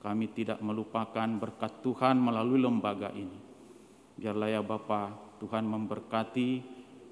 Kami 0.04 0.36
tidak 0.36 0.60
melupakan 0.60 1.24
berkat 1.40 1.80
Tuhan 1.80 2.20
melalui 2.20 2.60
lembaga 2.60 3.08
ini. 3.16 3.40
Biarlah 4.20 4.52
ya 4.52 4.60
Bapak 4.60 5.40
Tuhan 5.40 5.64
memberkati 5.64 6.48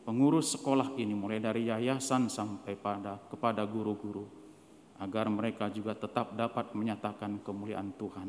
pengurus 0.05 0.61
sekolah 0.61 0.93
ini 1.01 1.17
mulai 1.17 1.41
dari 1.41 1.73
yayasan 1.73 2.29
sampai 2.29 2.77
pada 2.77 3.17
kepada 3.33 3.65
guru-guru 3.65 4.29
agar 5.01 5.27
mereka 5.33 5.73
juga 5.73 5.97
tetap 5.97 6.37
dapat 6.37 6.77
menyatakan 6.77 7.41
kemuliaan 7.41 7.97
Tuhan 7.97 8.29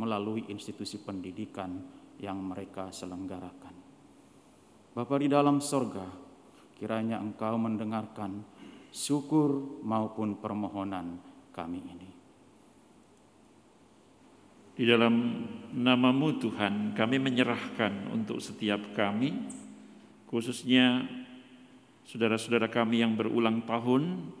melalui 0.00 0.48
institusi 0.48 0.98
pendidikan 1.04 1.76
yang 2.18 2.40
mereka 2.40 2.88
selenggarakan. 2.88 3.74
Bapa 4.90 5.14
di 5.20 5.28
dalam 5.30 5.62
sorga, 5.62 6.08
kiranya 6.74 7.22
Engkau 7.22 7.54
mendengarkan 7.60 8.42
syukur 8.90 9.80
maupun 9.86 10.40
permohonan 10.42 11.20
kami 11.54 11.78
ini. 11.78 12.19
Di 14.80 14.88
dalam 14.88 15.44
namamu 15.76 16.40
Tuhan, 16.40 16.96
kami 16.96 17.20
menyerahkan 17.20 18.16
untuk 18.16 18.40
setiap 18.40 18.80
kami, 18.96 19.28
khususnya 20.24 21.04
saudara-saudara 22.08 22.64
kami 22.72 23.04
yang 23.04 23.12
berulang 23.12 23.60
tahun, 23.68 24.32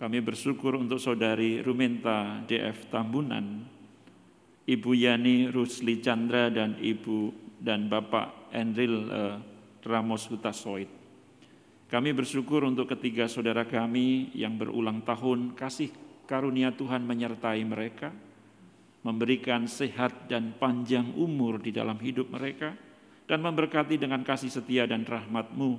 kami 0.00 0.24
bersyukur 0.24 0.80
untuk 0.80 0.96
saudari 0.96 1.60
Rumenta 1.60 2.40
DF 2.48 2.88
Tambunan, 2.88 3.60
Ibu 4.64 4.90
Yani 4.96 5.52
Rusli 5.52 6.00
Chandra 6.00 6.48
dan 6.48 6.80
Ibu 6.80 7.36
dan 7.60 7.84
Bapak 7.92 8.56
Enril 8.56 9.04
uh, 9.12 9.36
Ramos 9.84 10.24
Hutasoid. 10.32 10.88
Kami 11.92 12.16
bersyukur 12.16 12.64
untuk 12.64 12.88
ketiga 12.88 13.28
saudara 13.28 13.68
kami 13.68 14.32
yang 14.32 14.56
berulang 14.56 15.04
tahun. 15.04 15.52
Kasih 15.52 15.92
karunia 16.24 16.72
Tuhan 16.72 17.04
menyertai 17.04 17.60
mereka, 17.68 18.16
memberikan 19.04 19.68
sehat 19.68 20.26
dan 20.32 20.56
panjang 20.56 21.12
umur 21.14 21.60
di 21.60 21.70
dalam 21.70 22.00
hidup 22.00 22.32
mereka, 22.32 22.72
dan 23.28 23.44
memberkati 23.44 24.00
dengan 24.00 24.24
kasih 24.24 24.48
setia 24.48 24.88
dan 24.88 25.04
rahmatmu, 25.04 25.76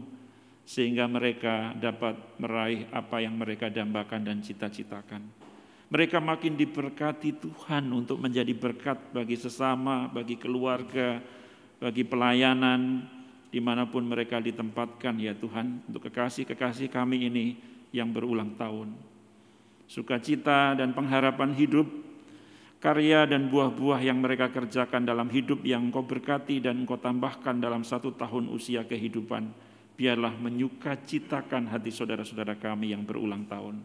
sehingga 0.65 1.09
mereka 1.09 1.73
dapat 1.77 2.17
meraih 2.37 2.85
apa 2.93 3.21
yang 3.21 3.37
mereka 3.37 3.69
dambakan 3.69 4.21
dan 4.25 4.41
cita-citakan. 4.45 5.25
Mereka 5.89 6.17
makin 6.17 6.57
diberkati 6.57 7.37
Tuhan 7.37 7.89
untuk 7.93 8.17
menjadi 8.17 8.49
berkat 8.53 9.13
bagi 9.13 9.37
sesama, 9.37 10.09
bagi 10.09 10.37
keluarga, 10.37 11.21
bagi 11.77 12.01
pelayanan, 12.01 13.05
di 13.53 13.61
mana 13.61 13.85
pun 13.85 14.01
mereka 14.05 14.41
ditempatkan 14.41 15.15
ya 15.21 15.37
Tuhan 15.37 15.85
untuk 15.85 16.09
kekasih-kekasih 16.09 16.89
kami 16.89 17.29
ini 17.29 17.45
yang 17.93 18.09
berulang 18.09 18.57
tahun. 18.57 18.91
Sukacita 19.85 20.73
dan 20.73 20.97
pengharapan 20.97 21.53
hidup, 21.53 21.85
karya 22.85 23.25
dan 23.25 23.49
buah-buah 23.49 23.97
yang 24.05 24.21
mereka 24.21 24.53
kerjakan 24.53 25.09
dalam 25.09 25.25
hidup 25.33 25.65
yang 25.65 25.89
Engkau 25.89 26.05
berkati 26.05 26.61
dan 26.61 26.85
Engkau 26.85 27.01
tambahkan 27.01 27.57
dalam 27.57 27.81
satu 27.81 28.13
tahun 28.13 28.45
usia 28.53 28.85
kehidupan, 28.85 29.49
biarlah 29.97 30.37
menyukacitakan 30.37 31.73
hati 31.73 31.89
saudara-saudara 31.89 32.53
kami 32.61 32.93
yang 32.93 33.01
berulang 33.01 33.41
tahun. 33.49 33.81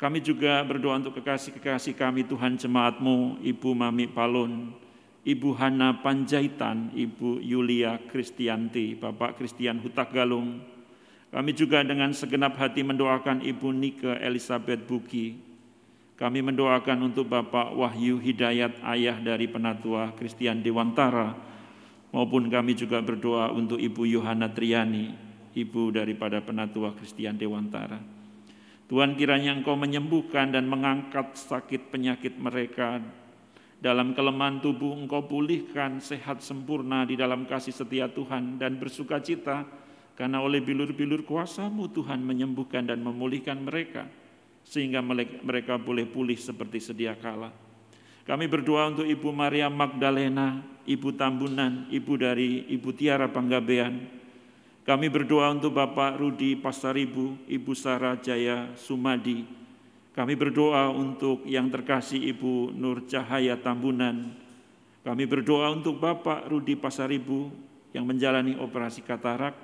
Kami 0.00 0.16
juga 0.24 0.64
berdoa 0.64 0.96
untuk 0.96 1.20
kekasih-kekasih 1.20 1.92
kami 1.92 2.24
Tuhan 2.24 2.56
jemaatmu, 2.56 3.44
Ibu 3.44 3.70
Mami 3.76 4.08
Palun, 4.08 4.72
Ibu 5.20 5.52
Hana 5.60 6.00
Panjaitan, 6.00 6.96
Ibu 6.96 7.44
Yulia 7.44 8.00
Kristianti, 8.08 8.96
Bapak 8.96 9.36
Kristian 9.36 9.76
Hutagalung. 9.76 10.56
Kami 11.28 11.52
juga 11.52 11.84
dengan 11.84 12.16
segenap 12.16 12.56
hati 12.56 12.80
mendoakan 12.80 13.44
Ibu 13.44 13.76
Nike 13.76 14.08
Elizabeth 14.24 14.88
Buki. 14.88 15.49
Kami 16.20 16.44
mendoakan 16.44 17.08
untuk 17.08 17.32
Bapak 17.32 17.72
Wahyu 17.72 18.20
Hidayat, 18.20 18.84
ayah 18.92 19.16
dari 19.24 19.48
penatua 19.48 20.12
Kristian 20.12 20.60
Dewantara, 20.60 21.32
maupun 22.12 22.52
kami 22.52 22.76
juga 22.76 23.00
berdoa 23.00 23.48
untuk 23.56 23.80
Ibu 23.80 24.04
Yohana 24.04 24.52
Triani, 24.52 25.16
ibu 25.56 25.88
daripada 25.88 26.44
penatua 26.44 26.92
Kristian 26.92 27.40
Dewantara. 27.40 27.96
Tuhan 28.92 29.16
kiranya 29.16 29.56
Engkau 29.56 29.80
menyembuhkan 29.80 30.52
dan 30.52 30.68
mengangkat 30.68 31.40
sakit 31.40 31.88
penyakit 31.88 32.36
mereka 32.36 33.00
dalam 33.80 34.12
kelemahan 34.12 34.60
tubuh 34.60 34.92
engkau 34.92 35.24
pulihkan 35.24 36.04
sehat 36.04 36.44
sempurna 36.44 37.08
di 37.08 37.16
dalam 37.16 37.48
kasih 37.48 37.72
setia 37.72 38.12
Tuhan 38.12 38.60
dan 38.60 38.76
bersuka 38.76 39.24
cita 39.24 39.64
karena 40.20 40.44
oleh 40.44 40.60
bilur-bilur 40.60 41.24
kuasamu 41.24 41.88
Tuhan 41.88 42.20
menyembuhkan 42.20 42.84
dan 42.84 43.00
memulihkan 43.00 43.56
mereka 43.64 44.04
sehingga 44.66 45.02
mereka 45.44 45.80
boleh 45.80 46.06
pulih 46.06 46.38
seperti 46.38 46.78
sedia 46.78 47.16
kala. 47.18 47.50
Kami 48.24 48.46
berdoa 48.46 48.92
untuk 48.94 49.08
Ibu 49.08 49.28
Maria 49.34 49.66
Magdalena, 49.66 50.62
Ibu 50.86 51.16
Tambunan, 51.18 51.90
Ibu 51.90 52.12
dari 52.14 52.68
Ibu 52.70 52.90
Tiara 52.94 53.26
Panggabean. 53.26 54.20
Kami 54.86 55.06
berdoa 55.10 55.50
untuk 55.50 55.74
Bapak 55.74 56.18
Rudi 56.18 56.54
Pasaribu, 56.54 57.36
Ibu 57.46 57.72
Sarah 57.74 58.16
Jaya 58.18 58.70
Sumadi, 58.78 59.60
kami 60.10 60.34
berdoa 60.34 60.90
untuk 60.90 61.46
yang 61.46 61.70
terkasih 61.70 62.18
Ibu 62.36 62.74
Nur 62.74 63.06
Cahaya 63.06 63.54
Tambunan. 63.54 64.36
Kami 65.00 65.24
berdoa 65.24 65.70
untuk 65.72 66.02
Bapak 66.02 66.50
Rudi 66.50 66.76
Pasaribu 66.76 67.48
yang 67.94 68.04
menjalani 68.04 68.58
operasi 68.58 69.00
katarak 69.00 69.56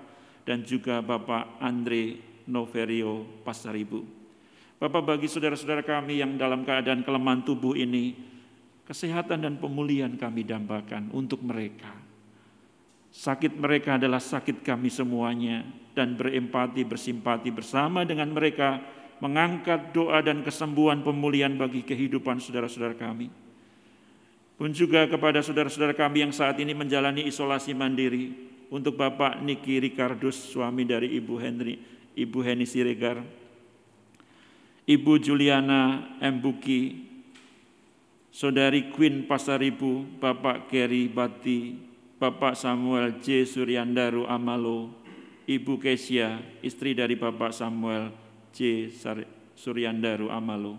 dan 0.47 0.63
juga 0.63 1.03
Bapak 1.03 1.59
Andre 1.59 2.23
Noverio 2.47 3.27
Pasaribu. 3.43 4.16
Bapak 4.77 5.09
bagi 5.09 5.25
saudara-saudara 5.25 5.81
kami 5.81 6.21
yang 6.21 6.37
dalam 6.37 6.61
keadaan 6.61 7.01
kelemahan 7.01 7.41
tubuh 7.41 7.73
ini, 7.73 8.13
kesehatan 8.85 9.41
dan 9.41 9.55
pemulihan 9.57 10.13
kami 10.21 10.45
dambakan 10.45 11.09
untuk 11.17 11.41
mereka. 11.41 11.97
Sakit 13.09 13.57
mereka 13.57 13.97
adalah 13.97 14.21
sakit 14.21 14.61
kami 14.61 14.93
semuanya 14.93 15.65
dan 15.97 16.13
berempati, 16.13 16.85
bersimpati 16.85 17.49
bersama 17.49 18.05
dengan 18.05 18.29
mereka 18.37 18.77
mengangkat 19.25 19.97
doa 19.97 20.21
dan 20.21 20.45
kesembuhan 20.45 21.01
pemulihan 21.01 21.57
bagi 21.57 21.81
kehidupan 21.81 22.37
saudara-saudara 22.37 23.01
kami. 23.01 23.33
Pun 24.61 24.77
juga 24.77 25.09
kepada 25.09 25.41
saudara-saudara 25.41 25.97
kami 25.97 26.29
yang 26.29 26.33
saat 26.37 26.61
ini 26.61 26.77
menjalani 26.77 27.25
isolasi 27.25 27.73
mandiri 27.73 28.33
untuk 28.69 29.01
Bapak 29.01 29.41
Niki 29.41 29.81
Ricardus, 29.81 30.37
suami 30.53 30.85
dari 30.85 31.17
Ibu 31.17 31.35
Henry, 31.41 31.81
Ibu 32.13 32.45
Heni 32.45 32.69
Siregar, 32.69 33.46
Ibu 34.87 35.19
Juliana 35.19 36.15
M. 36.23 36.39
Buki, 36.39 36.95
Saudari 38.31 38.95
Queen 38.95 39.27
Pasaribu, 39.27 40.07
Bapak 40.23 40.71
Kerry 40.71 41.11
Bati, 41.11 41.75
Bapak 42.23 42.55
Samuel 42.55 43.19
J. 43.19 43.43
Suryandaru 43.43 44.31
Amalo, 44.31 44.95
Ibu 45.51 45.83
Kesia, 45.83 46.39
istri 46.63 46.95
dari 46.95 47.19
Bapak 47.19 47.51
Samuel 47.51 48.15
J. 48.55 48.87
Suryandaru 49.59 50.31
Amalo, 50.31 50.79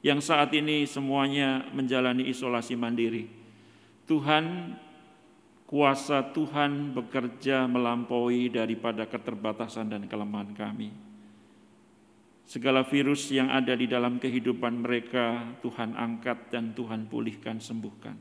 yang 0.00 0.24
saat 0.24 0.48
ini 0.56 0.88
semuanya 0.88 1.68
menjalani 1.76 2.24
isolasi 2.32 2.72
mandiri. 2.72 3.28
Tuhan, 4.08 4.72
kuasa 5.68 6.24
Tuhan 6.32 6.96
bekerja 6.96 7.68
melampaui 7.68 8.48
daripada 8.48 9.04
keterbatasan 9.04 9.92
dan 9.92 10.08
kelemahan 10.08 10.56
kami. 10.56 11.11
Segala 12.42 12.84
virus 12.84 13.30
yang 13.30 13.48
ada 13.48 13.72
di 13.72 13.86
dalam 13.86 14.18
kehidupan 14.18 14.82
mereka, 14.82 15.56
Tuhan 15.62 15.94
angkat 15.94 16.52
dan 16.52 16.74
Tuhan 16.76 17.06
pulihkan, 17.08 17.62
sembuhkan. 17.62 18.18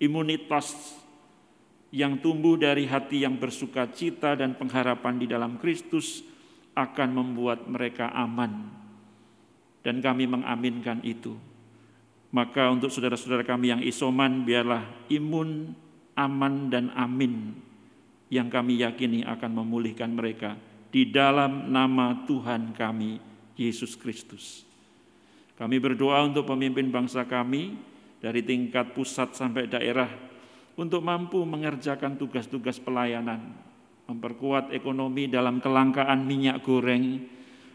Imunitas 0.00 0.96
yang 1.92 2.18
tumbuh 2.18 2.56
dari 2.56 2.88
hati 2.88 3.22
yang 3.22 3.36
bersuka 3.36 3.90
cita 3.92 4.34
dan 4.34 4.56
pengharapan 4.56 5.20
di 5.20 5.26
dalam 5.28 5.60
Kristus, 5.60 6.24
akan 6.74 7.10
membuat 7.12 7.66
mereka 7.66 8.08
aman. 8.14 8.70
Dan 9.80 10.00
kami 10.00 10.28
mengaminkan 10.28 11.02
itu. 11.02 11.34
Maka 12.30 12.70
untuk 12.70 12.94
saudara-saudara 12.94 13.42
kami 13.42 13.74
yang 13.74 13.82
isoman, 13.82 14.46
biarlah 14.46 14.86
imun, 15.10 15.74
aman, 16.14 16.70
dan 16.70 16.94
amin 16.94 17.58
yang 18.30 18.46
kami 18.46 18.78
yakini 18.78 19.26
akan 19.26 19.50
memulihkan 19.58 20.14
mereka 20.14 20.54
di 20.94 21.10
dalam 21.10 21.70
nama 21.70 22.22
Tuhan 22.26 22.74
kami, 22.74 23.18
Yesus 23.60 23.92
Kristus. 24.00 24.64
Kami 25.60 25.76
berdoa 25.76 26.24
untuk 26.24 26.48
pemimpin 26.48 26.88
bangsa 26.88 27.28
kami 27.28 27.76
dari 28.24 28.40
tingkat 28.40 28.96
pusat 28.96 29.36
sampai 29.36 29.68
daerah 29.68 30.08
untuk 30.80 31.04
mampu 31.04 31.44
mengerjakan 31.44 32.16
tugas-tugas 32.16 32.80
pelayanan, 32.80 33.52
memperkuat 34.08 34.72
ekonomi 34.72 35.28
dalam 35.28 35.60
kelangkaan 35.60 36.24
minyak 36.24 36.64
goreng, 36.64 37.28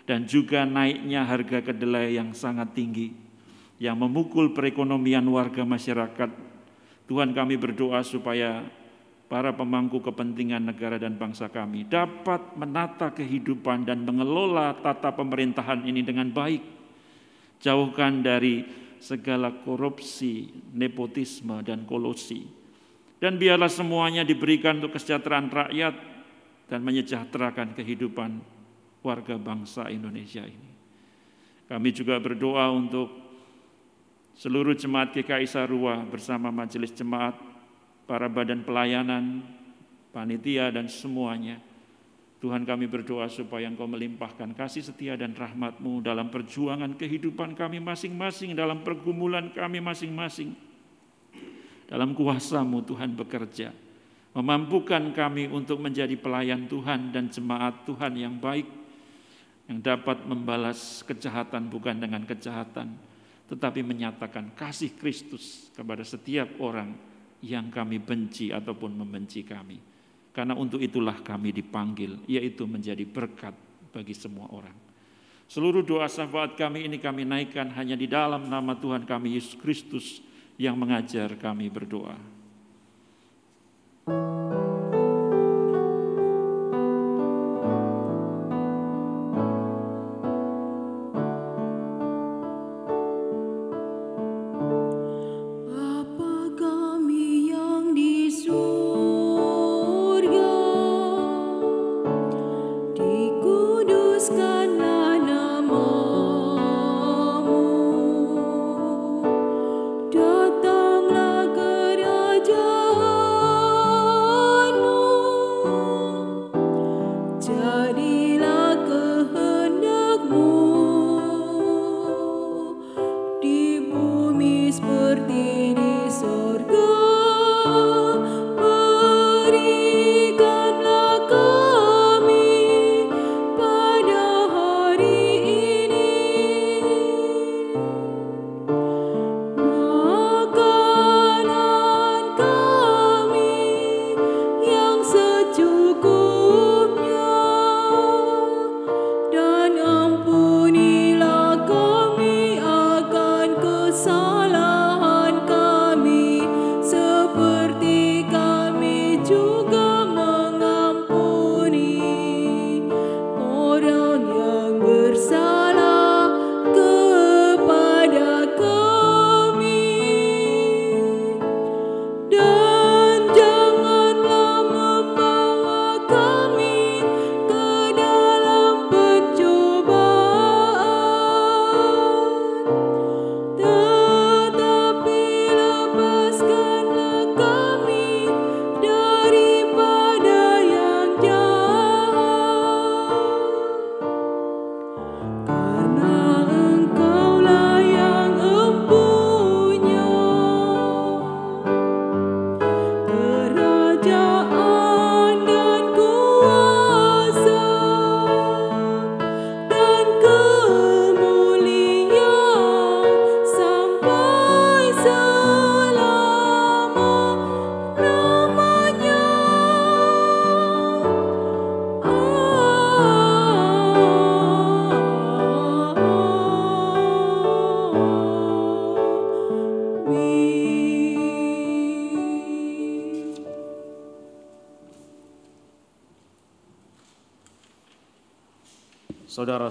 dan 0.10 0.26
juga 0.26 0.66
naiknya 0.66 1.22
harga 1.22 1.62
kedelai 1.62 2.18
yang 2.18 2.34
sangat 2.34 2.74
tinggi 2.74 3.26
yang 3.76 4.00
memukul 4.00 4.56
perekonomian 4.56 5.26
warga 5.28 5.68
masyarakat. 5.68 6.32
Tuhan 7.06 7.36
kami 7.36 7.60
berdoa 7.60 8.02
supaya 8.02 8.66
para 9.26 9.50
pemangku 9.54 10.02
kepentingan 10.02 10.70
negara 10.70 11.02
dan 11.02 11.18
bangsa 11.18 11.50
kami 11.50 11.90
dapat 11.90 12.54
menata 12.54 13.10
kehidupan 13.10 13.86
dan 13.86 14.06
mengelola 14.06 14.78
tata 14.78 15.10
pemerintahan 15.14 15.86
ini 15.86 16.06
dengan 16.06 16.30
baik. 16.30 16.62
Jauhkan 17.62 18.22
dari 18.22 18.66
segala 19.02 19.50
korupsi, 19.52 20.50
nepotisme, 20.74 21.62
dan 21.66 21.84
kolosi. 21.90 22.46
Dan 23.18 23.42
biarlah 23.42 23.72
semuanya 23.72 24.22
diberikan 24.22 24.78
untuk 24.78 25.00
kesejahteraan 25.00 25.50
rakyat 25.50 25.96
dan 26.70 26.80
menyejahterakan 26.84 27.74
kehidupan 27.74 28.42
warga 29.06 29.38
bangsa 29.38 29.90
Indonesia 29.90 30.46
ini. 30.46 30.72
Kami 31.66 31.90
juga 31.90 32.22
berdoa 32.22 32.70
untuk 32.70 33.10
seluruh 34.38 34.78
jemaat 34.78 35.16
GKI 35.16 35.48
Sarua 35.50 36.04
bersama 36.06 36.54
majelis 36.54 36.94
jemaat, 36.94 37.34
para 38.06 38.30
badan 38.30 38.62
pelayanan, 38.62 39.42
panitia 40.14 40.70
dan 40.70 40.86
semuanya. 40.90 41.60
Tuhan 42.40 42.62
kami 42.62 42.86
berdoa 42.86 43.26
supaya 43.26 43.66
Engkau 43.66 43.90
melimpahkan 43.90 44.54
kasih 44.54 44.86
setia 44.86 45.18
dan 45.18 45.34
rahmat-Mu 45.34 46.06
dalam 46.06 46.30
perjuangan 46.30 46.94
kehidupan 46.94 47.58
kami 47.58 47.82
masing-masing, 47.82 48.54
dalam 48.54 48.86
pergumulan 48.86 49.50
kami 49.50 49.82
masing-masing. 49.82 50.54
Dalam 51.90 52.14
kuasa-Mu 52.14 52.86
Tuhan 52.86 53.18
bekerja, 53.18 53.74
memampukan 54.38 55.10
kami 55.14 55.50
untuk 55.50 55.82
menjadi 55.82 56.14
pelayan 56.18 56.70
Tuhan 56.70 57.10
dan 57.10 57.34
jemaat 57.34 57.82
Tuhan 57.90 58.14
yang 58.14 58.38
baik, 58.38 58.68
yang 59.66 59.82
dapat 59.82 60.22
membalas 60.30 61.02
kejahatan 61.02 61.66
bukan 61.72 61.98
dengan 61.98 62.22
kejahatan, 62.30 62.94
tetapi 63.50 63.82
menyatakan 63.82 64.54
kasih 64.54 64.94
Kristus 64.94 65.74
kepada 65.74 66.06
setiap 66.06 66.62
orang 66.62 66.94
yang 67.46 67.70
kami 67.70 68.02
benci 68.02 68.50
ataupun 68.50 68.98
membenci 68.98 69.46
kami. 69.46 69.78
Karena 70.34 70.58
untuk 70.58 70.82
itulah 70.82 71.22
kami 71.22 71.54
dipanggil, 71.54 72.26
yaitu 72.26 72.66
menjadi 72.66 73.06
berkat 73.06 73.54
bagi 73.94 74.18
semua 74.18 74.50
orang. 74.52 74.76
Seluruh 75.46 75.86
doa 75.86 76.10
syafaat 76.10 76.58
kami 76.58 76.90
ini 76.90 76.98
kami 76.98 77.24
naikkan 77.24 77.70
hanya 77.78 77.94
di 77.94 78.10
dalam 78.10 78.50
nama 78.50 78.74
Tuhan 78.76 79.06
kami 79.06 79.38
Yesus 79.38 79.56
Kristus 79.62 80.20
yang 80.58 80.76
mengajar 80.76 81.38
kami 81.38 81.70
berdoa. 81.70 82.18
Bapa 84.06 84.65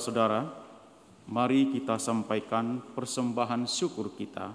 Saudara-saudara, 0.04 0.52
mari 1.32 1.72
kita 1.72 1.96
sampaikan 1.96 2.76
persembahan 2.92 3.64
syukur 3.64 4.12
kita 4.12 4.52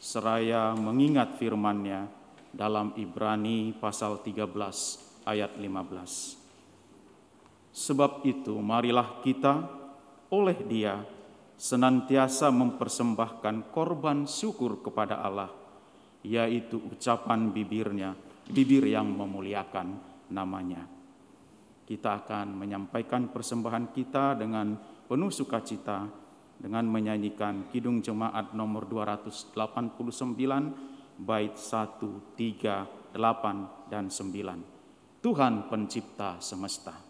seraya 0.00 0.72
mengingat 0.72 1.36
firman-Nya 1.36 2.08
dalam 2.48 2.96
Ibrani 2.96 3.76
pasal 3.76 4.24
13 4.24 4.48
ayat 5.28 5.52
15. 5.60 7.76
Sebab 7.76 8.24
itu 8.24 8.56
marilah 8.56 9.20
kita 9.20 9.68
oleh 10.32 10.56
Dia 10.64 10.96
senantiasa 11.60 12.48
mempersembahkan 12.48 13.68
korban 13.68 14.24
syukur 14.24 14.80
kepada 14.80 15.20
Allah, 15.20 15.52
yaitu 16.24 16.80
ucapan 16.88 17.52
bibirnya, 17.52 18.16
bibir 18.48 18.88
yang 18.88 19.12
memuliakan 19.12 19.92
namanya. 20.32 21.03
Kita 21.84 22.24
akan 22.24 22.56
menyampaikan 22.56 23.28
persembahan 23.28 23.92
kita 23.92 24.40
dengan 24.40 24.72
penuh 25.04 25.28
sukacita 25.28 26.08
dengan 26.56 26.88
menyanyikan 26.88 27.68
Kidung 27.68 28.00
Jemaat 28.00 28.56
nomor 28.56 28.88
289 28.88 29.52
bait 31.20 31.52
1, 31.52 32.32
3, 32.32 33.12
8 33.12 33.92
dan 33.92 34.08
9. 34.08 35.20
Tuhan 35.20 35.68
pencipta 35.68 36.40
semesta. 36.40 37.03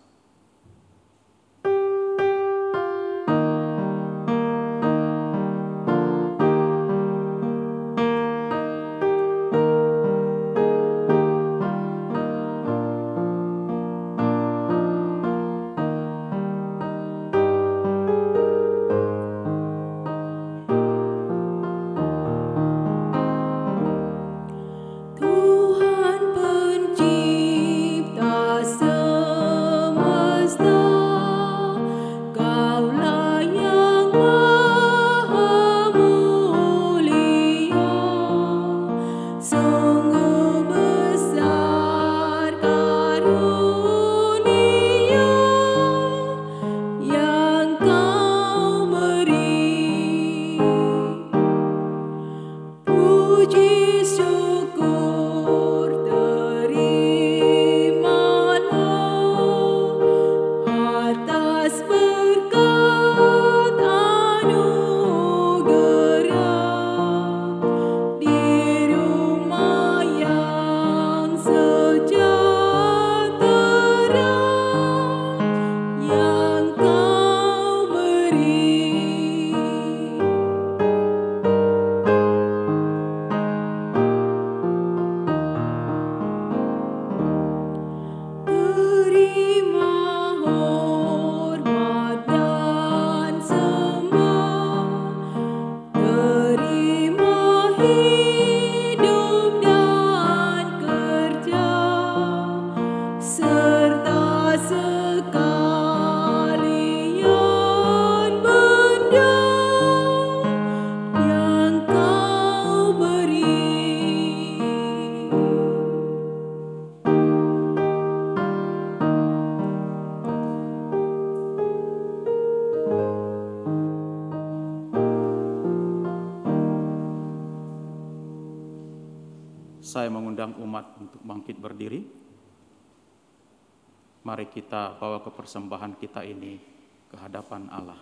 Kita 134.54 134.94
bawa 134.94 135.18
ke 135.18 135.34
persembahan 135.34 135.98
kita 135.98 136.22
ini 136.22 136.62
ke 137.10 137.18
hadapan 137.18 137.66
Allah. 137.74 137.98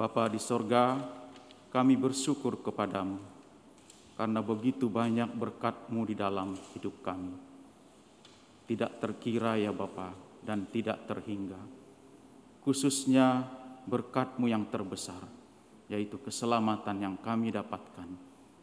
Bapa 0.00 0.32
di 0.32 0.40
sorga, 0.40 0.96
kami 1.68 2.00
bersyukur 2.00 2.64
kepadamu 2.64 3.20
karena 4.16 4.40
begitu 4.40 4.88
banyak 4.88 5.32
berkat-Mu 5.32 6.08
di 6.08 6.16
dalam 6.16 6.52
hidup 6.72 7.04
kami. 7.04 7.36
Tidak 8.64 9.00
terkira 9.00 9.60
ya 9.60 9.72
Bapa 9.72 10.12
dan 10.40 10.68
tidak 10.68 11.04
terhingga. 11.04 11.60
Khususnya 12.64 13.44
berkat-Mu 13.88 14.44
yang 14.48 14.68
terbesar, 14.68 15.24
yaitu 15.88 16.20
keselamatan 16.20 16.96
yang 17.00 17.16
kami 17.20 17.48
dapatkan 17.48 18.08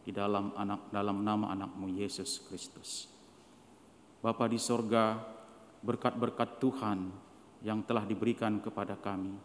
di 0.06 0.14
dalam 0.14 0.54
anak 0.54 0.94
dalam 0.94 1.26
nama 1.26 1.50
anakmu 1.54 1.90
Yesus 1.90 2.38
Kristus. 2.46 3.17
Bapa 4.18 4.50
di 4.50 4.58
sorga, 4.58 5.14
berkat-berkat 5.78 6.58
Tuhan 6.58 7.06
yang 7.62 7.86
telah 7.86 8.02
diberikan 8.02 8.58
kepada 8.58 8.98
kami, 8.98 9.38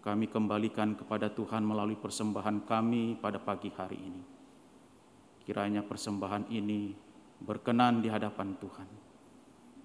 kami 0.00 0.26
kembalikan 0.32 0.96
kepada 0.96 1.28
Tuhan 1.28 1.60
melalui 1.60 2.00
persembahan 2.00 2.64
kami 2.64 3.20
pada 3.20 3.36
pagi 3.36 3.68
hari 3.76 3.98
ini. 4.00 4.22
Kiranya 5.44 5.84
persembahan 5.84 6.48
ini 6.48 6.96
berkenan 7.44 8.00
di 8.00 8.08
hadapan 8.08 8.56
Tuhan. 8.56 8.88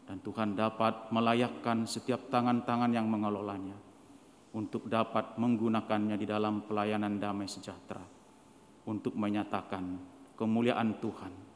Dan 0.07 0.23
Tuhan 0.23 0.55
dapat 0.55 1.11
melayakkan 1.11 1.83
setiap 1.83 2.31
tangan-tangan 2.31 2.95
yang 2.95 3.11
mengelolanya 3.11 3.75
untuk 4.55 4.87
dapat 4.87 5.35
menggunakannya 5.35 6.15
di 6.15 6.23
dalam 6.23 6.63
pelayanan 6.63 7.19
damai 7.19 7.51
sejahtera 7.51 8.01
untuk 8.87 9.19
menyatakan 9.19 9.99
kemuliaan 10.39 10.95
Tuhan 11.03 11.46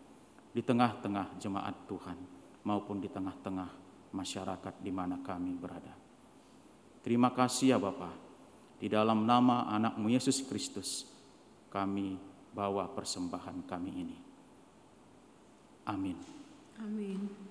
di 0.51 0.61
tengah-tengah 0.63 1.39
jemaat 1.39 1.75
Tuhan 1.87 2.17
maupun 2.67 2.99
di 2.99 3.07
tengah-tengah 3.07 3.69
masyarakat 4.11 4.73
di 4.83 4.91
mana 4.91 5.19
kami 5.23 5.55
berada. 5.55 5.95
Terima 7.01 7.31
kasih 7.33 7.75
ya 7.75 7.77
Bapa. 7.81 8.11
Di 8.77 8.89
dalam 8.91 9.25
nama 9.25 9.69
anakmu 9.71 10.09
Yesus 10.11 10.43
Kristus 10.45 11.07
kami 11.71 12.19
bawa 12.51 12.91
persembahan 12.91 13.63
kami 13.65 13.91
ini. 13.95 14.17
Amin. 15.87 16.17
Amin. 16.77 17.50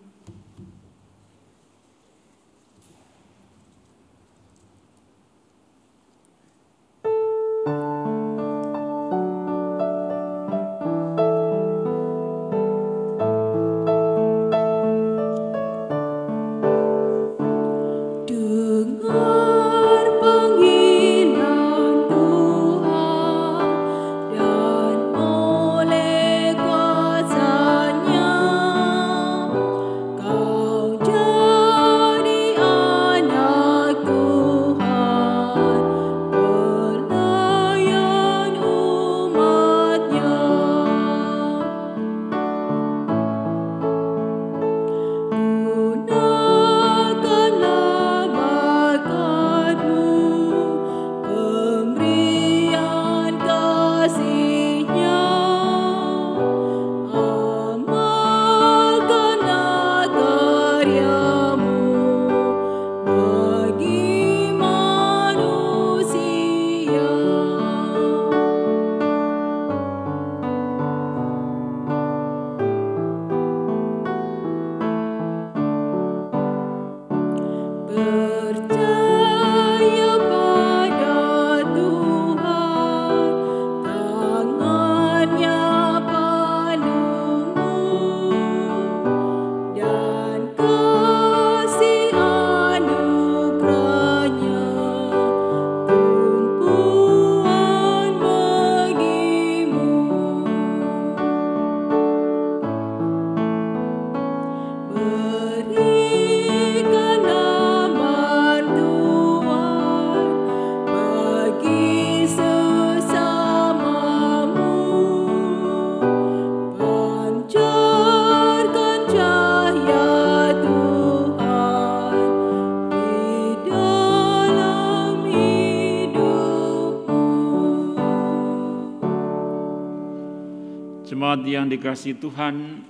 Yang 131.61 131.69
dikasih 131.69 132.17
Tuhan, 132.17 132.81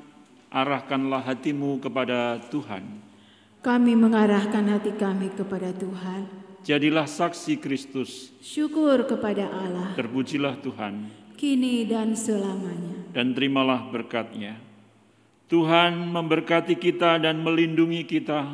arahkanlah 0.46 1.26
hatimu 1.26 1.82
kepada 1.82 2.38
Tuhan. 2.54 2.86
Kami 3.60 3.92
mengarahkan 3.98 4.62
hati 4.70 4.94
kami 4.94 5.34
kepada 5.34 5.74
Tuhan. 5.74 6.30
Jadilah 6.62 7.10
saksi 7.10 7.58
Kristus, 7.58 8.30
Syukur 8.38 9.02
kepada 9.10 9.48
Allah, 9.50 9.90
terpujilah 9.98 10.60
Tuhan, 10.62 11.10
kini 11.34 11.88
dan 11.88 12.14
selamanya. 12.14 13.10
dan 13.10 13.34
terimalah 13.34 13.90
berkatnya. 13.90 14.60
Tuhan 15.50 15.98
memberkati 16.14 16.78
kita 16.78 17.18
dan 17.18 17.42
melindungi 17.42 18.06
kita. 18.06 18.46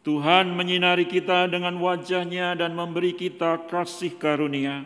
Tuhan 0.00 0.56
menyinari 0.56 1.06
kita 1.06 1.44
dengan 1.46 1.76
wajahnya 1.78 2.56
dan 2.56 2.72
memberi 2.74 3.14
kita 3.14 3.68
kasih 3.68 4.16
karunia. 4.16 4.82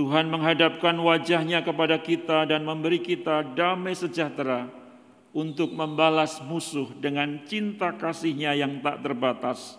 Tuhan 0.00 0.32
menghadapkan 0.32 0.96
wajahnya 0.96 1.60
kepada 1.60 2.00
kita 2.00 2.48
dan 2.48 2.64
memberi 2.64 3.04
kita 3.04 3.44
damai 3.52 3.92
sejahtera 3.92 4.64
untuk 5.36 5.76
membalas 5.76 6.40
musuh 6.40 6.88
dengan 6.96 7.44
cinta 7.44 7.92
kasihnya 7.92 8.56
yang 8.56 8.80
tak 8.80 9.04
terbatas, 9.04 9.76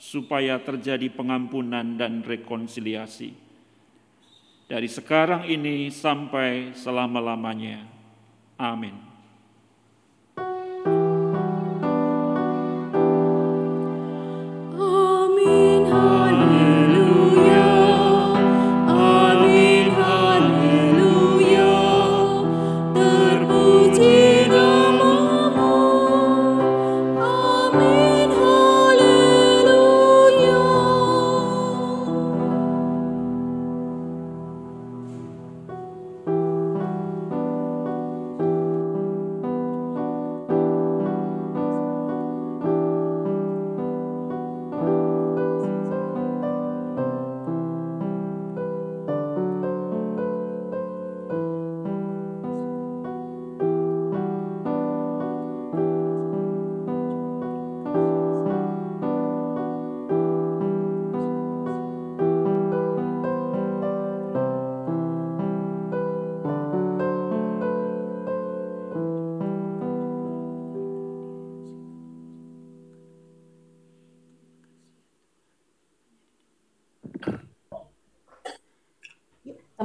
supaya 0.00 0.56
terjadi 0.56 1.12
pengampunan 1.12 2.00
dan 2.00 2.24
rekonsiliasi. 2.24 3.36
Dari 4.72 4.88
sekarang 4.88 5.44
ini 5.44 5.92
sampai 5.92 6.72
selama-lamanya. 6.72 7.84
Amin. 8.56 9.07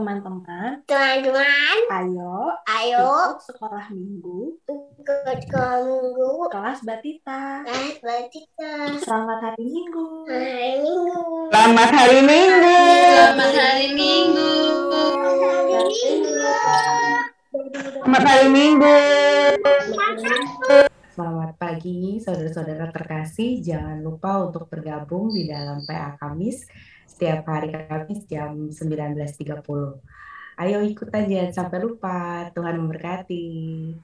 Teman-teman, 0.04 0.84
Teman-teman, 0.84 1.78
ayo 1.88 2.36
ayo 2.68 3.08
ikut 3.08 3.40
sekolah 3.40 3.88
minggu 3.88 4.60
ikut 5.00 5.40
ke 5.48 5.68
minggu 5.80 6.52
kelas 6.52 6.84
Batita. 6.84 7.64
kelas 7.64 8.04
batika 8.04 9.00
Selamat 9.00 9.40
hari 9.40 9.64
Minggu. 9.64 10.28
hari 10.28 10.76
minggu. 10.84 11.24
Selamat 11.56 11.90
hari 11.96 12.20
Minggu. 12.20 12.68
Selamat 13.16 13.52
hari 13.56 13.88
minggu. 13.96 14.52
Hari 15.72 15.96
minggu. 15.96 16.52
Selamat 18.04 18.24
hari 18.28 18.48
Minggu. 18.52 18.96
Selamat 21.16 21.52
pagi, 21.56 22.20
saudara-saudara 22.20 22.92
terkasih. 22.92 23.64
Jangan 23.64 24.04
lupa 24.04 24.52
untuk 24.52 24.68
bergabung 24.68 25.32
di 25.32 25.48
dalam 25.48 25.80
PA 25.88 26.20
Kamis 26.20 26.68
setiap 27.08 27.48
hari 27.48 27.72
Kamis 27.72 28.24
jam 28.28 28.72
19.30. 28.72 29.64
Ayo 30.54 30.86
ikut 30.86 31.10
aja 31.10 31.50
sampai 31.50 31.82
lupa. 31.82 32.46
Tuhan 32.54 32.78
memberkati. 32.78 33.46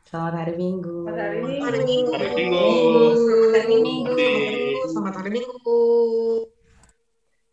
Selamat 0.10 0.34
hari 0.42 0.54
Minggu. 0.58 1.06
Hari 1.06 1.40
Minggu. 1.46 1.62
Hari 1.62 1.80
minggu. 1.86 2.12
Hari 2.18 2.30
Minggu. 2.34 3.38
Hari 3.54 3.68
Minggu. 3.70 4.30
Selamat 4.90 5.14
hari 5.22 5.32
Minggu. 5.38 5.82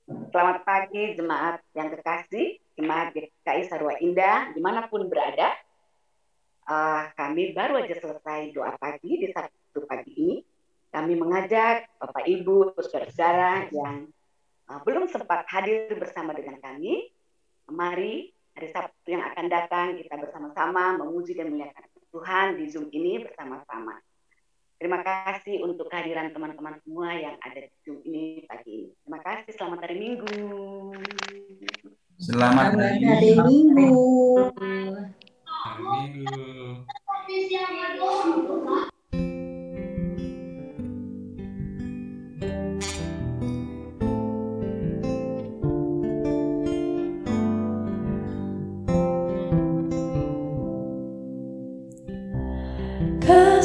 Selamat 0.06 0.58
pagi 0.64 1.18
jemaat 1.18 1.60
yang 1.74 1.88
terkasih, 1.92 2.62
jemaat 2.78 3.12
GKI 3.12 3.62
Sarwa 3.68 3.98
Indah, 4.00 4.54
di 4.54 4.60
mana 4.64 4.88
pun 4.88 5.10
berada. 5.12 5.50
Eh, 6.66 7.02
kami 7.14 7.52
baru 7.52 7.84
aja 7.84 7.94
selesai 8.00 8.50
doa 8.56 8.74
pagi 8.80 9.22
di 9.22 9.28
Sabtu 9.28 9.84
pagi 9.84 10.12
ini. 10.16 10.36
Kami 10.88 11.12
mengajak 11.20 12.00
Bapak 12.00 12.24
Ibu, 12.24 12.72
saudara-saudara 12.80 13.68
yang 13.68 14.08
belum 14.66 15.06
sempat 15.06 15.46
hadir 15.46 15.94
bersama 15.94 16.34
dengan 16.34 16.58
kami, 16.58 17.10
mari 17.70 18.34
hari 18.56 18.68
Sabtu 18.74 19.14
yang 19.14 19.22
akan 19.22 19.46
datang 19.46 19.86
kita 20.00 20.16
bersama-sama 20.18 20.98
memuji 20.98 21.38
dan 21.38 21.52
memuliakan 21.52 21.86
Tuhan 22.10 22.46
di 22.56 22.64
Zoom 22.72 22.88
ini 22.90 23.20
bersama-sama. 23.20 24.00
Terima 24.76 25.00
kasih 25.00 25.64
untuk 25.64 25.88
kehadiran 25.88 26.32
teman-teman 26.32 26.76
semua 26.84 27.12
yang 27.16 27.36
ada 27.40 27.64
di 27.64 27.76
Zoom 27.84 28.00
ini 28.04 28.44
pagi 28.48 28.88
ini. 28.88 28.92
Terima 29.04 29.20
kasih, 29.24 29.50
selamat 29.56 29.78
hari 29.84 29.96
Minggu. 30.00 30.32
Selamat 32.16 32.76
hari 32.76 33.04
Hari 33.04 33.30
Minggu. 33.36 33.92
Hari 35.44 35.84
Minggu. 35.84 36.36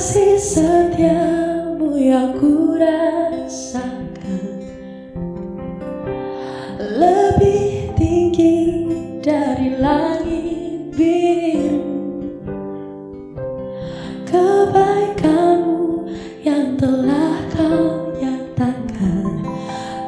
Kasih 0.01 0.41
setiamu 0.41 1.93
yang 1.93 2.33
ku 2.33 2.73
rasakan 2.73 4.65
Lebih 6.81 7.93
tinggi 7.93 8.89
dari 9.21 9.77
langit 9.77 10.89
biru. 10.97 11.85
Kebaikanmu 14.25 16.09
yang 16.41 16.81
telah 16.81 17.37
kau 17.53 18.09
nyatakan. 18.17 19.45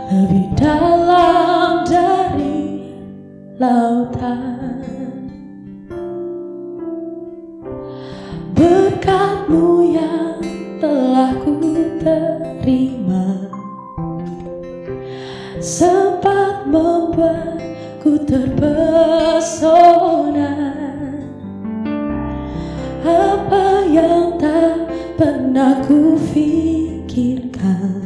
Lebih 0.09 0.57
dalam 0.57 1.85
dari 1.85 2.89
lautan. 3.61 4.73
Berkatmu 8.57 9.82
terima. 12.03 13.47
Sempat 15.63 16.67
membuatku 16.67 18.27
terpesona. 18.27 19.71
Apa 23.03 23.87
yang 23.87 24.35
tak 24.39 24.91
pernah 25.15 25.79
ku 25.87 26.19
pikirkan 26.31 28.02